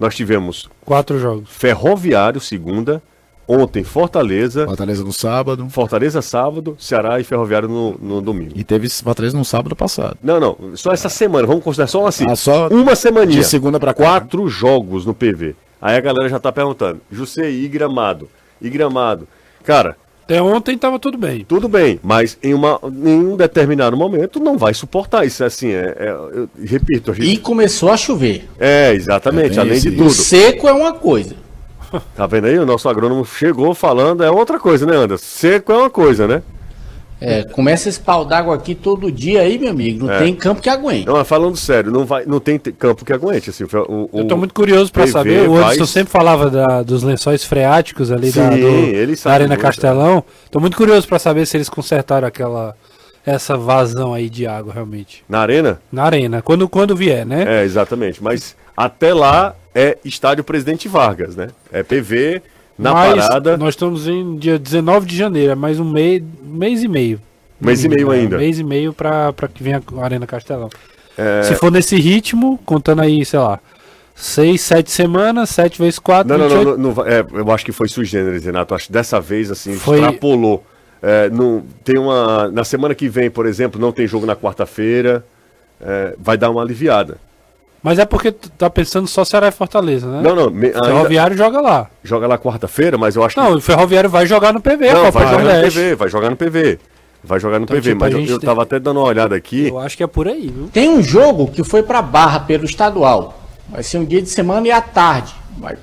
nós 0.00 0.16
tivemos 0.16 0.68
Quatro 0.82 1.20
jogos. 1.20 1.50
Ferroviário 1.50 2.40
segunda, 2.40 3.02
ontem 3.46 3.84
Fortaleza, 3.84 4.64
Fortaleza 4.64 5.04
no 5.04 5.12
sábado. 5.12 5.68
Fortaleza 5.68 6.22
sábado, 6.22 6.74
Ceará 6.80 7.20
e 7.20 7.24
Ferroviário 7.24 7.68
no, 7.68 7.98
no 8.00 8.22
domingo. 8.22 8.52
E 8.54 8.64
teve 8.64 8.88
Fortaleza 8.88 9.36
no 9.36 9.44
sábado 9.44 9.76
passado. 9.76 10.16
Não, 10.22 10.40
não, 10.40 10.56
só 10.74 10.90
essa 10.90 11.10
semana, 11.10 11.46
vamos 11.46 11.62
considerar 11.62 11.88
só 11.88 12.06
assim. 12.06 12.24
Ah, 12.26 12.34
só 12.34 12.68
uma 12.68 12.96
semaninha. 12.96 13.40
de 13.40 13.46
segunda 13.46 13.78
pra 13.78 13.92
cá, 13.92 14.04
Quatro 14.04 14.48
jogos 14.48 15.04
no 15.04 15.12
PV. 15.12 15.54
Aí 15.82 15.98
a 15.98 16.00
galera 16.00 16.30
já 16.30 16.40
tá 16.40 16.50
perguntando, 16.50 17.02
José, 17.12 17.50
e 17.50 17.68
gramado? 17.68 18.30
E 18.58 18.70
gramado? 18.70 19.28
Cara, 19.62 19.98
Até 20.24 20.40
ontem 20.40 20.76
tava 20.78 20.98
tudo 20.98 21.18
bem. 21.18 21.44
tudo 21.46 21.68
bem, 21.68 22.00
mas 22.02 22.38
em, 22.42 22.54
uma, 22.54 22.80
em 22.82 23.14
um 23.14 23.36
determinado 23.36 23.94
momento 23.96 24.40
não 24.40 24.56
vai 24.56 24.72
suportar 24.72 25.24
isso. 25.26 25.44
Assim, 25.44 25.68
é, 25.70 25.94
é- 25.98 26.10
eu 26.32 26.48
repito, 26.64 27.10
a 27.12 27.14
E 27.14 27.22
gente. 27.26 27.40
começou 27.40 27.90
a 27.90 27.96
chover. 27.96 28.48
É, 28.58 28.92
exatamente, 28.94 29.58
É, 29.58 29.60
além 29.60 29.78
de 29.78 29.88
isso, 29.88 29.96
tudo. 29.98 30.10
Seco 30.10 30.66
é 30.66 30.72
uma 30.72 30.94
coisa. 30.94 31.36
Tá 32.16 32.26
vendo 32.26 32.46
aí? 32.46 32.58
O 32.58 32.66
nosso 32.66 32.88
agrônomo 32.88 33.24
chegou 33.24 33.72
falando, 33.74 34.24
é 34.24 34.30
outra 34.30 34.58
coisa, 34.58 34.84
né, 34.86 34.96
Anderson? 34.96 35.24
Seco 35.24 35.72
é 35.72 35.76
uma 35.76 35.90
coisa, 35.90 36.26
né? 36.26 36.42
É, 37.24 37.44
começa 37.44 37.88
esse 37.88 37.98
pau 38.00 38.24
d'água 38.24 38.54
aqui 38.54 38.74
todo 38.74 39.10
dia 39.10 39.40
aí, 39.42 39.58
meu 39.58 39.70
amigo. 39.70 40.06
Não 40.06 40.12
É. 40.12 40.18
tem 40.18 40.34
campo 40.34 40.60
que 40.60 40.68
aguente. 40.68 41.06
Não, 41.06 41.14
mas 41.14 41.26
falando 41.26 41.56
sério, 41.56 41.90
não, 41.90 42.04
vai, 42.04 42.24
não 42.26 42.38
tem 42.40 42.58
te- 42.58 42.72
campo 42.72 43.04
que 43.04 43.12
aguente. 43.12 43.50
Assim, 43.50 43.64
o, 43.64 44.08
o- 44.12 44.20
Eu 44.20 44.26
tô 44.26 44.36
muito 44.36 44.52
curioso 44.54 44.92
pra 44.92 45.02
PV 45.04 45.12
saber. 45.12 45.48
O 45.48 45.54
vai- 45.54 45.64
Anderson 45.64 45.86
sempre 45.86 46.12
falava 46.12 46.50
da- 46.50 46.82
dos 46.82 47.02
lençóis 47.02 47.44
freáticos 47.44 48.10
ali 48.12 48.30
da, 48.30 48.50
Sim, 48.52 48.60
do- 48.60 48.66
ele 48.66 49.16
da 49.16 49.32
Arena 49.32 49.48
muito, 49.54 49.60
Castelão. 49.62 50.24
Tô 50.50 50.60
muito 50.60 50.76
curioso 50.76 51.06
pra 51.08 51.18
saber 51.18 51.46
se 51.46 51.56
eles 51.56 51.68
consertaram 51.68 52.26
aquela 52.28 52.76
essa 53.26 53.56
vazão 53.56 54.12
aí 54.12 54.28
de 54.28 54.46
água 54.46 54.72
realmente. 54.74 55.24
Na 55.26 55.38
arena? 55.40 55.80
Na 55.90 56.04
arena, 56.04 56.42
quando, 56.42 56.68
quando 56.68 56.94
vier, 56.94 57.24
né? 57.24 57.60
É, 57.60 57.64
exatamente. 57.64 58.22
Mas 58.22 58.54
até 58.76 59.14
lá 59.14 59.54
é 59.74 59.96
estádio 60.04 60.44
Presidente 60.44 60.86
Vargas, 60.88 61.34
né? 61.34 61.48
É 61.72 61.82
PV 61.82 62.42
na 62.78 62.92
Mas 62.92 63.26
parada. 63.26 63.56
nós 63.56 63.70
estamos 63.70 64.06
em 64.08 64.36
dia 64.36 64.58
19 64.58 65.06
de 65.06 65.16
janeiro, 65.16 65.52
é 65.52 65.54
mais 65.54 65.78
um 65.80 65.84
mês, 65.84 66.22
mês 66.42 66.82
e 66.82 66.88
meio. 66.88 67.20
Mês 67.60 67.84
e 67.84 67.88
meio 67.88 68.12
É, 68.12 68.16
ainda. 68.16 68.36
mês 68.38 68.58
e 68.58 68.64
meio 68.64 68.92
pra 68.92 69.32
que 69.52 69.62
venha 69.62 69.82
a 69.96 70.04
Arena 70.04 70.26
Castelão. 70.26 70.68
É, 71.16 71.44
Se 71.44 71.54
for 71.54 71.70
nesse 71.70 71.96
ritmo, 71.96 72.58
contando 72.66 73.00
aí, 73.02 73.24
sei 73.24 73.38
lá, 73.38 73.60
seis, 74.14 74.60
sete 74.60 74.90
semanas, 74.90 75.50
sete 75.50 75.78
vezes 75.80 75.98
quatro, 75.98 76.28
Não, 76.28 76.38
não, 76.38 76.48
não, 76.48 76.56
28. 76.58 76.76
não, 76.78 76.88
não 76.88 76.94
vai- 76.94 77.12
é, 77.14 77.24
eu 77.32 77.50
acho 77.52 77.64
que 77.64 77.72
foi 77.72 77.88
sui 77.88 78.04
generis, 78.04 78.44
Renato. 78.44 78.74
Acho 78.74 78.86
que 78.86 78.92
dessa 78.92 79.20
vez, 79.20 79.50
assim, 79.50 79.74
Foi- 79.74 79.98
extrapolou. 79.98 80.64
É, 81.00 81.28
não, 81.30 81.62
tem 81.84 81.98
uma. 81.98 82.50
Na 82.50 82.64
semana 82.64 82.94
que 82.94 83.08
vem, 83.08 83.30
por 83.30 83.46
exemplo, 83.46 83.80
não 83.80 83.92
tem 83.92 84.06
jogo 84.06 84.26
na 84.26 84.34
quarta-feira. 84.36 85.24
é, 85.86 86.14
vai 86.18 86.36
dar 86.38 86.50
uma 86.50 86.62
aliviada. 86.62 87.18
Mas 87.84 87.98
é 87.98 88.06
porque 88.06 88.32
tu 88.32 88.48
tá 88.50 88.70
pensando 88.70 89.06
só 89.06 89.24
Ceará 89.26 89.46
e 89.48 89.52
Fortaleza, 89.52 90.06
né? 90.10 90.22
Não, 90.22 90.34
não. 90.34 90.50
me- 90.50 90.72
Ferroviário 90.72 91.36
joga 91.36 91.60
lá. 91.60 91.86
joga 92.02 92.26
lá 92.26 92.38
quarta-feira, 92.38 92.96
mas 92.96 93.14
eu 93.14 93.22
acho 93.22 93.34
que. 93.34 93.40
Não, 93.42 93.54
o 93.56 93.60
Ferroviário 93.60 94.08
vai 94.08 94.24
jogar 94.26 94.54
no 94.54 94.60
PV, 94.60 94.90
Não, 94.90 95.04
Copa 95.04 95.10
vai 95.12 95.26
jogar 95.28 95.38
no 95.44 95.50
Nordeste. 95.50 95.78
PV, 95.78 95.94
vai 95.94 96.08
jogar 96.08 96.30
no 96.30 96.36
PV. 96.36 96.78
Vai 97.22 97.40
jogar 97.40 97.58
no 97.58 97.64
Então, 97.64 97.76
PV, 97.76 97.90
tipo, 97.90 98.00
mas 98.00 98.12
eu, 98.14 98.20
eu 98.20 98.38
tem- 98.38 98.48
tava 98.48 98.62
até 98.62 98.78
dando 98.80 99.00
uma 99.00 99.06
olhada 99.06 99.36
aqui. 99.36 99.68
Eu 99.68 99.78
acho 99.78 99.96
que 99.98 100.02
é 100.02 100.06
por 100.06 100.26
aí, 100.26 100.48
viu? 100.54 100.68
Tem 100.72 100.88
um 100.88 101.02
jogo 101.02 101.48
que 101.48 101.62
foi 101.62 101.82
pra 101.82 102.00
Barra 102.02 102.40
pelo 102.40 102.64
estadual. 102.64 103.38
Vai 103.68 103.82
ser 103.82 103.98
um 103.98 104.04
dia 104.04 104.20
de 104.22 104.28
semana 104.30 104.66
e 104.66 104.70
à 104.70 104.80
tarde. 104.80 105.34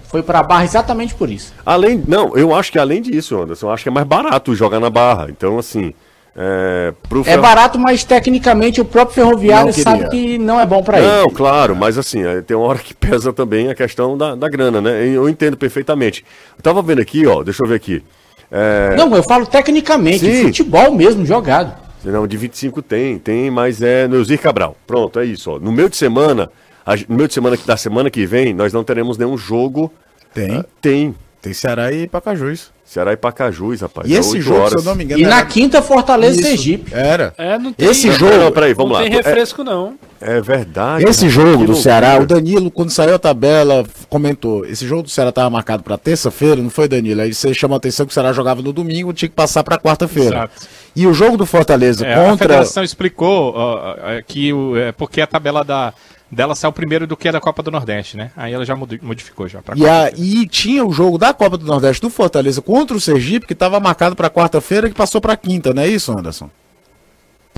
Foi 0.04 0.22
pra 0.24 0.42
Barra 0.44 0.64
exatamente 0.66 1.14
por 1.16 1.30
isso. 1.32 1.54
Além, 1.66 2.04
não, 2.08 2.36
eu 2.36 2.54
acho 2.54 2.72
que 2.72 2.78
além 2.80 3.02
disso, 3.02 3.40
Anderson, 3.42 3.68
eu 3.68 3.72
acho 3.72 3.84
que 3.84 3.90
é 3.90 3.92
mais 3.92 4.06
barato 4.08 4.54
jogar 4.56 4.80
na 4.80 4.90
barra. 4.90 5.28
Então, 5.30 5.58
assim, 5.58 5.94
é, 6.36 6.94
pro 7.10 7.24
É 7.28 7.38
barato, 7.38 7.78
mas 7.78 8.04
tecnicamente 8.04 8.80
o 8.80 8.86
próprio 8.86 9.16
Ferroviário 9.16 9.66
Não 9.68 9.74
sabe 9.74 10.10
que 10.10 10.38
não 10.38 10.60
é 10.60 10.66
bom 10.66 10.82
pra 10.82 11.00
Não, 11.02 11.26
ele. 11.26 11.32
claro, 11.36 11.76
mas 11.76 11.98
assim, 11.98 12.24
é, 12.24 12.42
tem 12.42 12.56
uma 12.56 12.66
hora 12.68 12.80
que 12.80 12.94
pesa 12.96 13.34
também 13.34 13.70
a 13.70 13.76
questão 13.76 14.18
da, 14.18 14.34
da 14.36 14.48
grana, 14.48 14.80
né? 14.82 15.06
Eu 15.08 15.28
entendo 15.28 15.58
perfeitamente. 15.58 16.24
Eu 16.58 16.64
tava 16.64 16.82
vendo 16.82 17.02
aqui, 17.02 17.26
ó, 17.28 17.44
deixa 17.44 17.64
eu 17.64 17.68
ver 17.68 17.76
aqui. 17.76 18.04
É, 18.50 18.96
Não, 18.98 19.14
eu 19.16 19.24
falo 19.24 19.46
tecnicamente, 19.46 20.20
Sim. 20.20 20.44
futebol 20.44 20.92
mesmo 20.94 21.26
jogado. 21.26 21.74
não, 22.04 22.26
de 22.28 22.36
25 22.38 22.82
tem, 22.82 23.18
tem, 23.18 23.50
mas 23.52 23.82
é 23.82 24.08
no 24.08 24.24
Zir 24.24 24.40
Cabral. 24.40 24.76
Pronto, 24.88 25.20
é 25.20 25.26
isso, 25.26 25.52
ó. 25.52 25.60
No 25.60 25.72
meio 25.72 25.90
de 25.90 25.96
semana, 25.98 26.50
a 26.86 26.96
no 27.08 27.16
meio 27.16 27.28
de 27.28 27.34
semana 27.34 27.56
que- 27.58 27.66
da 27.68 27.78
semana 27.78 28.10
que 28.10 28.26
vem, 28.26 28.54
nós 28.54 28.74
não 28.74 28.84
teremos 28.84 29.18
nenhum 29.18 29.38
jogo. 29.38 29.92
Tem. 30.34 30.64
Tem. 30.82 31.16
Tem 31.42 31.54
Ceará 31.54 31.92
e 31.92 32.08
Pacajus. 32.08 32.72
Ceará 32.92 33.14
e 33.14 33.16
Pacajus, 33.16 33.80
rapaz. 33.80 34.10
E 34.10 34.16
é 34.16 34.20
esse 34.20 34.34
oito 34.34 34.42
jogo, 34.42 34.56
se 34.58 34.62
eu 34.62 34.66
horas. 34.66 34.84
não 34.84 34.96
me 34.96 35.06
engano. 35.06 35.22
E 35.22 35.26
na 35.26 35.38
era- 35.38 35.46
quinta, 35.46 35.82
Fortaleza 35.82 36.42
e. 36.42 36.44
Sergipe. 36.44 36.94
Era. 36.94 37.34
É, 37.38 37.58
não 37.58 37.72
tem. 37.72 37.88
Esse 37.88 38.12
jogo. 38.12 38.36
não, 38.36 38.52
peraí, 38.52 38.74
vamos 38.74 38.92
não 38.92 38.98
lá. 38.98 39.04
tem 39.04 39.12
refresco, 39.14 39.64
não. 39.64 39.94
É, 40.20 40.40
é 40.40 40.42
verdade. 40.42 41.06
Esse 41.06 41.30
jogo 41.30 41.60
que 41.60 41.68
do 41.68 41.76
Ceará, 41.76 42.20
o. 42.22 42.26
Danilo, 42.26 42.70
quando 42.70 42.90
saiu 42.90 43.16
a 43.16 43.20
tabela, 43.20 43.86
comentou: 44.10 44.66
esse 44.66 44.86
jogo 44.86 45.04
do 45.04 45.10
Ceará 45.10 45.30
estava 45.30 45.50
marcado 45.50 45.84
para 45.84 45.98
terça-feira, 45.98 46.62
não 46.62 46.70
foi, 46.70 46.90
Danilo? 46.90 47.22
Aí 47.22 47.34
você 47.34 47.54
chamou 47.54 47.76
a 47.76 47.78
atenção 47.78 48.06
que 48.06 48.12
o 48.12 48.14
Ceará 48.14 48.34
jogava 48.34 48.62
no 48.62 48.74
domingo, 48.74 49.14
tinha 49.14 49.30
que 49.30 49.36
passar 49.36 49.64
para 49.64 49.78
quarta-feira. 49.78 50.36
Exato. 50.36 50.68
E 50.94 51.08
o 51.08 51.14
jogo 51.14 51.38
do 51.38 51.46
Fortaleza 51.46 52.06
É, 52.06 52.14
A 52.14 52.18
contra. 52.30 52.46
federação 52.50 52.84
explicou 52.84 53.54
ó, 53.56 53.96
é, 54.10 54.22
que 54.22 54.52
o, 54.52 54.76
é 54.76 54.92
porque 54.92 55.22
a 55.22 55.28
tabela 55.28 55.64
da, 55.64 55.94
dela 56.32 56.56
saiu 56.56 56.72
primeiro 56.72 57.06
do 57.06 57.18
que 57.18 57.28
a 57.28 57.32
da 57.32 57.42
Copa 57.42 57.62
do 57.62 57.70
Nordeste, 57.70 58.16
né? 58.16 58.32
Aí 58.38 58.54
ela 58.54 58.64
já 58.66 58.76
modi- 58.76 59.00
modificou 59.04 59.48
já 59.48 59.62
pra 59.62 59.76
E, 59.78 59.86
a- 59.88 60.12
e 60.16 60.48
tinha 60.48 60.86
o 60.86 60.92
jogo 60.94 61.18
da 61.18 61.34
Copa 61.34 61.58
do 61.58 61.66
Nordeste 61.66 62.02
do 62.02 62.10
Fortaleza 62.10 62.62
contra 62.62 62.96
o 62.96 63.02
Sergipe, 63.02 63.46
que 63.48 63.54
estava 63.54 63.80
marcado 63.80 64.16
para 64.16 64.30
quarta-feira, 64.30 64.90
que 64.90 64.96
passou 64.96 65.20
para 65.20 65.36
quinta, 65.36 65.74
não 65.74 65.84
é 65.84 65.88
isso, 65.88 66.12
Anderson? 66.18 66.50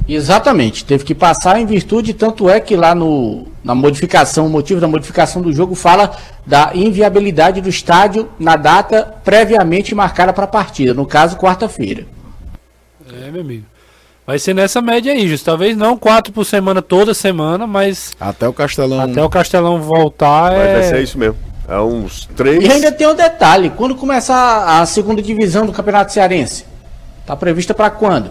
Exatamente, 0.07 0.83
teve 0.83 1.03
que 1.05 1.15
passar 1.15 1.59
em 1.61 1.65
virtude, 1.65 2.13
tanto 2.13 2.49
é 2.49 2.59
que 2.59 2.75
lá 2.75 2.93
no, 2.93 3.47
na 3.63 3.73
modificação, 3.73 4.47
o 4.47 4.49
motivo 4.49 4.81
da 4.81 4.87
modificação 4.87 5.41
do 5.41 5.53
jogo 5.53 5.75
fala 5.75 6.17
da 6.45 6.71
inviabilidade 6.75 7.61
do 7.61 7.69
estádio 7.69 8.27
na 8.37 8.57
data 8.57 9.03
previamente 9.23 9.95
marcada 9.95 10.33
para 10.33 10.43
a 10.43 10.47
partida, 10.47 10.93
no 10.93 11.05
caso, 11.05 11.37
quarta-feira. 11.37 12.05
É, 13.25 13.31
meu 13.31 13.41
amigo. 13.41 13.65
Vai 14.25 14.39
ser 14.39 14.53
nessa 14.53 14.81
média 14.81 15.11
aí, 15.11 15.27
Justo. 15.27 15.45
Talvez 15.45 15.75
não 15.75 15.97
quatro 15.97 16.31
por 16.31 16.45
semana 16.45 16.81
toda 16.81 17.13
semana, 17.13 17.67
mas 17.67 18.13
Até 18.19 18.47
o 18.47 18.53
Castelão. 18.53 19.01
até 19.01 19.21
o 19.23 19.29
Castelão 19.29 19.81
voltar 19.81 20.51
Mas 20.53 20.71
vai 20.71 20.83
ser 20.83 20.95
é. 20.95 21.01
isso 21.01 21.17
mesmo. 21.17 21.37
É 21.67 21.77
uns 21.79 22.25
três. 22.35 22.63
E 22.63 22.71
ainda 22.71 22.91
tem 22.91 23.07
um 23.07 23.15
detalhe, 23.15 23.69
quando 23.69 23.95
começar 23.95 24.81
a 24.81 24.85
segunda 24.85 25.21
divisão 25.21 25.65
do 25.65 25.71
Campeonato 25.71 26.11
Cearense? 26.11 26.65
Tá 27.25 27.35
prevista 27.35 27.73
para 27.73 27.89
quando? 27.89 28.29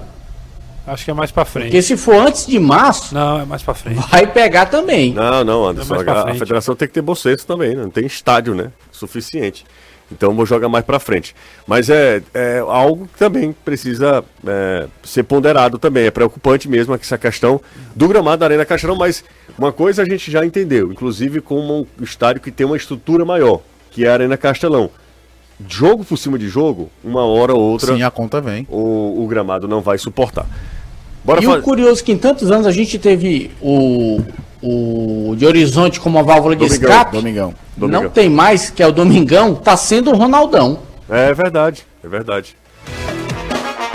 Acho 0.87 1.05
que 1.05 1.11
é 1.11 1.15
mais 1.15 1.31
pra 1.31 1.45
frente. 1.45 1.67
Porque 1.67 1.81
se 1.81 1.97
for 1.97 2.17
antes 2.17 2.47
de 2.47 2.59
março, 2.59 3.15
Não, 3.15 3.41
é 3.41 3.45
mais 3.45 3.63
pra 3.63 3.73
frente. 3.73 4.01
vai 4.11 4.27
pegar 4.27 4.67
também. 4.67 5.13
Não, 5.13 5.45
não, 5.45 5.67
Anderson. 5.67 5.95
É 5.95 6.11
a, 6.11 6.23
a 6.31 6.35
federação 6.35 6.75
tem 6.75 6.89
que 6.89 6.95
ter 6.95 7.03
boceto 7.03 7.47
também, 7.47 7.75
né? 7.77 7.83
Não 7.83 7.91
tem 7.91 8.05
estádio, 8.05 8.55
né? 8.55 8.71
Suficiente. 8.91 9.65
Então 10.13 10.35
vou 10.35 10.45
jogar 10.47 10.69
mais 10.69 10.85
pra 10.85 10.99
frente. 11.01 11.35
Mas 11.67 11.89
é, 11.91 12.23
é 12.35 12.59
algo 12.59 13.09
que 13.13 13.19
também 13.19 13.53
precisa 13.65 14.23
é, 14.47 14.87
ser 15.03 15.23
ponderado 15.25 15.79
também. 15.79 16.05
É 16.07 16.11
preocupante 16.11 16.69
mesmo 16.69 16.95
essa 16.95 17.17
questão 17.19 17.61
do 17.97 18.07
gramado 18.09 18.39
da 18.41 18.47
Arena 18.47 18.65
Castelão, 18.65 18.97
mas 18.97 19.25
uma 19.59 19.73
coisa 19.73 20.03
a 20.03 20.05
gente 20.05 20.31
já 20.31 20.45
entendeu, 20.45 20.93
inclusive 20.93 21.41
com 21.41 21.59
um 21.59 21.87
estádio 22.03 22.41
que 22.43 22.51
tem 22.51 22.67
uma 22.67 22.77
estrutura 22.77 23.25
maior, 23.25 23.61
que 23.91 24.05
é 24.05 24.09
a 24.09 24.13
Arena 24.13 24.37
Castelão. 24.37 24.91
Jogo 25.69 26.05
por 26.05 26.17
cima 26.17 26.39
de 26.39 26.49
jogo, 26.49 26.91
uma 27.05 27.25
hora 27.25 27.55
ou 27.55 27.61
outra, 27.61 27.95
Sim, 27.95 28.03
a 28.03 28.11
conta 28.11 28.41
vem. 28.41 28.67
o, 28.69 29.23
o 29.23 29.27
gramado 29.29 29.69
não 29.69 29.81
vai 29.81 29.97
suportar. 29.97 30.47
Bora 31.25 31.41
E 31.41 31.45
fa- 31.47 31.59
o 31.59 31.63
curioso 31.63 32.01
é 32.01 32.05
que 32.05 32.11
em 32.13 32.19
tantos 32.19 32.51
anos 32.51 32.67
a 32.67 32.73
gente 32.73 32.99
teve 32.99 33.53
o, 33.61 34.21
o 34.63 35.35
de 35.37 35.45
Horizonte 35.45 35.99
como 36.01 36.19
uma 36.19 36.25
válvula 36.25 36.55
de 36.55 36.67
Domingão, 36.67 36.91
escape. 36.91 37.13
Domingão. 37.17 37.55
Domingão. 37.77 38.03
Não 38.05 38.11
tem 38.11 38.29
mais, 38.31 38.71
que 38.71 38.83
é 38.83 38.87
o 38.87 38.93
Domingão, 38.93 39.55
tá 39.55 39.77
sendo 39.77 40.11
o 40.11 40.17
Ronaldão. 40.17 40.79
É 41.09 41.35
verdade, 41.35 41.85
é 42.03 42.09
verdade. 42.09 42.57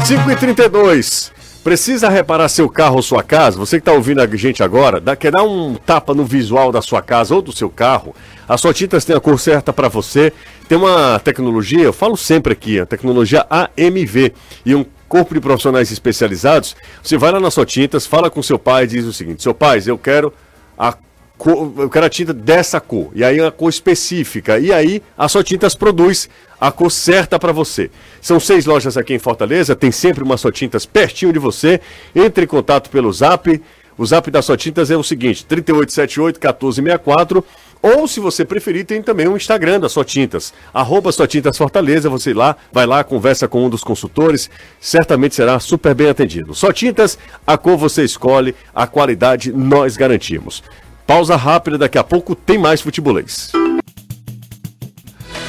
5 0.06 0.32
e 0.32 0.36
32 0.36 1.32
Precisa 1.68 2.08
reparar 2.08 2.48
seu 2.48 2.70
carro 2.70 2.96
ou 2.96 3.02
sua 3.02 3.22
casa? 3.22 3.58
Você 3.58 3.76
que 3.76 3.82
está 3.82 3.92
ouvindo 3.92 4.22
a 4.22 4.38
gente 4.38 4.64
agora, 4.64 5.02
dá, 5.02 5.18
quer 5.18 5.34
dar 5.34 5.44
um 5.44 5.76
tapa 5.76 6.14
no 6.14 6.24
visual 6.24 6.72
da 6.72 6.82
sua 6.82 7.02
casa 7.02 7.36
ou 7.36 7.42
do 7.42 7.52
seu 7.52 7.70
carro? 7.70 8.16
A 8.48 8.58
Sua 8.58 8.74
Tintas 8.74 9.04
tem 9.04 9.14
a 9.14 9.20
cor 9.20 9.38
certa 9.38 9.74
para 9.74 9.90
você. 9.90 10.32
Tem 10.70 10.78
uma 10.78 11.20
tecnologia, 11.20 11.84
eu 11.84 11.92
falo 11.92 12.16
sempre 12.16 12.54
aqui, 12.54 12.80
a 12.80 12.86
tecnologia 12.86 13.46
AMV 13.50 14.34
e 14.66 14.76
um 14.76 14.86
corpo 15.10 15.34
de 15.34 15.42
profissionais 15.42 15.92
especializados. 15.92 16.74
Você 17.04 17.18
vai 17.18 17.34
lá 17.34 17.40
na 17.42 17.52
Sua 17.52 17.66
Tintas, 17.66 18.06
fala 18.06 18.30
com 18.30 18.42
seu 18.42 18.58
pai 18.58 18.86
e 18.86 18.88
diz 18.88 19.04
o 19.04 19.12
seguinte: 19.12 19.44
Seu 19.44 19.54
pai, 19.54 19.84
eu 19.86 19.98
quero 19.98 20.32
a 20.78 20.96
cor- 21.38 21.74
eu 21.78 21.90
quero 21.90 22.06
a 22.06 22.10
tinta 22.10 22.34
dessa 22.34 22.80
cor. 22.80 23.12
E 23.14 23.24
aí 23.24 23.40
a 23.40 23.52
cor 23.52 23.70
específica. 23.70 24.60
E 24.60 24.72
aí 24.72 25.02
a 25.18 25.28
Só 25.28 25.42
Tintas 25.44 25.76
produz 25.76 26.30
a 26.60 26.72
cor 26.72 26.92
certa 26.92 27.38
para 27.40 27.52
você. 27.52 27.90
São 28.22 28.40
seis 28.40 28.66
lojas 28.66 28.98
aqui 28.98 29.14
em 29.14 29.20
Fortaleza, 29.20 29.76
tem 29.76 29.92
sempre 29.92 30.24
uma 30.24 30.38
Só 30.38 30.52
Tintas 30.52 30.86
pertinho 30.86 31.34
de 31.34 31.40
você. 31.40 31.80
Entre 32.16 32.46
em 32.46 32.48
contato 32.48 32.90
pelo 32.90 33.12
Zap. 33.12 33.62
O 33.98 34.06
Zap 34.06 34.30
da 34.30 34.44
Só 34.44 34.56
Tintas 34.56 34.92
é 34.92 34.98
o 34.98 35.04
seguinte: 35.04 35.44
3878 35.46 36.40
1464 36.40 37.44
Ou, 37.82 38.08
se 38.08 38.20
você 38.20 38.44
preferir, 38.44 38.86
tem 38.86 39.02
também 39.02 39.28
o 39.28 39.34
um 39.34 39.38
Instagram 39.38 39.80
da 39.80 39.90
Só 39.90 40.04
Tintas, 40.04 40.54
arroba 40.74 41.12
Só 41.12 41.28
Tintas 41.28 41.58
Fortaleza, 41.58 42.10
você 42.10 42.34
lá, 42.34 42.56
vai 42.72 42.86
lá, 42.86 43.04
conversa 43.04 43.48
com 43.48 43.66
um 43.66 43.70
dos 43.70 43.84
consultores, 43.84 44.50
certamente 44.80 45.36
será 45.36 45.60
super 45.60 45.94
bem 45.94 46.10
atendido. 46.10 46.54
Só 46.54 46.72
Tintas, 46.72 47.18
a 47.46 47.58
cor 47.58 47.78
você 47.78 48.04
escolhe, 48.04 48.56
a 48.74 48.88
qualidade 48.88 49.52
nós 49.52 49.96
garantimos. 49.96 50.64
Pausa 51.06 51.36
rápida, 51.36 51.78
daqui 51.78 51.98
a 51.98 52.04
pouco 52.04 52.36
tem 52.36 52.58
mais 52.58 52.82
futebolês. 52.82 53.52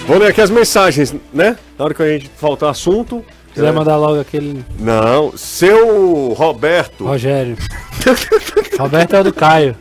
Vou 0.07 0.19
ler 0.19 0.29
aqui 0.29 0.41
as 0.41 0.51
mensagens, 0.51 1.15
né? 1.33 1.57
Na 1.79 1.85
hora 1.85 1.95
que 1.95 2.03
a 2.03 2.09
gente 2.09 2.31
faltar 2.37 2.71
assunto, 2.71 3.25
você 3.59 3.63
vai 3.63 3.73
mandar 3.73 3.97
logo 3.97 4.21
aquele. 4.21 4.65
Não, 4.79 5.37
seu 5.37 6.33
Roberto. 6.33 7.05
Rogério. 7.05 7.57
Roberto 8.79 9.17
é 9.17 9.21
o 9.21 9.25
do 9.25 9.33
Caio. 9.33 9.77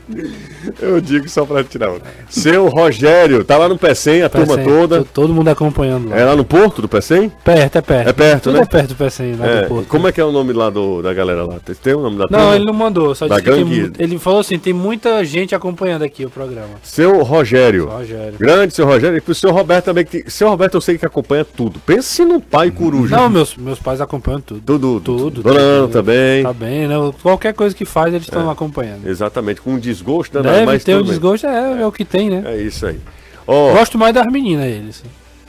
Eu 0.81 1.01
digo 1.01 1.27
só 1.29 1.45
pra 1.45 1.63
tirar. 1.63 1.93
Seu 2.29 2.67
Rogério, 2.67 3.43
tá 3.43 3.57
lá 3.57 3.67
no 3.67 3.77
Pecém, 3.77 4.21
a 4.21 4.29
turma 4.29 4.57
toda. 4.57 5.03
Todo 5.03 5.33
mundo 5.33 5.47
acompanhando 5.49 6.09
lá. 6.09 6.17
É 6.17 6.25
lá 6.25 6.35
no 6.35 6.45
Porto 6.45 6.81
do 6.81 6.87
Pecém? 6.87 7.31
Perto, 7.43 7.77
é 7.77 7.81
perto. 7.81 8.09
É 8.09 8.13
perto, 8.13 8.43
Tudo 8.43 8.55
né? 8.55 8.61
é 8.61 8.65
perto 8.65 8.89
do 8.89 8.95
Pecém, 8.95 9.35
lá 9.35 9.47
é. 9.47 9.61
do 9.63 9.67
Porto. 9.67 9.87
Como 9.87 10.07
é 10.07 10.11
que 10.11 10.21
é 10.21 10.25
o 10.25 10.31
nome 10.31 10.53
lá 10.53 10.69
do, 10.69 11.01
da 11.01 11.13
galera 11.13 11.45
lá? 11.45 11.55
Tem 11.81 11.93
o 11.93 12.01
nome 12.01 12.17
da 12.17 12.27
turma? 12.27 12.43
Não, 12.43 12.55
ele 12.55 12.65
não 12.65 12.73
mandou, 12.73 13.13
só 13.13 13.27
disse 13.27 13.41
que 13.41 13.93
ele 13.99 14.19
falou 14.19 14.39
assim, 14.39 14.57
tem 14.57 14.73
muita 14.73 15.23
gente 15.25 15.53
acompanhando 15.55 16.03
aqui 16.03 16.25
o 16.25 16.29
programa. 16.29 16.75
Seu 16.83 17.23
Rogério. 17.23 17.83
Seu 17.83 17.97
Rogério. 17.97 18.39
Grande 18.39 18.73
seu 18.73 18.85
Rogério. 18.85 19.17
E 19.17 19.21
pro 19.21 19.35
seu 19.35 19.51
Roberto 19.51 19.85
também. 19.85 20.05
Que, 20.05 20.29
seu 20.29 20.49
Roberto 20.49 20.75
eu 20.75 20.81
sei 20.81 20.97
que 20.97 21.05
acompanha 21.05 21.43
tudo. 21.43 21.79
Pense 21.79 22.23
no 22.23 22.39
pai 22.39 22.71
coruja. 22.71 23.15
Não, 23.15 23.29
meus, 23.29 23.55
meus 23.57 23.79
pais 23.79 23.99
acompanham 23.99 24.39
tudo. 24.41 24.61
Tudo. 24.61 24.99
Tudo. 25.01 25.43
Dona 25.43 25.59
Ana 25.59 25.87
também. 25.87 26.43
Tá 26.43 26.53
bem, 26.53 26.87
né? 26.87 26.95
Qualquer 27.21 27.53
coisa 27.53 27.75
que 27.75 27.85
faz, 27.85 28.13
eles 28.13 28.27
estão 28.27 28.47
é. 28.47 28.51
acompanhando. 28.51 29.07
Exatamente, 29.07 29.61
com 29.61 29.71
um 29.71 29.79
desgosto 29.79 30.33
danado. 30.33 30.56
Deve 30.59 30.71
mas 30.73 30.83
ter 30.83 30.95
um 30.95 31.03
desgosto, 31.03 31.47
é, 31.47 31.81
é, 31.81 31.85
o 31.85 31.91
que 31.91 32.05
tem, 32.05 32.29
né? 32.29 32.43
É 32.45 32.61
isso 32.61 32.85
aí. 32.85 32.99
Oh, 33.45 33.71
Gosto 33.71 33.97
mais 33.97 34.13
das 34.13 34.25
meninas, 34.27 34.65
eles. 34.65 35.03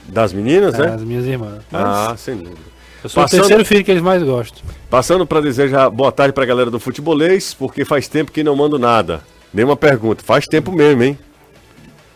Das 0.06 0.32
meninas, 0.32 0.74
é? 0.74 0.86
Das 0.86 1.02
minhas 1.02 1.26
irmãs. 1.26 1.62
Mas... 1.70 1.82
Ah, 1.82 2.14
sem 2.16 2.36
dúvida. 2.36 2.68
Eu 3.02 3.10
sou 3.10 3.22
Passando... 3.22 3.38
o 3.38 3.42
terceiro 3.42 3.64
filho 3.64 3.84
que 3.84 3.90
eles 3.90 4.02
mais 4.02 4.22
gostam. 4.22 4.62
Passando 4.90 5.26
para 5.26 5.40
desejar 5.40 5.88
boa 5.90 6.10
tarde 6.10 6.32
para 6.32 6.44
a 6.44 6.46
galera 6.46 6.70
do 6.70 6.80
futebolês, 6.80 7.54
porque 7.54 7.84
faz 7.84 8.08
tempo 8.08 8.32
que 8.32 8.42
não 8.42 8.56
mando 8.56 8.78
nada. 8.78 9.20
Nenhuma 9.52 9.76
pergunta. 9.76 10.22
Faz 10.24 10.46
tempo 10.46 10.72
mesmo, 10.72 11.02
hein? 11.02 11.18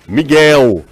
Miguel. 0.07 0.85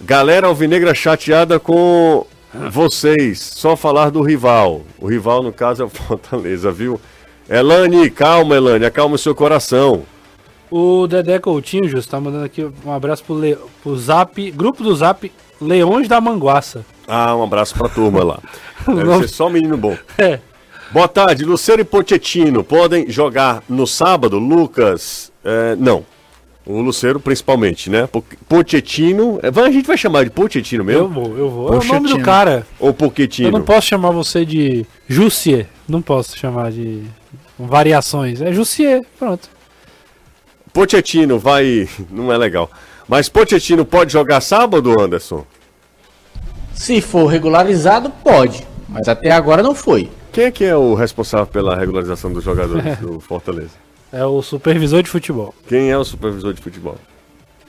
Galera 0.00 0.46
alvinegra 0.46 0.94
chateada 0.94 1.58
com 1.58 2.26
vocês. 2.70 3.40
Só 3.40 3.76
falar 3.76 4.10
do 4.10 4.22
rival. 4.22 4.82
O 4.98 5.08
rival, 5.08 5.42
no 5.42 5.52
caso, 5.52 5.82
é 5.82 5.86
o 5.86 5.88
Fortaleza, 5.90 6.70
viu? 6.70 7.00
Elane, 7.48 8.10
calma, 8.10 8.56
Elane, 8.56 8.84
acalma 8.84 9.16
o 9.16 9.18
seu 9.18 9.34
coração. 9.34 10.02
O 10.76 11.06
Dedé 11.06 11.38
Coutinho, 11.38 11.88
Justo, 11.88 12.10
tá 12.10 12.18
mandando 12.18 12.46
aqui 12.46 12.68
um 12.84 12.90
abraço 12.90 13.22
pro, 13.22 13.38
Le... 13.38 13.56
pro 13.80 13.96
Zap, 13.96 14.50
grupo 14.50 14.82
do 14.82 14.92
Zap 14.92 15.30
Leões 15.60 16.08
da 16.08 16.20
Manguaça. 16.20 16.84
Ah, 17.06 17.36
um 17.36 17.44
abraço 17.44 17.76
pra 17.76 17.88
turma 17.88 18.24
lá. 18.24 18.40
Deve 18.84 19.04
Não... 19.04 19.20
ser 19.20 19.28
só 19.28 19.48
menino 19.48 19.76
bom. 19.76 19.96
É. 20.18 20.40
Boa 20.90 21.06
tarde, 21.06 21.44
Luciano 21.44 21.82
e 21.82 21.84
Pochettino 21.84 22.64
podem 22.64 23.08
jogar 23.08 23.62
no 23.68 23.86
sábado, 23.86 24.36
Lucas? 24.36 25.30
É, 25.44 25.76
não. 25.76 26.04
O 26.66 26.80
Luceiro, 26.80 27.20
principalmente, 27.20 27.88
né? 27.88 28.08
Pochettino. 28.48 29.38
É, 29.44 29.48
a 29.60 29.70
gente 29.70 29.86
vai 29.86 29.96
chamar 29.96 30.24
de 30.24 30.30
Pochettino 30.30 30.82
mesmo? 30.82 31.02
Eu 31.02 31.08
vou, 31.08 31.38
eu 31.38 31.50
vou. 31.50 31.74
É 31.74 31.78
o 31.78 31.84
nome 31.84 32.08
do 32.08 32.18
cara. 32.18 32.66
Ou 32.80 32.92
Pochettino. 32.92 33.48
Eu 33.48 33.52
não 33.52 33.62
posso 33.62 33.86
chamar 33.86 34.10
você 34.10 34.44
de 34.44 34.84
Jussier. 35.06 35.68
Não 35.88 36.02
posso 36.02 36.36
chamar 36.36 36.72
de 36.72 37.04
variações. 37.56 38.42
É 38.42 38.52
Jussier, 38.52 39.02
pronto. 39.16 39.54
Pochettino 40.74 41.38
vai. 41.38 41.88
Não 42.10 42.32
é 42.32 42.36
legal. 42.36 42.68
Mas 43.08 43.28
Pochettino 43.28 43.84
pode 43.84 44.12
jogar 44.12 44.40
sábado, 44.40 45.00
Anderson? 45.00 45.46
Se 46.74 47.00
for 47.00 47.26
regularizado, 47.26 48.10
pode. 48.10 48.66
Mas 48.88 49.08
até 49.08 49.30
agora 49.30 49.62
não 49.62 49.74
foi. 49.74 50.10
Quem 50.32 50.44
é 50.44 50.50
que 50.50 50.64
é 50.64 50.76
o 50.76 50.94
responsável 50.94 51.46
pela 51.46 51.76
regularização 51.76 52.32
dos 52.32 52.42
jogadores 52.42 52.98
do 52.98 53.20
Fortaleza? 53.20 53.70
É 54.12 54.24
o 54.24 54.42
supervisor 54.42 55.02
de 55.02 55.08
futebol. 55.08 55.54
Quem 55.68 55.90
é 55.90 55.96
o 55.96 56.04
supervisor 56.04 56.52
de 56.52 56.60
futebol? 56.60 56.96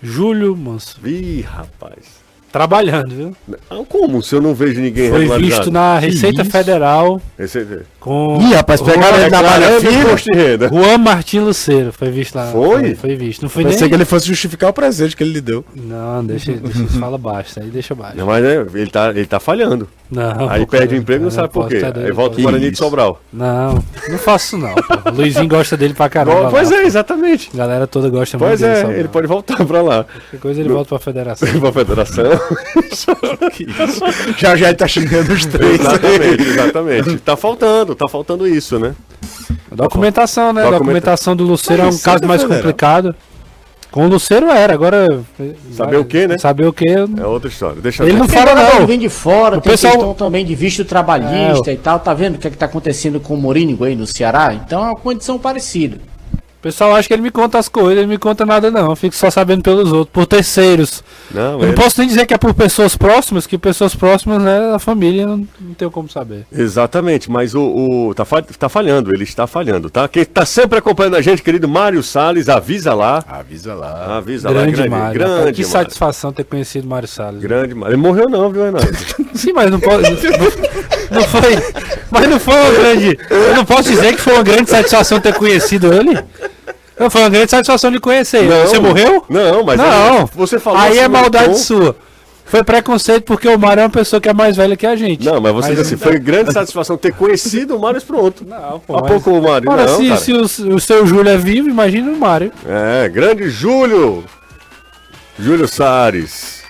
Júlio 0.01 0.55
Manso. 0.55 0.99
Ih, 1.05 1.41
rapaz. 1.41 2.24
Trabalhando, 2.55 3.09
viu? 3.09 3.35
Ah, 3.69 3.83
como? 3.89 4.23
Se 4.23 4.33
eu 4.33 4.41
não 4.41 4.55
vejo 4.55 4.79
ninguém 4.79 5.09
Foi 5.09 5.27
visto 5.39 5.69
na 5.69 5.99
Receita 5.99 6.45
Federal. 6.45 7.21
Receita. 7.37 7.85
Com. 7.99 8.39
Ih, 8.41 8.53
rapaz, 8.53 8.81
pegaram 8.81 9.17
ele 9.17 9.29
na 9.29 9.41
malha 9.41 9.67
fina. 9.81 10.69
Juan 10.69 10.97
Martin 10.97 11.39
Luceiro 11.39 11.91
foi 11.91 12.09
visto 12.11 12.35
lá. 12.35 12.45
Foi? 12.45 12.95
Foi 12.95 13.13
visto. 13.17 13.41
Não 13.41 13.49
foi 13.49 13.63
eu 13.63 13.67
pensei 13.67 13.81
nem... 13.81 13.89
que 13.89 13.95
ele 13.95 14.05
fosse 14.05 14.27
justificar 14.27 14.69
o 14.69 14.73
presente 14.73 15.17
que 15.17 15.23
ele 15.23 15.33
lhe 15.33 15.41
deu. 15.41 15.65
Não, 15.75 16.23
deixa, 16.23 16.53
deixa 16.53 16.87
fala 16.97 17.17
baixo, 17.17 17.59
aí 17.59 17.67
deixa 17.67 17.93
baixo. 17.93 18.15
Não, 18.15 18.25
mas 18.25 18.41
né, 18.41 18.65
ele, 18.73 18.89
tá, 18.89 19.09
ele 19.09 19.25
tá 19.25 19.37
falhando. 19.37 19.89
Não. 20.09 20.49
Aí 20.49 20.65
perde 20.65 20.95
o 20.95 20.97
emprego 20.97 21.23
não, 21.25 21.31
sabe 21.31 21.49
por 21.49 21.67
quê. 21.67 21.81
Aí 21.83 22.11
volta 22.11 22.39
o 22.39 22.43
Guarani 22.43 22.71
de 22.71 22.77
Sobral. 22.77 23.19
Não, 23.33 23.83
não 24.07 24.17
faço 24.17 24.57
não. 24.57 24.75
O 25.11 25.15
Luizinho 25.15 25.47
gosta 25.49 25.75
dele 25.75 25.93
pra 25.93 26.07
caramba. 26.07 26.49
Pois 26.51 26.69
lá, 26.69 26.77
é, 26.77 26.85
exatamente. 26.85 27.49
A 27.53 27.57
galera 27.57 27.87
toda 27.87 28.07
gosta 28.09 28.37
pois 28.37 28.61
muito 28.61 28.71
Pois 28.81 28.95
é, 28.95 28.99
ele 28.99 29.07
pode 29.07 29.27
voltar 29.27 29.65
pra 29.65 29.81
lá. 29.81 30.03
Qualquer 30.03 30.39
coisa 30.39 30.61
ele 30.61 30.69
no... 30.69 30.75
volta 30.75 30.89
pra 30.89 30.99
federação. 30.99 31.47
pra 31.59 31.71
federação. 31.71 32.25
já 34.37 34.55
já 34.55 34.73
tá 34.73 34.87
xingando 34.87 35.33
os 35.33 35.45
três. 35.45 35.79
Exatamente, 35.79 36.43
exatamente. 36.43 37.17
Tá 37.17 37.35
faltando, 37.35 37.95
tá 37.95 38.07
faltando 38.07 38.47
isso, 38.47 38.79
né? 38.79 38.95
Documentação, 39.71 40.53
né? 40.53 40.61
Documenta... 40.61 40.79
Documentação 40.79 41.35
do 41.35 41.43
Luceiro 41.43 41.83
é 41.83 41.87
um 41.87 41.97
caso 41.97 42.25
mais 42.25 42.43
complicado. 42.43 43.15
Com 43.91 44.05
o 44.05 44.09
Luceiro 44.09 44.49
era, 44.49 44.73
agora. 44.73 45.23
Saber 45.71 45.97
o 45.97 46.03
que, 46.03 46.27
né? 46.27 46.37
Saber 46.37 46.67
o 46.67 46.73
que. 46.73 46.85
É 46.89 47.25
outra 47.25 47.47
história. 47.49 47.81
Deixa 47.81 48.03
Ele 48.03 48.17
não 48.17 48.27
fala, 48.27 48.53
não. 48.53 48.85
vem 48.85 48.99
de 48.99 49.07
fora, 49.07 49.57
o 49.57 49.61
tem 49.61 49.71
pessoal... 49.71 49.93
questão 49.93 50.13
também 50.13 50.45
de 50.45 50.53
visto 50.53 50.83
trabalhista 50.83 51.71
é, 51.71 51.75
e 51.75 51.77
tal. 51.77 51.99
Tá 51.99 52.13
vendo 52.13 52.35
o 52.35 52.37
que, 52.37 52.47
é 52.47 52.51
que 52.51 52.57
tá 52.57 52.65
acontecendo 52.65 53.21
com 53.21 53.33
o 53.33 53.37
Morínigo 53.37 53.85
aí 53.85 53.95
no 53.95 54.05
Ceará? 54.05 54.53
Então 54.53 54.83
é 54.83 54.87
uma 54.87 54.95
condição 54.95 55.39
parecida 55.39 55.97
pessoal 56.65 56.95
acha 56.95 57.07
que 57.07 57.13
ele 57.13 57.21
me 57.21 57.29
conta 57.29 57.59
as 57.59 57.69
coisas, 57.69 57.99
ele 57.99 58.07
me 58.07 58.17
conta 58.17 58.43
nada 58.43 58.71
não. 58.71 58.89
Eu 58.89 58.95
fico 58.95 59.15
só 59.15 59.29
sabendo 59.29 59.61
pelos 59.61 59.91
outros, 59.91 60.11
por 60.11 60.25
terceiros. 60.25 61.03
Não, 61.29 61.53
eu 61.53 61.59
ele... 61.59 61.67
não 61.67 61.73
posso 61.75 61.99
nem 61.99 62.07
dizer 62.07 62.25
que 62.25 62.33
é 62.33 62.39
por 62.39 62.55
pessoas 62.55 62.97
próximas, 62.97 63.45
que 63.45 63.55
pessoas 63.55 63.95
próximas, 63.95 64.41
né, 64.41 64.73
a 64.73 64.79
família, 64.79 65.27
não, 65.27 65.47
não 65.61 65.73
tenho 65.77 65.91
como 65.91 66.09
saber. 66.09 66.43
Exatamente, 66.51 67.29
mas 67.29 67.53
o, 67.53 67.61
o 67.61 68.15
tá, 68.15 68.25
tá 68.57 68.67
falhando, 68.67 69.13
ele 69.13 69.23
está 69.23 69.45
falhando, 69.45 69.91
tá? 69.91 70.07
Quem 70.07 70.23
está 70.23 70.43
sempre 70.43 70.79
acompanhando 70.79 71.17
a 71.17 71.21
gente, 71.21 71.43
querido 71.43 71.67
Mário 71.67 72.01
Salles, 72.01 72.49
avisa 72.49 72.95
lá. 72.95 73.23
Avisa 73.27 73.75
lá. 73.75 74.17
Avisa 74.17 74.49
grande 74.49 74.71
lá, 74.71 74.71
grande 74.71 74.89
Mário. 74.89 75.19
Grande, 75.19 75.53
Que 75.53 75.61
Mário. 75.61 75.65
satisfação 75.65 76.33
ter 76.33 76.45
conhecido 76.45 76.87
Mário 76.87 77.07
Salles. 77.07 77.41
Grande 77.41 77.75
Mário. 77.75 77.93
Ele 77.93 78.01
morreu 78.01 78.27
não, 78.27 78.49
viu, 78.49 78.63
Renato? 78.63 78.87
Sim, 79.37 79.53
mas 79.53 79.69
não 79.69 79.79
pode... 79.79 80.01
não, 80.01 80.09
não 81.11 81.23
foi... 81.27 81.55
Mas 82.09 82.27
não 82.27 82.39
foi 82.39 82.55
uma 82.55 82.71
grande... 82.71 83.19
Eu 83.29 83.55
não 83.55 83.65
posso 83.65 83.89
dizer 83.89 84.15
que 84.15 84.21
foi 84.21 84.33
uma 84.33 84.43
grande 84.43 84.67
satisfação 84.67 85.19
ter 85.19 85.35
conhecido 85.35 85.93
ele. 85.93 86.17
Não, 86.97 87.09
foi 87.09 87.21
uma 87.21 87.29
grande 87.29 87.51
satisfação 87.51 87.91
de 87.91 87.99
conhecer. 87.99 88.43
Não, 88.43 88.61
você 88.61 88.79
morreu? 88.79 89.25
Não, 89.29 89.63
mas 89.63 89.77
não. 89.77 90.19
Aí, 90.19 90.27
você 90.33 90.59
falou 90.59 90.79
Aí 90.79 90.97
é 90.97 91.03
assim, 91.03 91.11
maldade 91.11 91.47
tom. 91.47 91.53
sua. 91.55 91.95
Foi 92.45 92.63
preconceito 92.63 93.23
porque 93.23 93.47
o 93.47 93.57
Mário 93.57 93.81
é 93.81 93.83
uma 93.83 93.89
pessoa 93.89 94.21
que 94.21 94.29
é 94.29 94.33
mais 94.33 94.55
velha 94.55 94.77
que 94.77 94.85
a 94.85 94.95
gente. 94.95 95.25
Não, 95.25 95.41
mas 95.41 95.51
você 95.51 95.69
mas 95.69 95.79
assim, 95.79 95.97
foi 95.97 96.19
grande 96.19 96.53
satisfação 96.53 96.95
ter 96.95 97.11
conhecido 97.11 97.75
o 97.75 97.79
Mário 97.79 97.99
pronto. 98.01 98.45
Não, 98.45 98.79
pô. 98.79 98.95
Há 98.95 99.01
mas... 99.01 99.11
pouco 99.11 99.31
o 99.31 99.41
Mário. 99.41 99.69
Ora, 99.69 99.87
não, 99.87 99.97
se, 99.97 100.17
se 100.17 100.61
o, 100.61 100.75
o, 100.75 100.79
seu 100.79 101.07
Júlio 101.07 101.31
é 101.31 101.37
vivo, 101.37 101.67
imagina 101.67 102.11
o 102.11 102.15
Mário. 102.15 102.51
É, 102.67 103.09
grande 103.09 103.49
Júlio. 103.49 104.23
Júlio 105.39 105.67
Sares. 105.67 106.63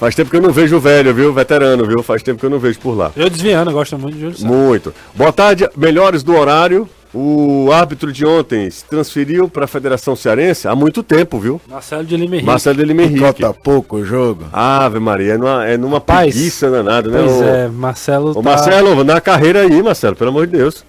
Faz 0.00 0.14
tempo 0.14 0.30
que 0.30 0.36
eu 0.36 0.42
não 0.42 0.52
vejo 0.52 0.76
o 0.76 0.80
velho, 0.80 1.14
viu? 1.14 1.32
Veterano, 1.32 1.86
viu? 1.86 2.02
Faz 2.02 2.22
tempo 2.22 2.38
que 2.38 2.46
eu 2.46 2.50
não 2.50 2.58
vejo 2.58 2.78
por 2.80 2.96
lá. 2.96 3.12
Eu 3.16 3.30
desviando, 3.30 3.70
gosto 3.72 3.96
muito 3.98 4.14
de 4.14 4.20
Júlio 4.20 4.36
Sares. 4.36 4.52
Muito. 4.52 4.94
Boa 5.14 5.32
tarde, 5.32 5.68
melhores 5.76 6.24
do 6.24 6.36
horário. 6.36 6.88
O 7.14 7.70
árbitro 7.72 8.12
de 8.12 8.26
ontem 8.26 8.70
se 8.70 8.84
transferiu 8.84 9.48
para 9.48 9.64
a 9.64 9.68
Federação 9.68 10.14
Cearense 10.14 10.68
há 10.68 10.74
muito 10.74 11.02
tempo, 11.02 11.38
viu? 11.38 11.60
Marcelo 11.66 12.04
de 12.04 12.16
Lima 12.16 12.34
Henrique. 12.34 12.46
Marcelo 12.46 12.76
de 12.76 12.84
Lima 12.84 13.02
Henrique. 13.02 13.20
Cota 13.20 13.54
pouco 13.54 13.96
o 13.96 14.04
jogo. 14.04 14.44
Ave 14.52 14.98
Maria, 14.98 15.34
é 15.34 15.38
numa, 15.38 15.66
é 15.66 15.76
numa 15.78 15.96
Rapaz, 15.96 16.34
preguiça 16.34 16.70
danada, 16.70 17.10
né? 17.10 17.18
Pois 17.18 17.32
o, 17.32 17.44
é, 17.44 17.68
Marcelo. 17.68 18.30
Ô, 18.32 18.34
tá... 18.34 18.42
Marcelo, 18.42 19.04
na 19.04 19.20
carreira 19.20 19.62
aí, 19.62 19.82
Marcelo, 19.82 20.16
pelo 20.16 20.30
amor 20.30 20.46
de 20.46 20.58
Deus. 20.58 20.84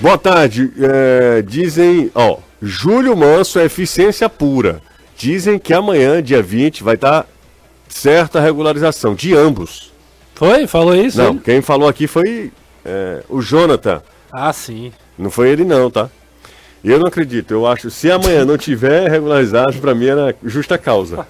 Boa 0.00 0.16
tarde. 0.16 0.72
É, 0.78 1.42
dizem, 1.42 2.12
ó, 2.14 2.38
Júlio 2.62 3.16
Manso 3.16 3.58
é 3.58 3.64
eficiência 3.64 4.28
pura. 4.28 4.80
Dizem 5.16 5.58
que 5.58 5.74
amanhã, 5.74 6.22
dia 6.22 6.42
20, 6.42 6.84
vai 6.84 6.94
estar 6.94 7.26
certa 7.88 8.40
regularização 8.40 9.14
de 9.14 9.34
ambos. 9.34 9.92
Foi? 10.34 10.66
Falou 10.66 10.94
isso? 10.94 11.18
Não, 11.18 11.30
hein? 11.30 11.40
quem 11.44 11.60
falou 11.60 11.88
aqui 11.88 12.06
foi 12.06 12.52
é, 12.84 13.22
o 13.28 13.40
Jonathan. 13.40 14.02
Ah, 14.32 14.52
sim. 14.52 14.92
Não 15.18 15.30
foi 15.30 15.50
ele 15.50 15.64
não, 15.64 15.90
tá? 15.90 16.08
Eu 16.84 16.98
não 16.98 17.06
acredito. 17.06 17.52
Eu 17.52 17.66
acho 17.66 17.90
se 17.90 18.10
amanhã 18.10 18.44
não 18.44 18.58
tiver 18.58 19.10
regularizado, 19.10 19.78
para 19.78 19.94
mim 19.94 20.06
era 20.06 20.34
justa 20.44 20.76
causa. 20.76 21.26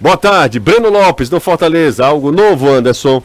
Boa 0.00 0.16
tarde, 0.16 0.58
Breno 0.58 0.88
Lopes, 0.88 1.28
do 1.28 1.38
Fortaleza. 1.38 2.06
Algo 2.06 2.32
novo, 2.32 2.70
Anderson? 2.70 3.22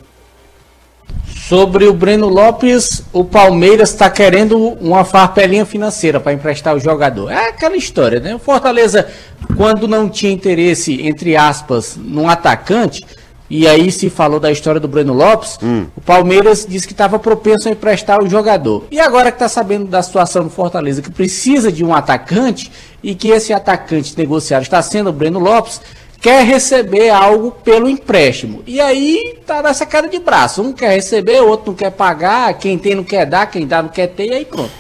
Sobre 1.48 1.86
o 1.86 1.93
Breno 1.93 2.28
Lopes, 2.28 3.04
o 3.14 3.24
Palmeiras 3.24 3.91
está 3.91 4.10
querendo 4.10 4.58
uma 4.58 5.06
farpelinha 5.06 5.66
financeira 5.66 6.20
para 6.20 6.34
emprestar 6.34 6.76
o 6.76 6.80
jogador. 6.80 7.32
É 7.32 7.50
aquela 7.50 7.78
história, 7.78 8.20
né? 8.20 8.36
O 8.36 8.39
Fortaleza, 8.39 9.08
quando 9.56 9.88
não 9.88 10.10
tinha 10.10 10.34
interesse, 10.34 11.02
entre 11.06 11.38
aspas, 11.38 11.96
num 11.96 12.28
atacante, 12.28 13.06
e 13.62 13.68
aí 13.68 13.91
se 13.91 14.10
falou 14.10 14.39
da 14.39 14.51
história 14.51 14.80
do 14.80 14.88
Breno 14.88 15.14
Lopes, 15.14 15.58
hum. 15.64 15.86
o 15.95 16.01
Palmeiras 16.01 16.66
disse 16.68 16.86
que 16.86 16.93
estava 16.93 17.18
propenso 17.18 17.68
a 17.68 17.72
emprestar 17.72 18.22
o 18.22 18.30
jogador. 18.30 18.86
E 18.91 18.99
agora 18.99 19.32
que 19.32 19.36
está 19.36 19.47
sabendo 19.47 19.86
da 19.86 20.03
situação 20.03 20.43
do 20.43 20.49
Fortaleza, 20.49 21.01
que 21.01 21.12
precisa 21.12 21.72
de 21.72 21.84
um 21.84 21.93
atacante, 21.93 22.72
e 23.01 23.14
que 23.14 23.30
esse 23.30 23.53
atacante 23.53 24.18
negociado 24.18 24.64
está 24.64 24.82
sendo 24.82 25.10
o 25.10 25.14
Breno 25.14 25.39
Lopes, 25.39 25.80
quer 26.20 26.43
receber 26.43 27.10
algo 27.12 27.51
pelo 27.51 27.88
empréstimo. 27.88 28.64
E 28.66 28.82
aí 28.82 29.38
tá 29.45 29.62
nessa 29.62 29.86
cara 29.86 30.08
de 30.08 30.20
braço. 30.20 30.62
Um 30.62 30.74
quer 30.74 30.95
receber, 30.95 31.39
o 31.41 31.47
outro 31.47 31.68
não 31.68 31.76
quer 31.76 31.91
pagar, 31.91 32.53
quem 32.56 32.78
tem 32.78 32.95
não 32.95 33.03
quer 33.03 33.26
dar, 33.26 33.45
quem 33.45 33.68
dá 33.68 33.82
não 33.82 33.89
quer 33.89 34.08
ter, 34.08 34.26
e 34.26 34.34
aí 34.34 34.45
pronto. 34.45 34.72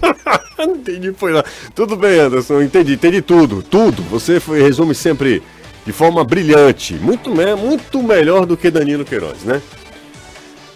não 0.58 0.76
entendi, 0.76 1.12
foi 1.12 1.32
lá. 1.32 1.44
Tudo 1.74 1.96
bem, 1.96 2.18
Anderson, 2.18 2.62
entendi, 2.62 2.94
entendi 2.94 3.20
tudo, 3.20 3.62
tudo. 3.62 4.02
Você 4.04 4.40
foi, 4.40 4.62
resume 4.62 4.94
sempre 4.94 5.42
de 5.90 5.96
forma 5.96 6.22
brilhante. 6.22 6.94
Muito, 6.94 7.30
muito 7.58 8.00
melhor 8.00 8.46
do 8.46 8.56
que 8.56 8.70
Danilo 8.70 9.04
Queiroz, 9.04 9.42
né? 9.42 9.60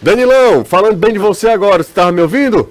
Danilão, 0.02 0.64
falando 0.64 0.96
bem 0.96 1.12
de 1.12 1.20
você 1.20 1.48
agora, 1.48 1.84
você 1.84 1.92
tava 1.92 2.10
me 2.10 2.20
ouvindo? 2.20 2.70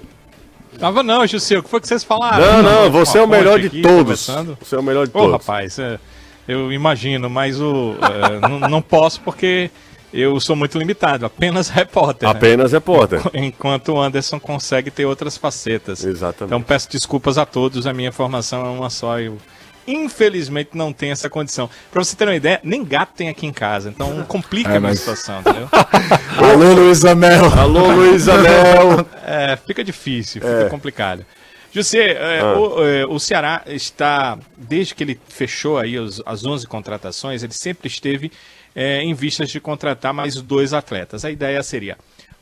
Tava 0.78 1.02
não, 1.02 1.26
Jussi, 1.26 1.56
o 1.56 1.62
que 1.62 1.70
foi 1.70 1.80
que 1.80 1.88
vocês 1.88 2.04
falaram? 2.04 2.44
Não, 2.44 2.62
não, 2.62 2.90
você 2.90 3.18
é 3.18 3.22
o 3.22 3.26
melhor 3.26 3.58
de 3.58 3.80
todos. 3.80 4.28
Você 4.60 4.76
é 4.76 4.78
o 4.78 4.82
melhor 4.82 5.06
de 5.06 5.12
todos. 5.12 5.28
Ô, 5.28 5.32
rapaz, 5.32 5.78
é... 5.78 5.98
Eu 6.46 6.70
imagino, 6.70 7.30
mas 7.30 7.58
o, 7.58 7.94
é, 8.02 8.40
não, 8.46 8.60
não 8.68 8.82
posso 8.82 9.22
porque 9.22 9.70
eu 10.12 10.38
sou 10.38 10.54
muito 10.54 10.76
limitado, 10.76 11.24
apenas 11.24 11.70
repórter. 11.70 12.28
Né? 12.28 12.34
Apenas 12.34 12.72
né? 12.72 12.76
repórter. 12.76 13.22
Enquanto 13.32 13.94
o 13.94 14.00
Anderson 14.00 14.38
consegue 14.38 14.90
ter 14.90 15.06
outras 15.06 15.38
facetas. 15.38 16.04
Exatamente. 16.04 16.50
Então 16.50 16.60
peço 16.60 16.90
desculpas 16.90 17.38
a 17.38 17.46
todos, 17.46 17.86
a 17.86 17.94
minha 17.94 18.12
formação 18.12 18.66
é 18.66 18.68
uma 18.68 18.90
só. 18.90 19.18
Eu, 19.18 19.38
infelizmente, 19.86 20.70
não 20.74 20.92
tenho 20.92 21.12
essa 21.12 21.28
condição. 21.28 21.68
Pra 21.90 22.02
você 22.02 22.16
ter 22.16 22.24
uma 22.26 22.34
ideia, 22.34 22.60
nem 22.62 22.84
gato 22.84 23.14
tem 23.14 23.28
aqui 23.28 23.46
em 23.46 23.52
casa, 23.52 23.88
então 23.88 24.22
complica 24.24 24.70
é, 24.70 24.76
a 24.76 24.80
minha 24.80 24.90
mas... 24.90 25.00
situação, 25.00 25.40
entendeu? 25.40 25.68
Alô, 26.38 26.74
Luiz 26.74 27.04
Amel. 27.04 27.46
Alô, 27.58 27.92
Luiz 27.92 28.28
Amel. 28.28 29.06
É, 29.26 29.56
fica 29.56 29.82
difícil, 29.82 30.42
fica 30.42 30.66
é. 30.66 30.68
complicado. 30.68 31.24
José, 31.72 32.12
é, 32.12 32.40
ah. 32.40 32.58
o, 32.58 32.86
é, 32.86 33.06
o, 33.06 33.18
Ceará 33.18 33.62
está, 33.66 34.38
desde 34.56 34.94
que 34.94 35.02
ele 35.02 35.20
fechou 35.28 35.78
aí 35.78 35.98
os, 35.98 36.22
as 36.24 36.44
11 36.44 36.66
contratações, 36.68 37.42
ele 37.42 37.52
sempre 37.52 37.88
esteve 37.88 38.30
é, 38.74 39.02
em 39.02 39.12
vistas 39.14 39.50
de 39.50 39.58
contratar 39.58 40.12
mais 40.12 40.36
dois 40.36 40.72
atletas. 40.72 41.24
A 41.24 41.30
ideia 41.30 41.60
seria 41.62 41.96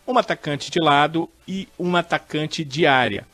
um 0.07 0.19
atacante 0.19 0.71
de 0.71 0.79
lado 0.83 1.31
e 1.47 1.69
um 1.79 1.97
atacante 1.97 2.65
de 2.65 2.87
área. 2.87 3.25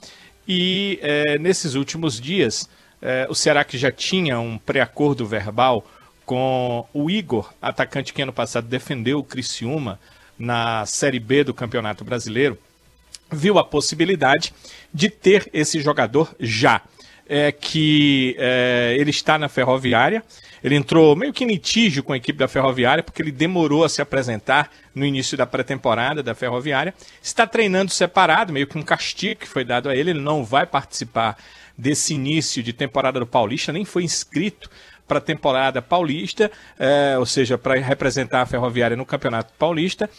E 0.46 0.98
é, 1.02 1.38
nesses 1.38 1.74
últimos 1.74 2.20
dias, 2.20 2.68
é, 3.00 3.26
o 3.28 3.34
Ceará 3.34 3.64
que 3.64 3.78
já 3.78 3.90
tinha 3.90 4.38
um 4.40 4.58
pré-acordo 4.58 5.26
verbal 5.26 5.84
com 6.24 6.86
o 6.92 7.10
Igor, 7.10 7.52
atacante 7.60 8.12
que 8.12 8.20
ano 8.20 8.32
passado 8.32 8.66
defendeu 8.66 9.18
o 9.18 9.24
Criciúma 9.24 9.98
na 10.38 10.84
Série 10.84 11.18
B 11.18 11.42
do 11.42 11.54
Campeonato 11.54 12.04
Brasileiro, 12.04 12.58
viu 13.30 13.58
a 13.58 13.64
possibilidade 13.64 14.52
de 14.92 15.08
ter 15.08 15.48
esse 15.52 15.80
jogador 15.80 16.34
já. 16.38 16.82
É 17.30 17.52
que 17.52 18.34
é, 18.38 18.96
ele 18.98 19.10
está 19.10 19.38
na 19.38 19.50
Ferroviária. 19.50 20.22
Ele 20.64 20.74
entrou 20.74 21.14
meio 21.14 21.32
que 21.32 21.44
litígio 21.44 22.02
com 22.02 22.14
a 22.14 22.16
equipe 22.16 22.38
da 22.38 22.48
Ferroviária, 22.48 23.02
porque 23.02 23.20
ele 23.20 23.30
demorou 23.30 23.84
a 23.84 23.88
se 23.88 24.00
apresentar 24.00 24.70
no 24.94 25.04
início 25.04 25.36
da 25.36 25.46
pré-temporada 25.46 26.22
da 26.22 26.34
Ferroviária. 26.34 26.94
Está 27.22 27.46
treinando 27.46 27.92
separado, 27.92 28.50
meio 28.50 28.66
que 28.66 28.78
um 28.78 28.82
castigo 28.82 29.40
que 29.40 29.46
foi 29.46 29.62
dado 29.62 29.90
a 29.90 29.94
ele. 29.94 30.10
Ele 30.10 30.20
não 30.20 30.42
vai 30.42 30.64
participar 30.64 31.36
desse 31.78 32.12
início 32.12 32.62
de 32.62 32.72
temporada 32.72 33.20
do 33.20 33.26
Paulista, 33.26 33.72
nem 33.72 33.84
foi 33.84 34.02
inscrito 34.02 34.68
para 35.06 35.18
a 35.18 35.22
temporada 35.22 35.80
paulista, 35.80 36.52
é, 36.78 37.16
ou 37.18 37.24
seja, 37.24 37.56
para 37.56 37.80
representar 37.80 38.42
a 38.42 38.46
Ferroviária 38.46 38.96
no 38.96 39.06
Campeonato 39.06 39.54
Paulista. 39.58 40.10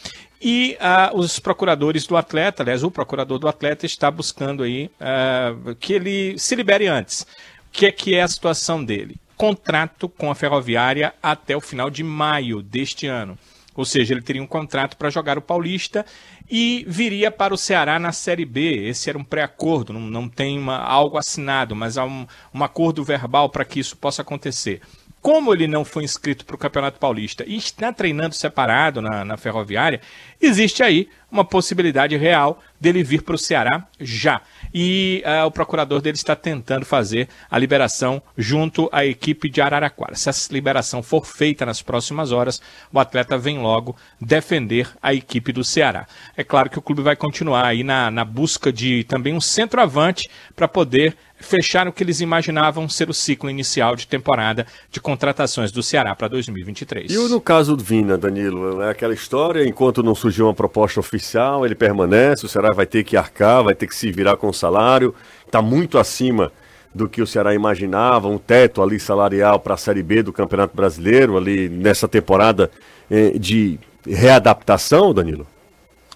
E 0.41 0.78
uh, 0.80 1.18
os 1.18 1.38
procuradores 1.38 2.07
do 2.07 2.18
atleta, 2.18 2.64
aliás, 2.64 2.82
o 2.82 2.89
procurador 2.89 3.38
do 3.38 3.47
atleta 3.47 3.86
está 3.86 4.10
buscando 4.10 4.64
aí 4.64 4.89
uh, 4.99 5.76
que 5.76 5.93
ele 5.93 6.39
se 6.39 6.55
libere 6.55 6.88
antes. 6.88 7.22
O 7.22 7.72
que 7.72 7.86
é 7.86 7.91
que 7.91 8.16
é 8.16 8.24
a 8.24 8.28
situação 8.28 8.84
dele? 8.84 9.18
Contrato 9.38 10.10
com 10.10 10.32
a 10.32 10.36
Ferroviária 10.36 11.14
até 11.22 11.55
o 11.55 11.62
final 11.62 11.89
de 11.89 12.03
maio 12.03 12.64
deste 12.64 13.05
ano. 13.05 13.38
Ou 13.80 13.86
seja, 13.86 14.13
ele 14.13 14.21
teria 14.21 14.43
um 14.43 14.45
contrato 14.45 14.97
para 14.97 15.09
jogar 15.09 15.38
o 15.38 15.41
Paulista 15.41 16.05
e 16.51 16.84
viria 16.86 17.32
para 17.32 17.53
o 17.53 17.57
Ceará 17.57 17.97
na 17.97 18.11
Série 18.11 18.43
B. 18.43 18.89
Esse 18.89 19.09
era 19.09 19.17
um 19.17 19.23
pré-acordo, 19.23 19.93
não, 19.93 20.01
não 20.01 20.27
tem 20.27 20.59
uma, 20.59 20.80
algo 20.80 21.17
assinado, 21.17 21.73
mas 21.77 21.97
há 21.97 22.03
um, 22.03 22.27
um 22.53 22.61
acordo 22.61 23.05
verbal 23.05 23.47
para 23.49 23.63
que 23.63 23.80
isso 23.80 23.95
possa 23.95 24.21
acontecer. 24.21 24.82
Como 25.22 25.53
ele 25.53 25.67
não 25.67 25.84
foi 25.84 26.03
inscrito 26.03 26.45
para 26.45 26.55
o 26.55 26.59
Campeonato 26.59 26.97
Paulista 26.97 27.43
e 27.45 27.57
está 27.57 27.91
treinando 27.91 28.36
separado 28.36 29.01
na, 29.01 29.26
na 29.26 29.38
Ferroviária, 29.38 29.99
existe 30.41 30.82
aí 30.82 31.09
uma 31.32 31.45
possibilidade 31.45 32.15
real 32.17 32.61
dele 32.80 33.03
vir 33.03 33.22
para 33.22 33.36
o 33.36 33.38
Ceará 33.38 33.86
já 33.99 34.41
e 34.74 35.22
uh, 35.26 35.45
o 35.45 35.51
procurador 35.51 36.01
dele 36.01 36.15
está 36.15 36.36
tentando 36.36 36.86
fazer 36.86 37.28
a 37.51 37.57
liberação 37.57 38.22
junto 38.38 38.89
à 38.91 39.05
equipe 39.05 39.49
de 39.49 39.61
Araraquara. 39.61 40.15
Se 40.15 40.30
essa 40.30 40.51
liberação 40.53 41.03
for 41.03 41.26
feita 41.26 41.65
nas 41.65 41.82
próximas 41.82 42.32
horas, 42.32 42.61
o 42.91 42.99
atleta 42.99 43.38
vem 43.38 43.59
logo 43.59 43.95
defender 44.20 44.89
a 45.01 45.13
equipe 45.13 45.51
do 45.51 45.63
Ceará. 45.63 46.07
É 46.36 46.43
claro 46.43 46.70
que 46.70 46.80
o 46.80 46.82
clube 46.82 47.01
vai 47.01 47.15
continuar 47.15 47.65
aí 47.65 47.84
na, 47.84 48.09
na 48.09 48.24
busca 48.24 48.72
de 48.72 49.03
também 49.03 49.34
um 49.34 49.41
centroavante 49.41 50.30
para 50.55 50.67
poder 50.67 51.15
fechar 51.40 51.88
o 51.88 51.94
que 51.94 52.04
eles 52.04 52.20
imaginavam 52.20 52.88
ser 52.90 53.10
o 53.10 53.14
ciclo 53.14 53.50
inicial 53.50 53.96
de 53.96 54.08
temporada 54.08 54.68
de 54.92 55.00
contratações 55.00 55.72
do 55.72 55.82
Ceará 55.82 56.16
para 56.16 56.28
2023. 56.28 57.12
E 57.12 57.18
no 57.30 57.40
caso 57.40 57.76
do 57.76 57.84
Vina, 57.84 58.18
Danilo, 58.18 58.82
é 58.82 58.92
aquela 58.92 59.14
história, 59.14 59.66
enquanto 59.66 60.04
não 60.04 60.14
surgiu 60.14 60.46
uma 60.46 60.54
proposta 60.54 61.00
oficial, 61.00 61.66
ele 61.66 61.76
permanece, 61.76 62.46
o 62.46 62.50
Ceará 62.50 62.70
vai 62.74 62.86
ter 62.86 63.04
que 63.04 63.16
arcar, 63.16 63.64
vai 63.64 63.74
ter 63.74 63.88
que 63.88 63.96
se 63.96 64.12
virar 64.12 64.36
com 64.38 64.50
o 64.50 64.54
salário, 64.54 65.16
está 65.46 65.62
muito 65.62 65.98
acima 65.98 66.52
do 66.94 67.08
que 67.08 67.22
o 67.22 67.28
Ceará 67.28 67.54
imaginava, 67.54 68.28
um 68.28 68.38
teto 68.38 68.82
ali 68.82 69.00
salarial 69.00 69.60
para 69.60 69.76
a 69.76 69.78
Série 69.78 70.04
B 70.04 70.24
do 70.24 70.34
Campeonato 70.34 70.76
Brasileiro, 70.76 71.38
ali 71.38 71.70
nessa 71.70 72.08
temporada 72.08 72.72
eh, 73.10 73.38
de 73.38 73.80
readaptação, 74.06 75.14
Danilo? 75.14 75.46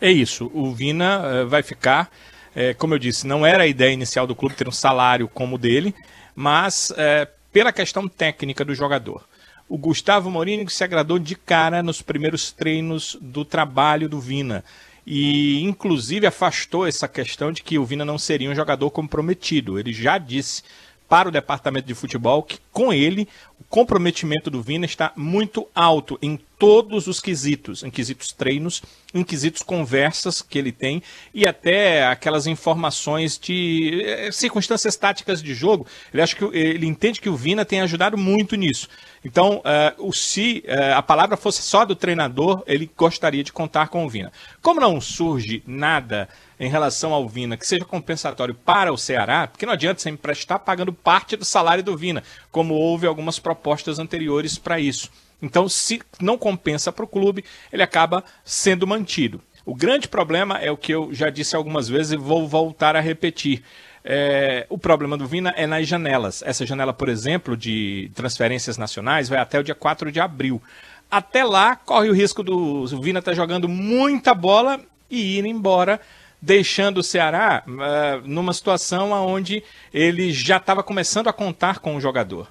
É 0.02 0.12
isso, 0.12 0.52
o 0.54 0.74
Vina 0.74 1.22
eh, 1.26 1.46
vai 1.46 1.62
ficar 1.62 2.10
é, 2.56 2.74
como 2.74 2.94
eu 2.94 3.00
disse, 3.00 3.26
não 3.26 3.46
era 3.46 3.64
a 3.64 3.68
ideia 3.68 3.92
inicial 3.92 4.28
do 4.28 4.36
clube 4.36 4.56
ter 4.56 4.68
um 4.68 4.72
salário 4.72 5.28
como 5.28 5.56
o 5.56 5.60
dele, 5.60 5.94
mas 6.36 6.94
é, 6.98 7.28
pela 7.52 7.72
questão 7.72 8.08
técnica 8.08 8.64
do 8.64 8.76
jogador. 8.76 9.24
O 9.68 9.78
Gustavo 9.78 10.30
Mourinho 10.30 10.70
se 10.70 10.84
agradou 10.84 11.18
de 11.18 11.36
cara 11.36 11.82
nos 11.82 12.02
primeiros 12.02 12.52
treinos 12.52 13.18
do 13.22 13.44
trabalho 13.46 14.10
do 14.10 14.20
Vina. 14.20 14.64
E, 15.06 15.62
inclusive, 15.62 16.28
afastou 16.28 16.88
essa 16.88 17.08
questão 17.08 17.52
de 17.52 17.62
que 17.62 17.78
o 17.78 17.86
Vina 17.86 18.06
não 18.06 18.18
seria 18.18 18.50
um 18.50 18.56
jogador 18.56 18.90
comprometido. 18.92 19.80
Ele 19.80 19.92
já 19.92 20.18
disse 20.18 20.64
para 21.10 21.30
o 21.30 21.32
departamento 21.32 21.88
de 21.88 21.94
futebol 21.94 22.44
que, 22.44 22.60
com 22.74 22.92
ele, 22.92 23.30
o 23.60 23.64
comprometimento 23.64 24.50
do 24.50 24.62
Vina 24.62 24.86
está 24.86 25.14
muito 25.16 25.68
alto 25.74 26.18
em 26.22 26.40
todos 26.58 27.08
os 27.08 27.20
quesitos, 27.20 27.84
em 27.84 27.92
quesitos 27.92 28.32
treinos, 28.32 28.82
em 29.14 29.24
quesitos 29.24 29.62
conversas 29.62 30.42
que 30.42 30.58
ele 30.58 30.72
tem 30.72 31.04
e 31.34 31.46
até 31.46 32.06
aquelas 32.06 32.48
informações 32.48 33.38
de 33.38 34.02
eh, 34.06 34.32
circunstâncias 34.32 34.96
táticas 34.96 35.42
de 35.42 35.54
jogo. 35.54 35.86
Ele 36.12 36.22
acha 36.22 36.36
que 36.36 36.44
ele 36.58 36.88
entende 36.88 37.22
que 37.22 37.30
o 37.30 37.36
Vina 37.36 37.64
tem 37.64 37.82
ajudado 37.82 38.18
muito 38.18 38.56
nisso. 38.56 38.88
Então, 39.26 39.58
uh, 39.58 40.08
o 40.08 40.12
se 40.12 40.64
uh, 40.68 40.96
a 40.96 41.02
palavra 41.02 41.38
fosse 41.38 41.62
só 41.62 41.86
do 41.86 41.96
treinador, 41.96 42.64
ele 42.68 42.90
gostaria 42.96 43.44
de 43.44 43.54
contar 43.54 43.88
com 43.88 44.06
o 44.06 44.10
Vina. 44.10 44.32
Como 44.62 44.82
não 44.82 45.00
surge 45.00 45.64
nada 45.66 46.28
em 46.60 46.70
relação 46.70 47.14
ao 47.14 47.28
Vina 47.28 47.58
que 47.58 47.68
seja 47.68 47.86
compensatório 47.86 48.54
para 48.54 48.92
o 48.92 48.98
Ceará, 48.98 49.48
porque 49.48 49.66
não 49.66 49.74
adianta 49.74 50.02
você 50.02 50.10
emprestar 50.10 50.60
pagando 50.60 50.94
parte 50.94 51.36
do 51.36 51.46
salário 51.46 51.84
do 51.84 51.98
Vina, 51.98 52.24
como 52.54 52.76
houve 52.76 53.08
algumas 53.08 53.40
propostas 53.40 53.98
anteriores 53.98 54.60
para 54.60 54.80
isso. 54.80 55.10
Então, 55.42 55.68
se 55.68 56.02
não 56.22 56.38
compensa 56.38 56.92
para 56.92 57.04
o 57.04 57.08
clube, 57.08 57.44
ele 57.72 57.82
acaba 57.82 58.24
sendo 58.46 58.88
mantido. 58.88 59.42
O 59.66 59.74
grande 59.74 60.08
problema 60.08 60.60
é 60.60 60.70
o 60.70 60.78
que 60.78 60.94
eu 60.94 61.10
já 61.12 61.32
disse 61.32 61.56
algumas 61.56 61.90
vezes 61.90 62.14
e 62.14 62.18
vou 62.18 62.48
voltar 62.48 62.96
a 62.96 63.00
repetir. 63.00 63.64
É, 64.06 64.68
o 64.70 64.78
problema 64.78 65.18
do 65.18 65.26
Vina 65.26 65.52
é 65.58 65.66
nas 65.66 65.88
janelas. 65.88 66.44
Essa 66.46 66.66
janela, 66.66 66.94
por 66.94 67.10
exemplo, 67.10 67.58
de 67.58 68.12
transferências 68.14 68.78
nacionais 68.78 69.28
vai 69.28 69.40
até 69.40 69.60
o 69.60 69.64
dia 69.64 69.76
4 69.76 70.12
de 70.12 70.20
abril. 70.20 70.62
Até 71.10 71.44
lá, 71.44 71.76
corre 71.76 72.10
o 72.10 72.14
risco 72.14 72.44
do 72.44 72.86
Vina 73.02 73.20
estar 73.20 73.32
tá 73.32 73.36
jogando 73.36 73.68
muita 73.68 74.34
bola 74.36 74.80
e 75.10 75.40
ir 75.40 75.46
embora, 75.46 76.00
deixando 76.44 76.98
o 76.98 77.04
Ceará 77.04 77.64
uh, 77.66 78.28
numa 78.28 78.52
situação 78.52 79.12
onde 79.12 79.64
ele 79.94 80.34
já 80.34 80.58
estava 80.58 80.84
começando 80.84 81.30
a 81.30 81.34
contar 81.34 81.80
com 81.80 81.96
o 81.96 82.02
jogador. 82.02 82.50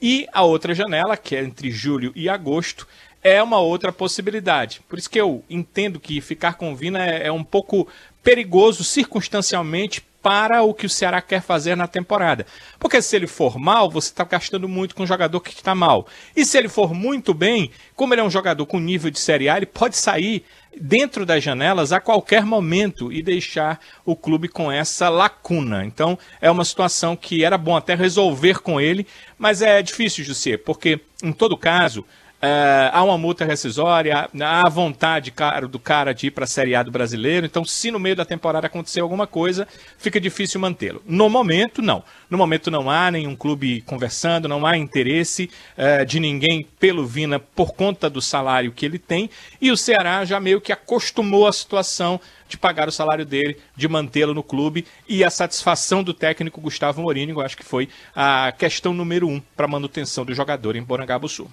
E 0.00 0.26
a 0.32 0.42
outra 0.42 0.74
janela, 0.74 1.14
que 1.14 1.36
é 1.36 1.44
entre 1.44 1.70
julho 1.70 2.10
e 2.16 2.26
agosto, 2.26 2.88
é 3.22 3.42
uma 3.42 3.60
outra 3.60 3.92
possibilidade. 3.92 4.80
Por 4.88 4.98
isso 4.98 5.10
que 5.10 5.20
eu 5.20 5.44
entendo 5.48 6.00
que 6.00 6.22
ficar 6.22 6.54
com 6.54 6.72
o 6.72 6.76
Vina 6.76 7.04
é, 7.04 7.26
é 7.26 7.32
um 7.32 7.44
pouco 7.44 7.86
perigoso 8.22 8.82
circunstancialmente 8.82 10.00
para 10.22 10.62
o 10.62 10.72
que 10.72 10.86
o 10.86 10.90
Ceará 10.90 11.20
quer 11.20 11.42
fazer 11.42 11.76
na 11.76 11.86
temporada. 11.86 12.46
Porque 12.78 13.02
se 13.02 13.14
ele 13.14 13.26
for 13.26 13.58
mal, 13.58 13.90
você 13.90 14.08
está 14.08 14.24
gastando 14.24 14.66
muito 14.66 14.94
com 14.94 15.02
um 15.02 15.06
jogador 15.06 15.38
que 15.40 15.50
está 15.50 15.74
mal. 15.74 16.06
E 16.34 16.46
se 16.46 16.56
ele 16.56 16.70
for 16.70 16.94
muito 16.94 17.34
bem, 17.34 17.70
como 17.94 18.14
ele 18.14 18.22
é 18.22 18.24
um 18.24 18.30
jogador 18.30 18.64
com 18.64 18.80
nível 18.80 19.10
de 19.10 19.20
Série 19.20 19.50
A, 19.50 19.58
ele 19.58 19.66
pode 19.66 19.98
sair 19.98 20.42
dentro 20.80 21.24
das 21.24 21.42
janelas 21.42 21.92
a 21.92 22.00
qualquer 22.00 22.44
momento 22.44 23.12
e 23.12 23.22
deixar 23.22 23.80
o 24.04 24.16
clube 24.16 24.48
com 24.48 24.70
essa 24.70 25.08
lacuna. 25.08 25.84
Então 25.84 26.18
é 26.40 26.50
uma 26.50 26.64
situação 26.64 27.16
que 27.16 27.44
era 27.44 27.58
bom 27.58 27.76
até 27.76 27.94
resolver 27.94 28.60
com 28.60 28.80
ele, 28.80 29.06
mas 29.38 29.62
é 29.62 29.82
difícil, 29.82 30.24
José, 30.24 30.56
porque 30.56 31.00
em 31.22 31.32
todo 31.32 31.56
caso 31.56 32.04
é, 32.44 32.90
há 32.92 33.02
uma 33.02 33.16
multa 33.16 33.42
rescisória, 33.42 34.28
há 34.38 34.68
vontade 34.68 35.30
cara, 35.30 35.66
do 35.66 35.78
cara 35.78 36.12
de 36.12 36.26
ir 36.26 36.30
para 36.30 36.44
a 36.44 36.46
Série 36.46 36.74
A 36.74 36.82
do 36.82 36.90
brasileiro. 36.90 37.46
Então, 37.46 37.64
se 37.64 37.90
no 37.90 37.98
meio 37.98 38.14
da 38.14 38.26
temporada 38.26 38.66
acontecer 38.66 39.00
alguma 39.00 39.26
coisa, 39.26 39.66
fica 39.96 40.20
difícil 40.20 40.60
mantê-lo. 40.60 41.02
No 41.06 41.30
momento, 41.30 41.80
não. 41.80 42.04
No 42.28 42.36
momento, 42.36 42.70
não 42.70 42.90
há 42.90 43.10
nenhum 43.10 43.34
clube 43.34 43.80
conversando, 43.86 44.46
não 44.46 44.66
há 44.66 44.76
interesse 44.76 45.48
é, 45.74 46.04
de 46.04 46.20
ninguém 46.20 46.68
pelo 46.78 47.06
Vina 47.06 47.38
por 47.38 47.72
conta 47.72 48.10
do 48.10 48.20
salário 48.20 48.72
que 48.72 48.84
ele 48.84 48.98
tem. 48.98 49.30
E 49.58 49.70
o 49.70 49.76
Ceará 49.76 50.22
já 50.26 50.38
meio 50.38 50.60
que 50.60 50.70
acostumou 50.70 51.46
a 51.46 51.52
situação 51.52 52.20
de 52.46 52.58
pagar 52.58 52.88
o 52.88 52.92
salário 52.92 53.24
dele, 53.24 53.56
de 53.74 53.88
mantê-lo 53.88 54.34
no 54.34 54.42
clube 54.42 54.84
e 55.08 55.24
a 55.24 55.30
satisfação 55.30 56.02
do 56.02 56.12
técnico 56.12 56.60
Gustavo 56.60 57.00
Mourinho, 57.00 57.30
eu 57.30 57.40
acho 57.40 57.56
que 57.56 57.64
foi 57.64 57.88
a 58.14 58.52
questão 58.52 58.92
número 58.92 59.26
um 59.26 59.40
para 59.56 59.64
a 59.64 59.68
manutenção 59.68 60.26
do 60.26 60.34
jogador 60.34 60.76
em 60.76 60.84
Sul. 61.26 61.50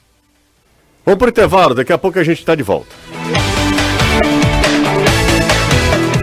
Vamos 1.03 1.17
pro 1.17 1.29
intervalo, 1.29 1.73
daqui 1.73 1.91
a 1.91 1.97
pouco 1.97 2.19
a 2.19 2.23
gente 2.23 2.39
está 2.39 2.53
de 2.53 2.61
volta. 2.61 2.95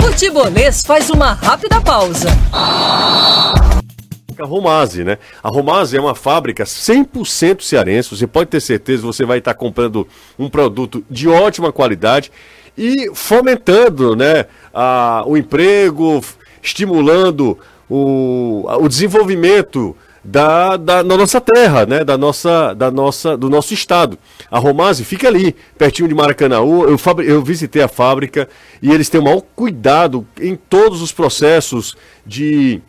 Futebolês 0.01 0.83
faz 0.83 1.11
uma 1.11 1.33
rápida 1.33 1.81
pausa. 1.81 2.29
A 2.53 4.45
Romase, 4.45 5.03
né? 5.03 5.18
A 5.43 5.49
Romase 5.49 5.97
é 5.97 6.01
uma 6.01 6.14
fábrica 6.14 6.62
100% 6.62 7.61
cearense. 7.61 8.16
Você 8.16 8.26
pode 8.26 8.51
ter 8.51 8.61
certeza 8.61 9.01
que 9.01 9.07
você 9.07 9.24
vai 9.24 9.39
estar 9.39 9.53
comprando 9.55 10.07
um 10.39 10.49
produto 10.49 11.05
de 11.11 11.29
ótima 11.29 11.72
qualidade 11.72 12.31
e 12.76 13.11
fomentando, 13.14 14.14
né, 14.14 14.47
a, 14.72 15.24
o 15.26 15.37
emprego, 15.37 16.22
estimulando 16.62 17.59
o, 17.91 18.64
o 18.81 18.89
desenvolvimento 18.89 19.97
da, 20.31 20.76
da, 20.76 21.03
da, 21.03 21.16
nossa 21.16 21.41
terra, 21.41 21.87
né? 21.87 22.05
Da 22.05 22.18
nossa, 22.18 22.74
da 22.74 22.91
nossa, 22.91 23.37
do 23.37 23.49
nosso 23.49 23.72
estado. 23.72 24.18
A 24.51 24.59
Romase 24.59 25.03
fica 25.03 25.26
ali, 25.26 25.57
pertinho 25.79 26.07
de 26.07 26.14
Maracanãú. 26.14 26.85
Eu, 26.85 26.99
eu 27.24 27.43
visitei 27.43 27.83
a 27.83 27.89
fábrica 27.89 28.47
e 28.83 28.93
eles 28.93 29.09
têm 29.09 29.20
o 29.20 29.24
maior 29.24 29.43
cuidado 29.57 30.26
em 30.39 30.55
todos 30.55 31.01
os 31.01 31.12
processos 31.12 31.97
de, 32.26 32.83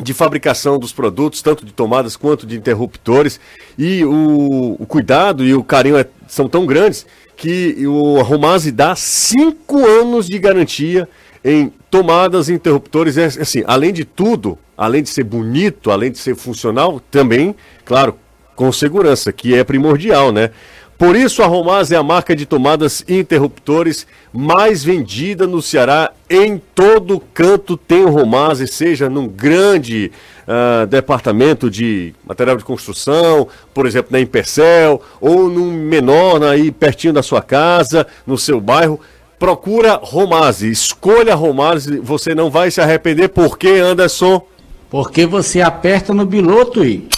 de 0.00 0.14
fabricação 0.14 0.78
dos 0.78 0.92
produtos, 0.92 1.42
tanto 1.42 1.66
de 1.66 1.72
tomadas 1.72 2.14
quanto 2.16 2.46
de 2.46 2.56
interruptores. 2.56 3.40
E 3.76 4.04
o, 4.04 4.76
o 4.78 4.86
cuidado 4.86 5.44
e 5.44 5.52
o 5.54 5.64
carinho 5.64 5.98
é, 5.98 6.06
são 6.28 6.48
tão 6.48 6.64
grandes 6.64 7.04
que 7.36 7.84
o 7.88 8.22
Romase 8.22 8.70
dá 8.70 8.94
cinco 8.94 9.84
anos 9.84 10.26
de 10.26 10.38
garantia 10.38 11.08
em 11.44 11.72
tomadas 11.90 12.48
e 12.48 12.52
interruptores. 12.52 13.18
É, 13.18 13.24
assim, 13.24 13.64
além 13.66 13.92
de 13.92 14.04
tudo, 14.04 14.56
além 14.82 15.00
de 15.00 15.10
ser 15.10 15.22
bonito, 15.22 15.92
além 15.92 16.10
de 16.10 16.18
ser 16.18 16.34
funcional, 16.34 17.00
também, 17.08 17.54
claro, 17.84 18.16
com 18.56 18.72
segurança, 18.72 19.32
que 19.32 19.54
é 19.54 19.62
primordial, 19.62 20.32
né? 20.32 20.50
Por 20.98 21.14
isso 21.14 21.40
a 21.40 21.46
Romaz 21.46 21.92
é 21.92 21.96
a 21.96 22.02
marca 22.02 22.34
de 22.34 22.46
tomadas 22.46 23.04
e 23.06 23.16
interruptores 23.16 24.08
mais 24.32 24.82
vendida 24.82 25.46
no 25.46 25.62
Ceará. 25.62 26.10
Em 26.28 26.60
todo 26.74 27.22
canto 27.32 27.76
tem 27.76 28.04
o 28.04 28.10
Romaz, 28.10 28.58
seja 28.72 29.08
num 29.08 29.28
grande 29.28 30.10
uh, 30.48 30.84
departamento 30.88 31.70
de 31.70 32.12
material 32.26 32.56
de 32.56 32.64
construção, 32.64 33.46
por 33.72 33.86
exemplo, 33.86 34.10
na 34.10 34.18
Impercel, 34.20 35.00
ou 35.20 35.48
num 35.48 35.70
menor 35.70 36.42
aí 36.42 36.72
pertinho 36.72 37.12
da 37.12 37.22
sua 37.22 37.40
casa, 37.40 38.04
no 38.26 38.36
seu 38.36 38.60
bairro. 38.60 38.98
Procura 39.38 40.00
Romase, 40.02 40.70
escolha 40.70 41.36
Romase, 41.36 41.98
você 41.98 42.34
não 42.34 42.50
vai 42.50 42.68
se 42.70 42.80
arrepender. 42.80 43.28
Por 43.28 43.56
quê, 43.56 43.80
Anderson? 43.80 44.44
Porque 44.92 45.24
você 45.24 45.62
aperta 45.62 46.12
no 46.12 46.26
biloto 46.26 46.84
e. 46.84 47.08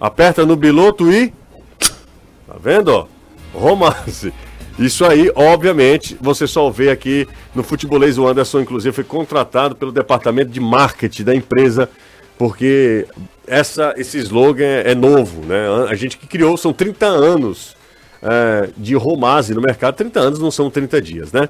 Aperta 0.00 0.46
no 0.46 0.54
biloto 0.54 1.12
e. 1.12 1.34
Tá 2.46 2.54
vendo? 2.62 3.08
Romance. 3.52 4.32
Isso 4.78 5.04
aí, 5.04 5.32
obviamente, 5.34 6.16
você 6.20 6.46
só 6.46 6.70
vê 6.70 6.90
aqui 6.90 7.26
no 7.52 7.64
Futebolês. 7.64 8.18
O 8.18 8.28
Anderson, 8.28 8.60
inclusive, 8.60 8.94
foi 8.94 9.02
contratado 9.02 9.74
pelo 9.74 9.90
departamento 9.90 10.52
de 10.52 10.60
marketing 10.60 11.24
da 11.24 11.34
empresa, 11.34 11.90
porque 12.38 13.04
essa, 13.44 13.92
esse 13.96 14.18
slogan 14.18 14.64
é, 14.64 14.92
é 14.92 14.94
novo, 14.94 15.44
né? 15.44 15.66
A 15.90 15.94
gente 15.96 16.16
que 16.16 16.28
criou, 16.28 16.56
são 16.56 16.72
30 16.72 17.04
anos 17.04 17.76
é, 18.22 18.70
de 18.76 18.94
Romase 18.94 19.54
no 19.54 19.60
mercado. 19.60 19.96
30 19.96 20.20
anos 20.20 20.38
não 20.38 20.52
são 20.52 20.70
30 20.70 21.02
dias, 21.02 21.32
né? 21.32 21.48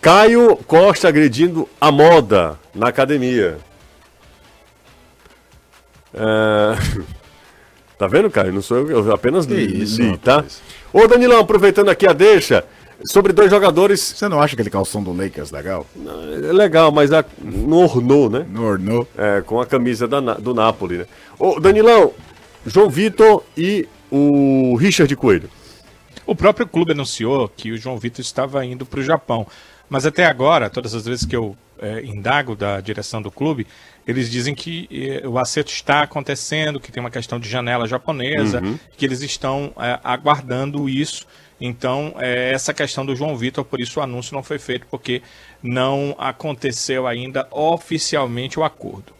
Caio 0.00 0.56
Costa 0.66 1.06
agredindo 1.06 1.68
a 1.80 1.92
moda 1.92 2.58
na 2.74 2.88
academia. 2.88 3.58
É... 6.16 7.02
tá 7.98 8.06
vendo, 8.06 8.30
Caio? 8.30 8.52
Não 8.52 8.62
sou 8.62 8.78
eu, 8.78 9.06
eu 9.06 9.14
apenas 9.14 9.46
li, 9.46 9.82
isso, 9.82 10.02
li 10.02 10.16
tá? 10.18 10.44
Ô, 10.92 11.06
Danilão, 11.06 11.40
aproveitando 11.40 11.88
aqui 11.88 12.06
a 12.06 12.12
deixa, 12.12 12.64
sobre 13.04 13.32
dois 13.32 13.50
jogadores. 13.50 14.00
Você 14.00 14.28
não 14.28 14.40
acha 14.40 14.54
aquele 14.54 14.70
calção 14.70 15.02
do 15.02 15.12
Lakers 15.12 15.50
legal? 15.50 15.86
É 16.48 16.52
legal, 16.52 16.90
mas 16.90 17.12
a... 17.12 17.24
não 17.38 17.78
ornou, 17.78 18.30
né? 18.30 18.46
Não 18.48 18.64
ornou. 18.64 19.06
É, 19.16 19.42
com 19.42 19.60
a 19.60 19.66
camisa 19.66 20.08
da, 20.08 20.20
do 20.20 20.54
Napoli, 20.54 20.98
né? 20.98 21.06
Ô, 21.38 21.60
Danilão, 21.60 22.12
João 22.64 22.88
Vitor 22.88 23.44
e 23.56 23.88
o 24.10 24.76
Richard 24.76 25.14
Coelho. 25.16 25.50
O 26.26 26.34
próprio 26.34 26.66
clube 26.66 26.92
anunciou 26.92 27.48
que 27.48 27.70
o 27.70 27.76
João 27.76 27.98
Vitor 27.98 28.20
estava 28.20 28.64
indo 28.64 28.84
para 28.84 29.00
o 29.00 29.02
Japão. 29.02 29.46
Mas 29.88 30.04
até 30.04 30.24
agora, 30.24 30.68
todas 30.68 30.94
as 30.94 31.04
vezes 31.04 31.24
que 31.24 31.36
eu 31.36 31.56
é, 31.78 32.02
indago 32.04 32.56
da 32.56 32.80
direção 32.80 33.22
do 33.22 33.30
clube, 33.30 33.66
eles 34.06 34.30
dizem 34.30 34.54
que 34.54 34.88
é, 34.90 35.26
o 35.26 35.38
acerto 35.38 35.70
está 35.70 36.02
acontecendo, 36.02 36.78
que 36.78 36.92
tem 36.92 37.00
uma 37.00 37.10
questão 37.10 37.40
de 37.40 37.48
janela 37.48 37.86
japonesa, 37.86 38.62
uhum. 38.62 38.78
que 38.96 39.04
eles 39.04 39.20
estão 39.20 39.72
é, 39.78 39.98
aguardando 40.04 40.88
isso. 40.88 41.26
Então, 41.60 42.14
é, 42.18 42.52
essa 42.52 42.72
questão 42.72 43.04
do 43.04 43.16
João 43.16 43.36
Vitor, 43.36 43.64
por 43.64 43.80
isso 43.80 43.98
o 43.98 44.02
anúncio 44.02 44.34
não 44.34 44.42
foi 44.42 44.58
feito, 44.58 44.86
porque 44.90 45.22
não 45.62 46.14
aconteceu 46.18 47.06
ainda 47.06 47.48
oficialmente 47.50 48.60
o 48.60 48.64
acordo 48.64 49.16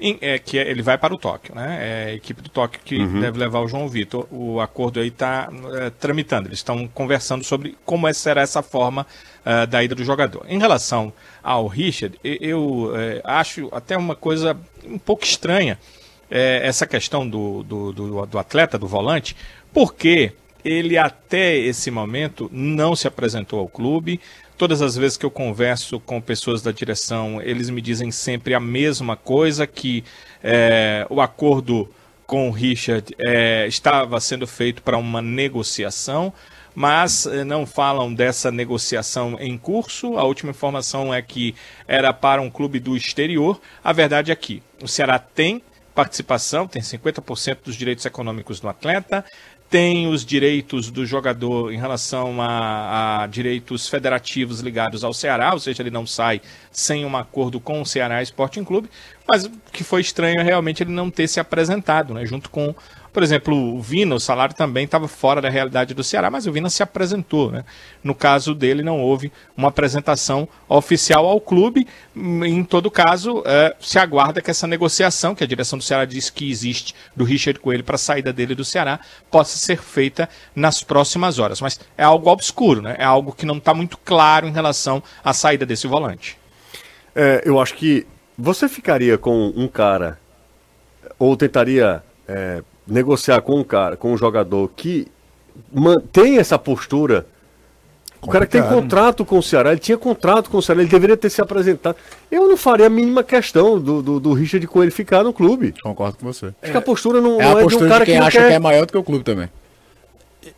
em, 0.00 0.18
é, 0.20 0.38
que 0.38 0.58
é, 0.58 0.68
ele 0.68 0.82
vai 0.82 0.96
para 0.96 1.14
o 1.14 1.18
Tóquio, 1.18 1.54
né? 1.54 1.78
É 1.80 2.10
a 2.10 2.14
equipe 2.14 2.40
do 2.42 2.48
Tóquio 2.48 2.80
que 2.84 2.96
uhum. 2.96 3.20
deve 3.20 3.38
levar 3.38 3.60
o 3.60 3.68
João 3.68 3.88
Vitor. 3.88 4.26
O 4.30 4.60
acordo 4.60 5.00
aí 5.00 5.08
está 5.08 5.48
é, 5.74 5.90
tramitando. 5.90 6.48
Eles 6.48 6.58
estão 6.58 6.88
conversando 6.88 7.44
sobre 7.44 7.76
como 7.84 8.08
é, 8.08 8.12
será 8.12 8.42
essa 8.42 8.62
forma 8.62 9.06
uh, 9.44 9.66
da 9.66 9.82
ida 9.82 9.94
do 9.94 10.04
jogador. 10.04 10.44
Em 10.48 10.58
relação 10.58 11.12
ao 11.42 11.66
Richard, 11.66 12.18
eu 12.22 12.92
acho 13.24 13.68
até 13.72 13.96
uma 13.96 14.14
coisa 14.14 14.56
um 14.84 14.98
pouco 14.98 15.24
estranha 15.24 15.78
é, 16.30 16.60
essa 16.62 16.86
questão 16.86 17.28
do, 17.28 17.62
do, 17.62 17.92
do, 17.92 18.26
do 18.26 18.38
atleta, 18.38 18.78
do 18.78 18.86
volante, 18.86 19.36
porque 19.72 20.32
ele 20.64 20.96
até 20.96 21.56
esse 21.56 21.90
momento 21.90 22.48
não 22.52 22.94
se 22.94 23.08
apresentou 23.08 23.58
ao 23.58 23.68
clube, 23.68 24.20
Todas 24.60 24.82
as 24.82 24.94
vezes 24.94 25.16
que 25.16 25.24
eu 25.24 25.30
converso 25.30 25.98
com 25.98 26.20
pessoas 26.20 26.60
da 26.60 26.70
direção, 26.70 27.40
eles 27.40 27.70
me 27.70 27.80
dizem 27.80 28.10
sempre 28.10 28.52
a 28.52 28.60
mesma 28.60 29.16
coisa, 29.16 29.66
que 29.66 30.04
é, 30.44 31.06
o 31.08 31.18
acordo 31.22 31.88
com 32.26 32.46
o 32.46 32.52
Richard 32.52 33.06
é, 33.18 33.66
estava 33.66 34.20
sendo 34.20 34.46
feito 34.46 34.82
para 34.82 34.98
uma 34.98 35.22
negociação, 35.22 36.30
mas 36.74 37.24
é, 37.24 37.42
não 37.42 37.64
falam 37.64 38.12
dessa 38.12 38.50
negociação 38.50 39.38
em 39.40 39.56
curso. 39.56 40.18
A 40.18 40.24
última 40.24 40.50
informação 40.50 41.14
é 41.14 41.22
que 41.22 41.54
era 41.88 42.12
para 42.12 42.42
um 42.42 42.50
clube 42.50 42.78
do 42.78 42.94
exterior. 42.94 43.58
A 43.82 43.94
verdade 43.94 44.30
é 44.30 44.36
que 44.36 44.62
o 44.82 44.86
Ceará 44.86 45.18
tem 45.18 45.62
participação, 45.94 46.66
tem 46.66 46.82
50% 46.82 47.58
dos 47.64 47.76
direitos 47.76 48.06
econômicos 48.06 48.60
do 48.60 48.68
atleta, 48.68 49.24
tem 49.70 50.08
os 50.08 50.24
direitos 50.24 50.90
do 50.90 51.06
jogador 51.06 51.72
em 51.72 51.78
relação 51.78 52.42
a, 52.42 53.22
a, 53.22 53.26
direitos 53.28 53.88
federativos 53.88 54.58
ligados 54.58 55.04
ao 55.04 55.14
Ceará, 55.14 55.52
ou 55.52 55.60
seja, 55.60 55.80
ele 55.80 55.92
não 55.92 56.04
sai 56.04 56.42
sem 56.72 57.04
um 57.04 57.16
acordo 57.16 57.60
com 57.60 57.80
o 57.80 57.86
Ceará 57.86 58.20
Sporting 58.20 58.64
Clube, 58.64 58.90
mas 59.28 59.44
o 59.44 59.52
que 59.72 59.84
foi 59.84 60.00
estranho 60.00 60.40
é 60.40 60.42
realmente 60.42 60.82
ele 60.82 60.90
não 60.90 61.08
ter 61.08 61.28
se 61.28 61.38
apresentado, 61.38 62.12
né, 62.12 62.26
junto 62.26 62.50
com 62.50 62.74
Por 63.12 63.22
exemplo, 63.22 63.54
o 63.54 63.80
Vina, 63.80 64.14
o 64.14 64.20
salário 64.20 64.54
também 64.54 64.84
estava 64.84 65.08
fora 65.08 65.40
da 65.40 65.48
realidade 65.48 65.94
do 65.94 66.04
Ceará, 66.04 66.30
mas 66.30 66.46
o 66.46 66.52
Vina 66.52 66.70
se 66.70 66.82
apresentou. 66.82 67.50
Né? 67.50 67.64
No 68.04 68.14
caso 68.14 68.54
dele, 68.54 68.82
não 68.82 69.00
houve 69.00 69.32
uma 69.56 69.68
apresentação 69.68 70.48
oficial 70.68 71.26
ao 71.26 71.40
clube. 71.40 71.86
Em 72.14 72.62
todo 72.62 72.90
caso, 72.90 73.42
é, 73.44 73.74
se 73.80 73.98
aguarda 73.98 74.40
que 74.40 74.50
essa 74.50 74.66
negociação, 74.66 75.34
que 75.34 75.42
a 75.42 75.46
direção 75.46 75.78
do 75.78 75.84
Ceará 75.84 76.04
diz 76.04 76.30
que 76.30 76.48
existe, 76.48 76.94
do 77.16 77.24
Richard 77.24 77.58
Coelho 77.58 77.82
para 77.82 77.96
a 77.96 77.98
saída 77.98 78.32
dele 78.32 78.54
do 78.54 78.64
Ceará, 78.64 79.00
possa 79.30 79.58
ser 79.58 79.78
feita 79.78 80.28
nas 80.54 80.82
próximas 80.82 81.38
horas. 81.38 81.60
Mas 81.60 81.80
é 81.98 82.04
algo 82.04 82.30
obscuro, 82.30 82.80
né? 82.80 82.94
é 82.98 83.04
algo 83.04 83.32
que 83.32 83.44
não 83.44 83.56
está 83.56 83.74
muito 83.74 83.98
claro 83.98 84.46
em 84.46 84.52
relação 84.52 85.02
à 85.24 85.32
saída 85.32 85.66
desse 85.66 85.86
volante. 85.86 86.38
É, 87.14 87.42
eu 87.44 87.60
acho 87.60 87.74
que 87.74 88.06
você 88.38 88.68
ficaria 88.68 89.18
com 89.18 89.52
um 89.54 89.66
cara 89.66 90.18
ou 91.18 91.36
tentaria 91.36 92.02
é, 92.26 92.62
negociar 92.90 93.40
com 93.42 93.60
um 93.60 93.64
cara, 93.64 93.96
com 93.96 94.12
um 94.12 94.16
jogador 94.16 94.70
que 94.76 95.06
mantém 95.72 96.38
essa 96.38 96.58
postura. 96.58 97.26
O 98.22 98.28
cara 98.28 98.44
que 98.44 98.52
tem 98.52 98.62
contrato 98.62 99.24
com 99.24 99.38
o 99.38 99.42
Ceará, 99.42 99.70
ele 99.70 99.80
tinha 99.80 99.96
contrato 99.96 100.50
com 100.50 100.58
o 100.58 100.62
Ceará, 100.62 100.82
ele 100.82 100.90
deveria 100.90 101.16
ter 101.16 101.30
se 101.30 101.40
apresentado. 101.40 101.96
Eu 102.30 102.46
não 102.46 102.56
faria 102.56 102.86
a 102.86 102.90
mínima 102.90 103.24
questão 103.24 103.80
do, 103.80 104.02
do, 104.02 104.20
do 104.20 104.32
Richard 104.34 104.66
Coelho 104.66 104.92
ficar 104.92 105.24
no 105.24 105.32
clube. 105.32 105.74
Concordo 105.82 106.18
com 106.18 106.26
você. 106.26 106.46
Acho 106.46 106.54
é, 106.60 106.70
que 106.70 106.76
a 106.76 106.82
postura 106.82 107.18
não 107.22 107.40
é, 107.40 107.44
não 107.44 107.60
é 107.60 107.66
de 107.66 107.76
um 107.76 107.88
cara 107.88 108.04
de 108.04 108.10
quem 108.10 108.20
que 108.20 108.26
acha 108.26 108.38
quer... 108.38 108.48
que 108.48 108.54
é 108.54 108.58
maior 108.58 108.84
do 108.84 108.92
que 108.92 108.98
o 108.98 109.02
clube 109.02 109.24
também. 109.24 109.48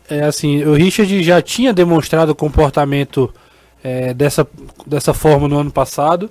É 0.09 0.23
assim, 0.23 0.63
o 0.63 0.73
Richard 0.73 1.23
já 1.23 1.41
tinha 1.41 1.71
demonstrado 1.71 2.35
comportamento 2.35 3.33
é, 3.81 4.13
dessa, 4.13 4.45
dessa 4.85 5.13
forma 5.13 5.47
no 5.47 5.57
ano 5.57 5.71
passado. 5.71 6.29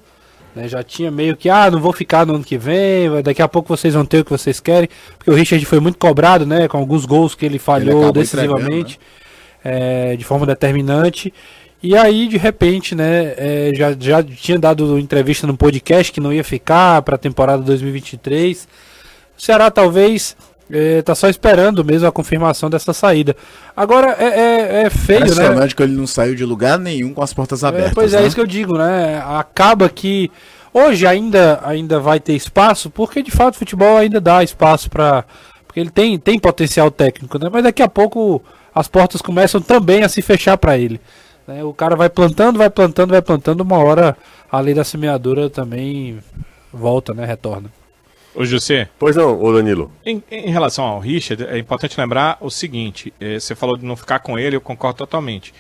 Né, 0.55 0.68
já 0.68 0.82
tinha 0.82 1.11
meio 1.11 1.36
que, 1.36 1.48
ah, 1.48 1.70
não 1.70 1.80
vou 1.80 1.92
ficar 1.92 2.26
no 2.26 2.34
ano 2.34 2.44
que 2.44 2.59
vem, 2.59 3.22
daqui 3.22 3.40
a 3.40 3.48
pouco 3.48 3.74
vocês 3.74 3.94
vão 3.94 4.05
ter 4.05 4.18
o 4.18 4.24
que 4.24 4.30
vocês 4.30 4.61
querem. 4.61 4.88
Porque 5.16 5.30
o 5.30 5.34
Richard 5.34 5.64
foi 5.64 5.80
muito 5.80 5.98
cobrado, 5.98 6.44
né? 6.44 6.68
Com 6.68 6.76
alguns 6.76 7.07
gols 7.07 7.34
que 7.34 7.46
ele 7.46 7.59
falhou 7.59 8.05
ele 8.05 8.12
decisivamente, 8.12 8.98
né? 9.64 10.12
é, 10.12 10.16
de 10.16 10.24
forma 10.24 10.44
determinante. 10.44 11.32
E 11.82 11.96
aí, 11.96 12.28
de 12.28 12.36
repente, 12.36 12.94
né, 12.94 13.34
é, 13.36 13.70
já, 13.74 13.96
já 13.98 14.22
tinha 14.22 14.59
dado 14.59 14.98
entrevista 14.98 15.46
no 15.46 15.57
podcast 15.57 16.12
que 16.12 16.20
não 16.20 16.32
ia 16.32 16.44
ficar 16.44 17.03
para 17.03 17.16
a 17.16 17.18
temporada 17.18 17.62
2023. 17.62 18.68
O 19.36 19.42
Ceará 19.42 19.70
talvez 19.70 20.36
é, 20.73 21.03
tá 21.03 21.14
só 21.14 21.29
esperando 21.29 21.85
mesmo 21.85 22.09
a 22.09 22.12
confirmação 22.12 22.70
dessa 22.70 22.95
saída. 22.95 23.37
Agora 23.77 24.16
é, 24.18 24.25
é, 24.25 24.83
é 24.85 24.91
feio, 24.91 25.35
né? 25.35 25.68
que 25.68 25.83
ele 25.83 25.93
não 25.93 26.07
saiu 26.07 26.35
de 26.35 26.47
lugar 26.47 26.79
nenhum 26.79 27.12
com 27.12 27.23
as 27.23 27.35
portas 27.35 27.62
é, 27.62 27.66
abertas. 27.68 27.93
pois 27.93 28.14
é, 28.14 28.20
né? 28.20 28.27
isso 28.27 28.35
que 28.35 28.41
eu 28.41 28.47
digo, 28.47 28.79
né? 28.79 29.23
Acaba 29.27 29.87
que 29.91 30.31
hoje 30.73 31.07
ainda, 31.07 31.61
ainda 31.62 32.01
vai 32.01 32.18
ter 32.18 32.33
espaço, 32.33 32.89
porque 32.89 33.23
de 33.23 33.31
fato 33.31 33.55
o 33.55 33.59
futebol 33.59 33.99
ainda 33.99 34.18
dá 34.18 34.43
espaço 34.43 34.89
para. 34.89 35.25
Porque 35.66 35.79
ele 35.79 35.91
tem, 35.91 36.18
tem 36.18 36.39
potencial 36.39 36.91
técnico, 36.91 37.39
né? 37.39 37.51
Mas 37.53 37.64
daqui 37.64 37.83
a 37.83 37.89
pouco 37.89 38.43
as 38.75 38.89
portas 38.89 39.20
começam 39.20 39.61
também 39.61 40.03
a 40.03 40.09
se 40.09 40.23
fechar 40.23 40.57
para 40.57 40.79
ele. 40.79 40.99
Né? 41.47 41.62
O 41.62 41.75
cara 41.75 41.97
vai 41.97 42.09
plantando, 42.09 42.59
vai 42.59 42.70
plantando, 42.70 43.11
vai 43.11 43.23
plantando, 43.23 43.61
uma 43.61 43.79
hora 43.79 44.16
a 44.51 44.61
lei 44.61 44.73
da 44.73 44.85
semeadura 44.85 45.51
também 45.51 46.18
volta, 46.73 47.12
né? 47.12 47.27
Retorna. 47.27 47.70
Ô, 48.35 48.45
José. 48.45 48.89
Pois 48.99 49.14
não, 49.14 49.41
ô 49.41 49.53
Danilo. 49.53 49.93
Em, 50.05 50.22
em, 50.30 50.51
relação 50.51 50.85
ao 50.85 50.99
Richard, 50.99 51.45
é 51.45 51.59
importante 51.59 51.99
lembrar 52.01 52.39
o 52.41 52.51
seguinte: 52.51 53.12
é, 53.20 53.39
você 53.39 53.55
falou 53.55 53.76
de 53.76 53.85
não 53.85 53.97
ficar 53.97 54.20
com 54.20 54.39
ele, 54.39 54.57
eu 54.57 54.61
concordo 54.61 54.99
totalmente. 54.99 55.53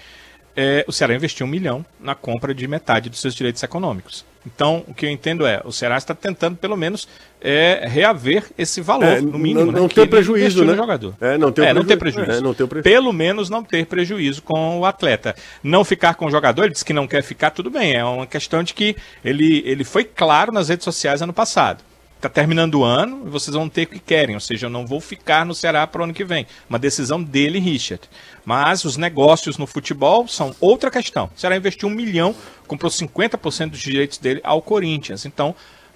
É, 0.54 0.84
o 0.86 0.92
Ceará 0.92 1.14
investiu 1.14 1.46
um 1.46 1.48
milhão 1.48 1.84
na 1.98 2.14
compra 2.14 2.54
de 2.54 2.68
metade 2.68 3.08
dos 3.08 3.20
seus 3.20 3.34
direitos 3.34 3.62
econômicos. 3.62 4.24
Então, 4.44 4.84
o 4.88 4.92
que 4.92 5.06
eu 5.06 5.10
entendo 5.10 5.46
é, 5.46 5.62
o 5.64 5.72
Ceará 5.72 5.96
está 5.96 6.14
tentando, 6.14 6.56
pelo 6.56 6.76
menos, 6.76 7.08
é, 7.40 7.86
reaver 7.88 8.44
esse 8.58 8.80
valor, 8.80 9.04
é, 9.04 9.20
no 9.20 9.38
mínimo. 9.38 9.66
Não, 9.66 9.72
não 9.72 9.82
né, 9.84 9.88
ter 9.88 10.08
prejuízo, 10.08 10.64
né? 10.64 10.74
jogador. 10.74 11.14
É, 11.20 11.38
não 11.38 11.52
ter, 11.52 11.66
é, 11.66 11.72
não 11.72 11.84
ter 11.84 11.96
prejuízo. 11.96 12.30
É, 12.30 12.40
não 12.40 12.52
ter 12.52 12.66
prejuízo. 12.66 12.82
Pelo 12.82 13.12
menos 13.12 13.48
não 13.48 13.62
ter 13.62 13.86
prejuízo 13.86 14.42
com 14.42 14.80
o 14.80 14.84
atleta. 14.84 15.34
Não 15.62 15.84
ficar 15.84 16.14
com 16.14 16.26
o 16.26 16.30
jogador, 16.30 16.64
ele 16.64 16.72
disse 16.72 16.84
que 16.84 16.92
não 16.92 17.06
quer 17.06 17.22
ficar, 17.22 17.50
tudo 17.50 17.70
bem. 17.70 17.94
É 17.94 18.04
uma 18.04 18.26
questão 18.26 18.62
de 18.62 18.74
que 18.74 18.96
ele, 19.24 19.62
ele 19.64 19.84
foi 19.84 20.04
claro 20.04 20.52
nas 20.52 20.68
redes 20.68 20.84
sociais 20.84 21.22
ano 21.22 21.32
passado 21.32 21.82
Tá 22.22 22.28
terminando 22.28 22.76
o 22.76 22.84
ano 22.84 23.24
e 23.26 23.28
vocês 23.28 23.52
vão 23.52 23.68
ter 23.68 23.82
o 23.82 23.86
que 23.88 23.98
querem, 23.98 24.36
ou 24.36 24.40
seja, 24.40 24.66
eu 24.66 24.70
não 24.70 24.86
vou 24.86 25.00
ficar 25.00 25.44
no 25.44 25.56
Ceará 25.56 25.84
para 25.88 26.02
o 26.02 26.04
ano 26.04 26.14
que 26.14 26.22
vem. 26.24 26.46
Uma 26.70 26.78
decisão 26.78 27.20
dele, 27.20 27.58
Richard. 27.58 28.08
Mas 28.44 28.84
os 28.84 28.96
negócios 28.96 29.58
no 29.58 29.66
futebol 29.66 30.28
são 30.28 30.54
outra 30.60 30.88
questão. 30.88 31.28
O 31.36 31.40
Ceará 31.40 31.56
investiu 31.56 31.88
um 31.88 31.92
milhão, 31.92 32.32
comprou 32.68 32.88
50% 32.92 33.70
dos 33.70 33.80
direitos 33.80 34.18
dele 34.18 34.40
ao 34.44 34.62
Corinthians. 34.62 35.26
Então, 35.26 35.52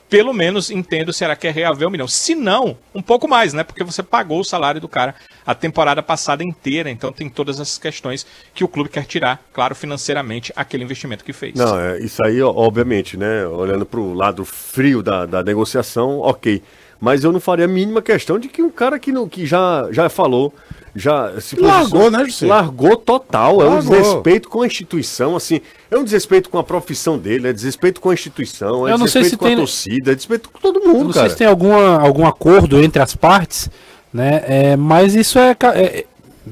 pelo 0.08 0.32
menos 0.32 0.70
entendo 0.70 1.12
se 1.12 1.24
ela 1.24 1.36
quer 1.36 1.52
reaver 1.52 1.86
um 1.86 1.90
milhão. 1.90 2.08
Se 2.08 2.34
não, 2.34 2.76
um 2.94 3.02
pouco 3.02 3.28
mais, 3.28 3.52
né? 3.52 3.64
Porque 3.64 3.82
você 3.82 4.02
pagou 4.02 4.40
o 4.40 4.44
salário 4.44 4.80
do 4.80 4.88
cara 4.88 5.14
a 5.44 5.54
temporada 5.54 6.02
passada 6.02 6.42
inteira. 6.44 6.90
Então 6.90 7.12
tem 7.12 7.28
todas 7.28 7.60
essas 7.60 7.78
questões 7.78 8.26
que 8.54 8.64
o 8.64 8.68
clube 8.68 8.90
quer 8.90 9.04
tirar, 9.04 9.42
claro, 9.52 9.74
financeiramente, 9.74 10.52
aquele 10.54 10.84
investimento 10.84 11.24
que 11.24 11.32
fez. 11.32 11.54
Não, 11.54 11.78
é, 11.78 11.98
isso 11.98 12.22
aí, 12.24 12.40
obviamente, 12.42 13.16
né? 13.16 13.46
Olhando 13.46 13.84
para 13.84 14.00
o 14.00 14.14
lado 14.14 14.44
frio 14.44 15.02
da, 15.02 15.26
da 15.26 15.42
negociação, 15.42 16.20
ok. 16.20 16.62
Mas 17.00 17.24
eu 17.24 17.32
não 17.32 17.40
faria 17.40 17.66
a 17.66 17.68
mínima 17.68 18.00
questão 18.00 18.38
de 18.38 18.48
que 18.48 18.62
um 18.62 18.70
cara 18.70 18.98
que, 18.98 19.12
não, 19.12 19.28
que 19.28 19.44
já, 19.44 19.88
já 19.90 20.08
falou 20.08 20.52
já 20.96 21.40
se 21.40 21.56
largou, 21.60 22.10
né, 22.10 22.24
José? 22.24 22.46
Largou 22.46 22.96
total, 22.96 23.58
largou. 23.58 23.74
é 23.74 23.78
um 23.78 23.80
desrespeito 23.80 24.48
com 24.48 24.62
a 24.62 24.66
instituição, 24.66 25.36
assim, 25.36 25.60
é 25.90 25.96
um 25.96 26.02
desrespeito 26.02 26.48
com 26.48 26.58
a 26.58 26.64
profissão 26.64 27.18
dele, 27.18 27.48
é 27.48 27.52
desrespeito 27.52 28.00
com 28.00 28.10
a 28.10 28.14
instituição, 28.14 28.88
é 28.88 28.92
Eu 28.92 28.98
não 28.98 29.06
sei 29.06 29.24
se 29.24 29.36
com 29.36 29.44
tem... 29.44 29.54
a 29.54 29.58
torcida, 29.58 30.12
é 30.12 30.14
desrespeito 30.14 30.48
com 30.48 30.58
todo 30.58 30.80
mundo, 30.80 30.98
Eu 30.98 31.04
não 31.04 31.12
cara. 31.12 31.26
sei 31.26 31.30
se 31.30 31.36
tem 31.36 31.46
alguma, 31.46 32.00
algum 32.00 32.26
acordo 32.26 32.82
entre 32.82 33.00
as 33.02 33.14
partes, 33.14 33.70
né, 34.12 34.42
é, 34.46 34.76
mas 34.76 35.14
isso 35.14 35.38
é, 35.38 35.50
é, 35.74 36.04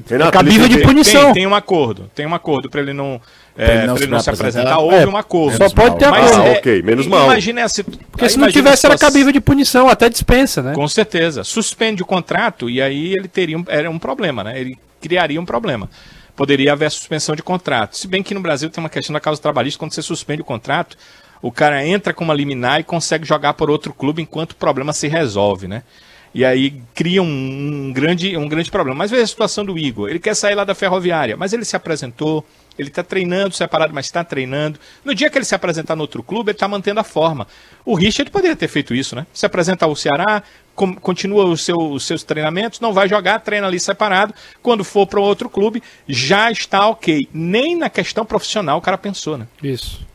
Renato, 0.07 0.29
é 0.29 0.31
cabível 0.31 0.67
de 0.67 0.81
punição. 0.81 1.25
Tem, 1.25 1.33
tem 1.33 1.47
um 1.47 1.55
acordo, 1.55 2.11
tem 2.13 2.27
um 2.27 2.35
acordo 2.35 2.69
para 2.69 2.81
ele 2.81 2.93
não 2.93 3.19
é, 3.57 3.87
não, 3.87 3.95
ele 3.95 4.07
não 4.07 4.19
se 4.19 4.29
apresentar, 4.29 4.79
houve 4.79 4.97
é, 4.97 5.07
um 5.07 5.15
acordo. 5.15 5.57
Só 5.57 5.69
pode 5.69 5.97
ter 5.97 6.05
acordo. 6.05 6.47
É, 6.47 6.57
ok, 6.57 6.81
menos 6.81 7.07
mal. 7.07 7.25
Imagina 7.25 7.61
essa 7.61 7.83
Porque 7.83 8.27
se 8.27 8.37
não 8.37 8.51
tivesse, 8.51 8.85
era 8.85 8.97
cabível 8.97 9.31
de 9.31 9.39
punição, 9.39 9.87
até 9.87 10.09
dispensa, 10.09 10.61
né? 10.61 10.73
Com 10.73 10.87
certeza. 10.87 11.43
Suspende 11.43 12.03
o 12.03 12.05
contrato 12.05 12.69
e 12.69 12.81
aí 12.81 13.13
ele 13.13 13.27
teria 13.27 13.57
um, 13.57 13.63
era 13.67 13.89
um 13.89 13.97
problema, 13.97 14.43
né? 14.43 14.59
Ele 14.59 14.77
criaria 14.99 15.39
um 15.39 15.45
problema. 15.45 15.89
Poderia 16.35 16.73
haver 16.73 16.87
a 16.87 16.89
suspensão 16.89 17.33
de 17.33 17.41
contrato. 17.41 17.97
Se 17.97 18.09
bem 18.09 18.21
que 18.21 18.33
no 18.33 18.41
Brasil 18.41 18.69
tem 18.69 18.83
uma 18.83 18.89
questão 18.89 19.13
da 19.13 19.21
causa 19.21 19.41
trabalhista, 19.41 19.79
quando 19.79 19.93
você 19.93 20.01
suspende 20.01 20.41
o 20.41 20.45
contrato, 20.45 20.97
o 21.41 21.49
cara 21.49 21.85
entra 21.85 22.13
com 22.13 22.25
uma 22.25 22.33
liminar 22.33 22.81
e 22.81 22.83
consegue 22.83 23.25
jogar 23.25 23.53
por 23.53 23.69
outro 23.69 23.93
clube 23.93 24.21
enquanto 24.21 24.51
o 24.51 24.55
problema 24.55 24.91
se 24.91 25.07
resolve, 25.07 25.67
né? 25.67 25.83
E 26.33 26.43
aí 26.43 26.81
cria 26.93 27.23
um, 27.23 27.25
um, 27.25 27.93
grande, 27.93 28.35
um 28.35 28.49
grande 28.49 28.69
problema. 28.69 28.97
Mas 28.97 29.11
veja 29.11 29.23
a 29.23 29.27
situação 29.27 29.63
do 29.63 29.77
Igor. 29.77 30.09
Ele 30.09 30.19
quer 30.19 30.35
sair 30.35 30.55
lá 30.55 30.65
da 30.65 30.75
ferroviária, 30.75 31.37
mas 31.37 31.53
ele 31.53 31.63
se 31.63 31.77
apresentou, 31.77 32.45
ele 32.77 32.89
está 32.89 33.03
treinando 33.03 33.53
separado, 33.53 33.93
mas 33.93 34.05
está 34.05 34.23
treinando. 34.23 34.79
No 35.03 35.15
dia 35.15 35.29
que 35.29 35.37
ele 35.37 35.45
se 35.45 35.55
apresentar 35.55 35.95
no 35.95 36.01
outro 36.01 36.21
clube, 36.21 36.51
ele 36.51 36.55
está 36.55 36.67
mantendo 36.67 36.99
a 36.99 37.03
forma. 37.03 37.47
O 37.85 37.95
Richard 37.95 38.29
poderia 38.31 38.55
ter 38.55 38.67
feito 38.67 38.93
isso, 38.93 39.15
né? 39.15 39.25
Se 39.33 39.45
apresenta 39.45 39.85
ao 39.85 39.95
Ceará, 39.95 40.43
com, 40.75 40.93
continua 40.95 41.45
os, 41.45 41.63
seu, 41.63 41.77
os 41.77 42.05
seus 42.05 42.23
treinamentos, 42.23 42.79
não 42.79 42.93
vai 42.93 43.07
jogar, 43.07 43.39
treina 43.39 43.67
ali 43.67 43.79
separado. 43.79 44.33
Quando 44.61 44.83
for 44.83 45.07
para 45.07 45.19
outro 45.19 45.49
clube, 45.49 45.81
já 46.07 46.51
está 46.51 46.87
ok. 46.87 47.27
Nem 47.33 47.77
na 47.77 47.89
questão 47.89 48.25
profissional 48.25 48.77
o 48.77 48.81
cara 48.81 48.97
pensou, 48.97 49.37
né? 49.37 49.47
Isso. 49.63 50.05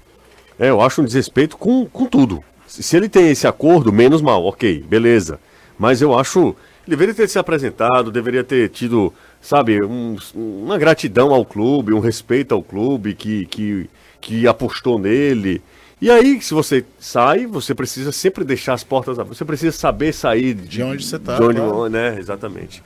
É, 0.59 0.69
eu 0.69 0.81
acho 0.81 1.01
um 1.01 1.05
desrespeito 1.05 1.57
com, 1.57 1.87
com 1.87 2.05
tudo. 2.05 2.45
Se 2.67 2.97
ele 2.97 3.09
tem 3.09 3.31
esse 3.31 3.47
acordo, 3.47 3.93
menos 3.93 4.21
mal, 4.23 4.45
ok, 4.45 4.85
beleza. 4.87 5.41
Mas 5.79 6.03
eu 6.03 6.17
acho. 6.17 6.55
Deveria 6.87 7.15
ter 7.15 7.29
se 7.29 7.39
apresentado, 7.39 8.11
deveria 8.11 8.45
ter 8.45 8.69
tido 8.69 9.13
sabe, 9.41 9.83
um, 9.83 10.17
uma 10.35 10.79
gratidão 10.79 11.33
ao 11.33 11.45
clube, 11.45 11.93
um 11.93 12.01
respeito 12.01 12.55
ao 12.55 12.63
clube 12.63 13.15
que, 13.15 13.47
que, 13.47 13.91
que 14.21 14.47
apostou 14.47 14.99
nele. 14.99 15.63
E 16.01 16.11
aí, 16.11 16.41
se 16.41 16.55
você 16.55 16.85
sai, 16.99 17.47
você 17.47 17.75
precisa 17.75 18.11
sempre 18.11 18.43
deixar 18.43 18.73
as 18.73 18.83
portas 18.83 19.19
abertas. 19.19 19.37
Você 19.37 19.45
precisa 19.45 19.77
saber 19.77 20.15
sair 20.15 20.55
de, 20.55 20.67
de 20.67 20.83
onde 20.83 21.05
você 21.05 21.17
está. 21.17 21.37
De 21.37 21.43
onde, 21.43 21.61
claro. 21.61 21.89
né? 21.89 22.19
Exatamente. 22.19 22.83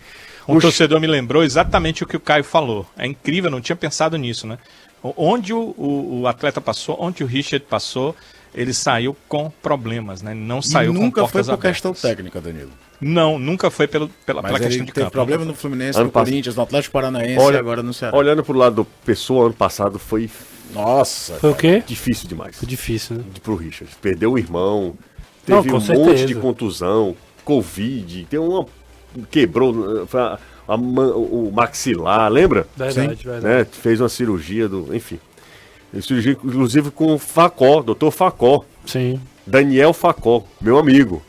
Um, 0.49 0.57
um 0.57 0.59
torcedor 0.59 1.01
me 1.01 1.07
lembrou 1.07 1.45
exatamente 1.45 2.03
o 2.03 2.07
que 2.07 2.17
o 2.17 2.21
Caio 2.21 2.43
falou. 2.43 2.87
É 2.97 3.07
incrível, 3.07 3.51
não 3.51 3.61
tinha 3.61 3.77
pensado 3.77 4.17
nisso, 4.17 4.47
né? 4.47 4.59
Onde 5.03 5.53
o, 5.53 5.75
o, 5.77 6.21
o 6.23 6.27
atleta 6.27 6.61
passou, 6.61 6.97
onde 6.99 7.23
o 7.23 7.27
Richard 7.27 7.65
passou, 7.67 8.17
ele 8.55 8.73
saiu 8.73 9.17
com 9.29 9.51
problemas, 9.63 10.23
né? 10.23 10.35
Não 10.35 10.63
saiu 10.63 10.93
e 10.93 10.95
nunca 10.95 11.21
com 11.21 11.29
portas 11.29 11.47
foi 11.47 11.57
por 11.57 11.61
abertas. 11.61 11.83
questão 11.83 12.11
técnica, 12.11 12.41
Danilo. 12.41 12.73
Não, 13.01 13.39
nunca 13.39 13.71
foi 13.71 13.87
pelo, 13.87 14.09
pela, 14.25 14.41
Mas 14.41 14.53
pela 14.53 14.65
questão 14.65 14.85
de 14.85 14.93
teve 14.93 15.05
campo. 15.07 15.13
problema 15.13 15.45
no 15.45 15.55
Fluminense, 15.55 15.99
ano 15.99 16.07
no 16.07 16.13
Corinthians, 16.13 16.57
no 16.57 16.63
Atlético 16.63 16.93
Paranaense 16.93 17.39
Olha, 17.39 17.57
e 17.57 17.59
agora 17.59 17.83
no 17.83 17.93
Ceará. 17.93 18.17
Olhando 18.17 18.43
pro 18.45 18.57
lado 18.57 18.77
do 18.77 18.85
Pessoa, 19.05 19.47
ano 19.47 19.55
passado 19.55 19.99
foi... 19.99 20.31
Nossa. 20.73 21.35
Foi 21.35 21.51
o 21.51 21.55
quê? 21.55 21.83
Difícil 21.87 22.29
demais. 22.29 22.57
Foi 22.57 22.67
difícil, 22.67 23.17
né? 23.17 23.25
Pro 23.43 23.57
Richard. 23.57 23.95
Perdeu 24.01 24.33
o 24.33 24.39
irmão, 24.39 24.95
teve 25.45 25.69
Não, 25.69 25.77
um 25.77 25.81
certeza. 25.81 26.09
monte 26.09 26.27
de 26.27 26.35
contusão, 26.35 27.17
Covid, 27.45 28.27
tem 28.31 28.39
uma... 28.39 28.67
Quebrou... 29.31 30.07
A, 30.13 30.39
a, 30.67 30.75
o 30.77 31.53
maxilar, 31.55 32.31
lembra? 32.31 32.67
Verdade, 32.77 33.17
Sim. 33.17 33.29
verdade. 33.29 33.45
Né? 33.45 33.65
Fez 33.71 34.01
uma 34.01 34.09
cirurgia 34.09 34.69
do... 34.69 34.95
Enfim. 34.95 35.21
Cirurgia, 36.01 36.33
inclusive, 36.33 36.91
com 36.91 37.15
o 37.15 37.19
Facó, 37.19 37.83
doutor 37.83 38.11
Facó. 38.11 38.65
Sim. 38.87 39.21
Daniel 39.47 39.93
Facó, 39.93 40.45
meu 40.61 40.79
amigo. 40.79 41.23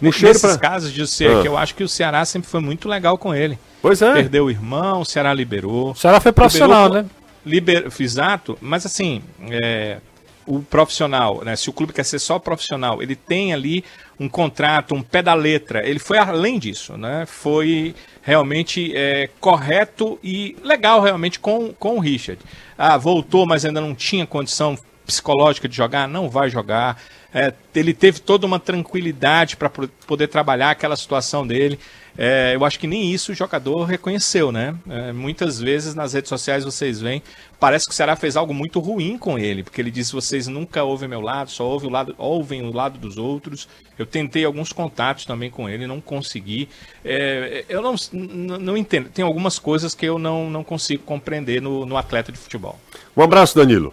Um 0.00 0.06
Nesses 0.06 0.40
pra... 0.40 0.58
casos 0.58 0.92
de 0.92 1.06
ser, 1.06 1.30
ah. 1.30 1.42
que 1.42 1.48
eu 1.48 1.56
acho 1.56 1.74
que 1.74 1.84
o 1.84 1.88
Ceará 1.88 2.24
sempre 2.24 2.48
foi 2.48 2.60
muito 2.60 2.88
legal 2.88 3.16
com 3.16 3.34
ele. 3.34 3.58
Pois 3.80 4.02
é. 4.02 4.12
Perdeu 4.12 4.46
o 4.46 4.50
irmão, 4.50 5.00
o 5.00 5.04
Ceará 5.04 5.32
liberou. 5.32 5.92
O 5.92 5.94
Ceará 5.94 6.20
foi 6.20 6.32
profissional, 6.32 6.86
liberou, 6.88 7.02
né? 7.04 7.10
Liber... 7.44 7.92
Exato, 7.98 8.58
mas 8.60 8.84
assim, 8.84 9.22
é... 9.50 9.98
o 10.46 10.60
profissional, 10.60 11.42
né? 11.44 11.56
Se 11.56 11.70
o 11.70 11.72
clube 11.72 11.92
quer 11.92 12.04
ser 12.04 12.18
só 12.18 12.38
profissional, 12.38 13.02
ele 13.02 13.16
tem 13.16 13.52
ali 13.52 13.84
um 14.18 14.28
contrato, 14.28 14.94
um 14.94 15.02
pé 15.02 15.22
da 15.22 15.34
letra. 15.34 15.86
Ele 15.86 15.98
foi 15.98 16.18
além 16.18 16.58
disso, 16.58 16.96
né? 16.96 17.24
Foi 17.26 17.94
realmente 18.22 18.92
é, 18.96 19.28
correto 19.38 20.18
e 20.22 20.56
legal 20.64 21.00
realmente 21.00 21.38
com, 21.38 21.72
com 21.78 21.96
o 21.96 22.00
Richard. 22.00 22.40
Ah, 22.76 22.96
voltou, 22.96 23.46
mas 23.46 23.64
ainda 23.64 23.80
não 23.80 23.94
tinha 23.94 24.26
condição 24.26 24.76
psicológica 25.06 25.68
de 25.68 25.76
jogar, 25.76 26.08
não 26.08 26.28
vai 26.28 26.50
jogar. 26.50 27.00
É, 27.32 27.52
ele 27.74 27.94
teve 27.94 28.20
toda 28.20 28.46
uma 28.46 28.58
tranquilidade 28.58 29.56
para 29.56 29.68
poder 29.68 30.26
trabalhar 30.26 30.70
aquela 30.70 30.96
situação 30.96 31.46
dele. 31.46 31.78
É, 32.18 32.54
eu 32.54 32.64
acho 32.64 32.78
que 32.78 32.86
nem 32.86 33.12
isso 33.12 33.32
o 33.32 33.34
jogador 33.34 33.84
reconheceu, 33.84 34.50
né? 34.50 34.74
É, 34.88 35.12
muitas 35.12 35.60
vezes 35.60 35.94
nas 35.94 36.14
redes 36.14 36.30
sociais 36.30 36.64
vocês 36.64 36.98
veem, 36.98 37.22
parece 37.60 37.84
que 37.84 37.92
o 37.92 37.94
Ceará 37.94 38.16
fez 38.16 38.38
algo 38.38 38.54
muito 38.54 38.80
ruim 38.80 39.18
com 39.18 39.38
ele, 39.38 39.62
porque 39.62 39.82
ele 39.82 39.90
disse: 39.90 40.14
vocês 40.14 40.46
nunca 40.46 40.82
ouvem 40.82 41.08
meu 41.08 41.20
lado, 41.20 41.50
só 41.50 41.66
ouvem 41.66 41.90
o 41.90 41.92
lado, 41.92 42.14
ouvem 42.16 42.62
o 42.62 42.72
lado 42.72 42.98
dos 42.98 43.18
outros. 43.18 43.68
Eu 43.98 44.06
tentei 44.06 44.46
alguns 44.46 44.72
contatos 44.72 45.26
também 45.26 45.50
com 45.50 45.68
ele, 45.68 45.86
não 45.86 46.00
consegui. 46.00 46.70
É, 47.04 47.66
eu 47.68 47.82
não, 47.82 47.94
não 48.12 48.76
entendo, 48.78 49.10
tem 49.10 49.22
algumas 49.22 49.58
coisas 49.58 49.94
que 49.94 50.06
eu 50.06 50.18
não, 50.18 50.48
não 50.48 50.64
consigo 50.64 51.02
compreender 51.02 51.60
no, 51.60 51.84
no 51.84 51.98
atleta 51.98 52.32
de 52.32 52.38
futebol. 52.38 52.80
Um 53.14 53.22
abraço, 53.22 53.54
Danilo. 53.54 53.92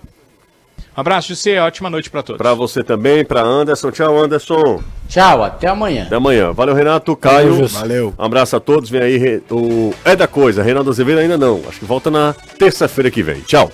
Um 0.96 1.02
abraço, 1.02 1.30
José. 1.30 1.60
Ótima 1.60 1.90
noite 1.90 2.10
para 2.10 2.22
todos. 2.22 2.38
Para 2.38 2.54
você 2.54 2.84
também, 2.84 3.26
para 3.26 3.42
Anderson. 3.42 3.92
Tchau, 3.92 4.18
Anderson. 4.18 4.82
Tchau, 5.10 5.44
até 5.44 5.68
amanhã. 5.68 6.04
Até 6.06 6.16
amanhã. 6.16 6.52
Valeu, 6.54 6.76
Renato. 6.76 7.16
Caio. 7.16 7.68
Valeu. 7.68 8.14
Um 8.18 8.24
abraço 8.24 8.56
a 8.56 8.60
todos. 8.60 8.90
Vem 8.90 9.02
aí 9.02 9.42
o 9.50 9.94
É 10.06 10.16
da 10.16 10.28
Coisa. 10.28 10.62
Reinaldo 10.62 10.90
Azevedo 10.90 11.20
ainda 11.20 11.38
não. 11.38 11.62
Acho 11.68 11.80
que 11.80 11.86
volta 11.86 12.12
na 12.12 12.34
terça-feira 12.58 13.10
que 13.10 13.24
vem. 13.24 13.42
Tchau. 13.42 13.72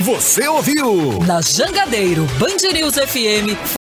Você 0.00 0.46
ouviu? 0.46 1.18
Na 1.26 1.40
Jangadeiro, 1.40 2.24
Band 2.38 2.72
News 2.72 2.94
FM. 2.94 3.77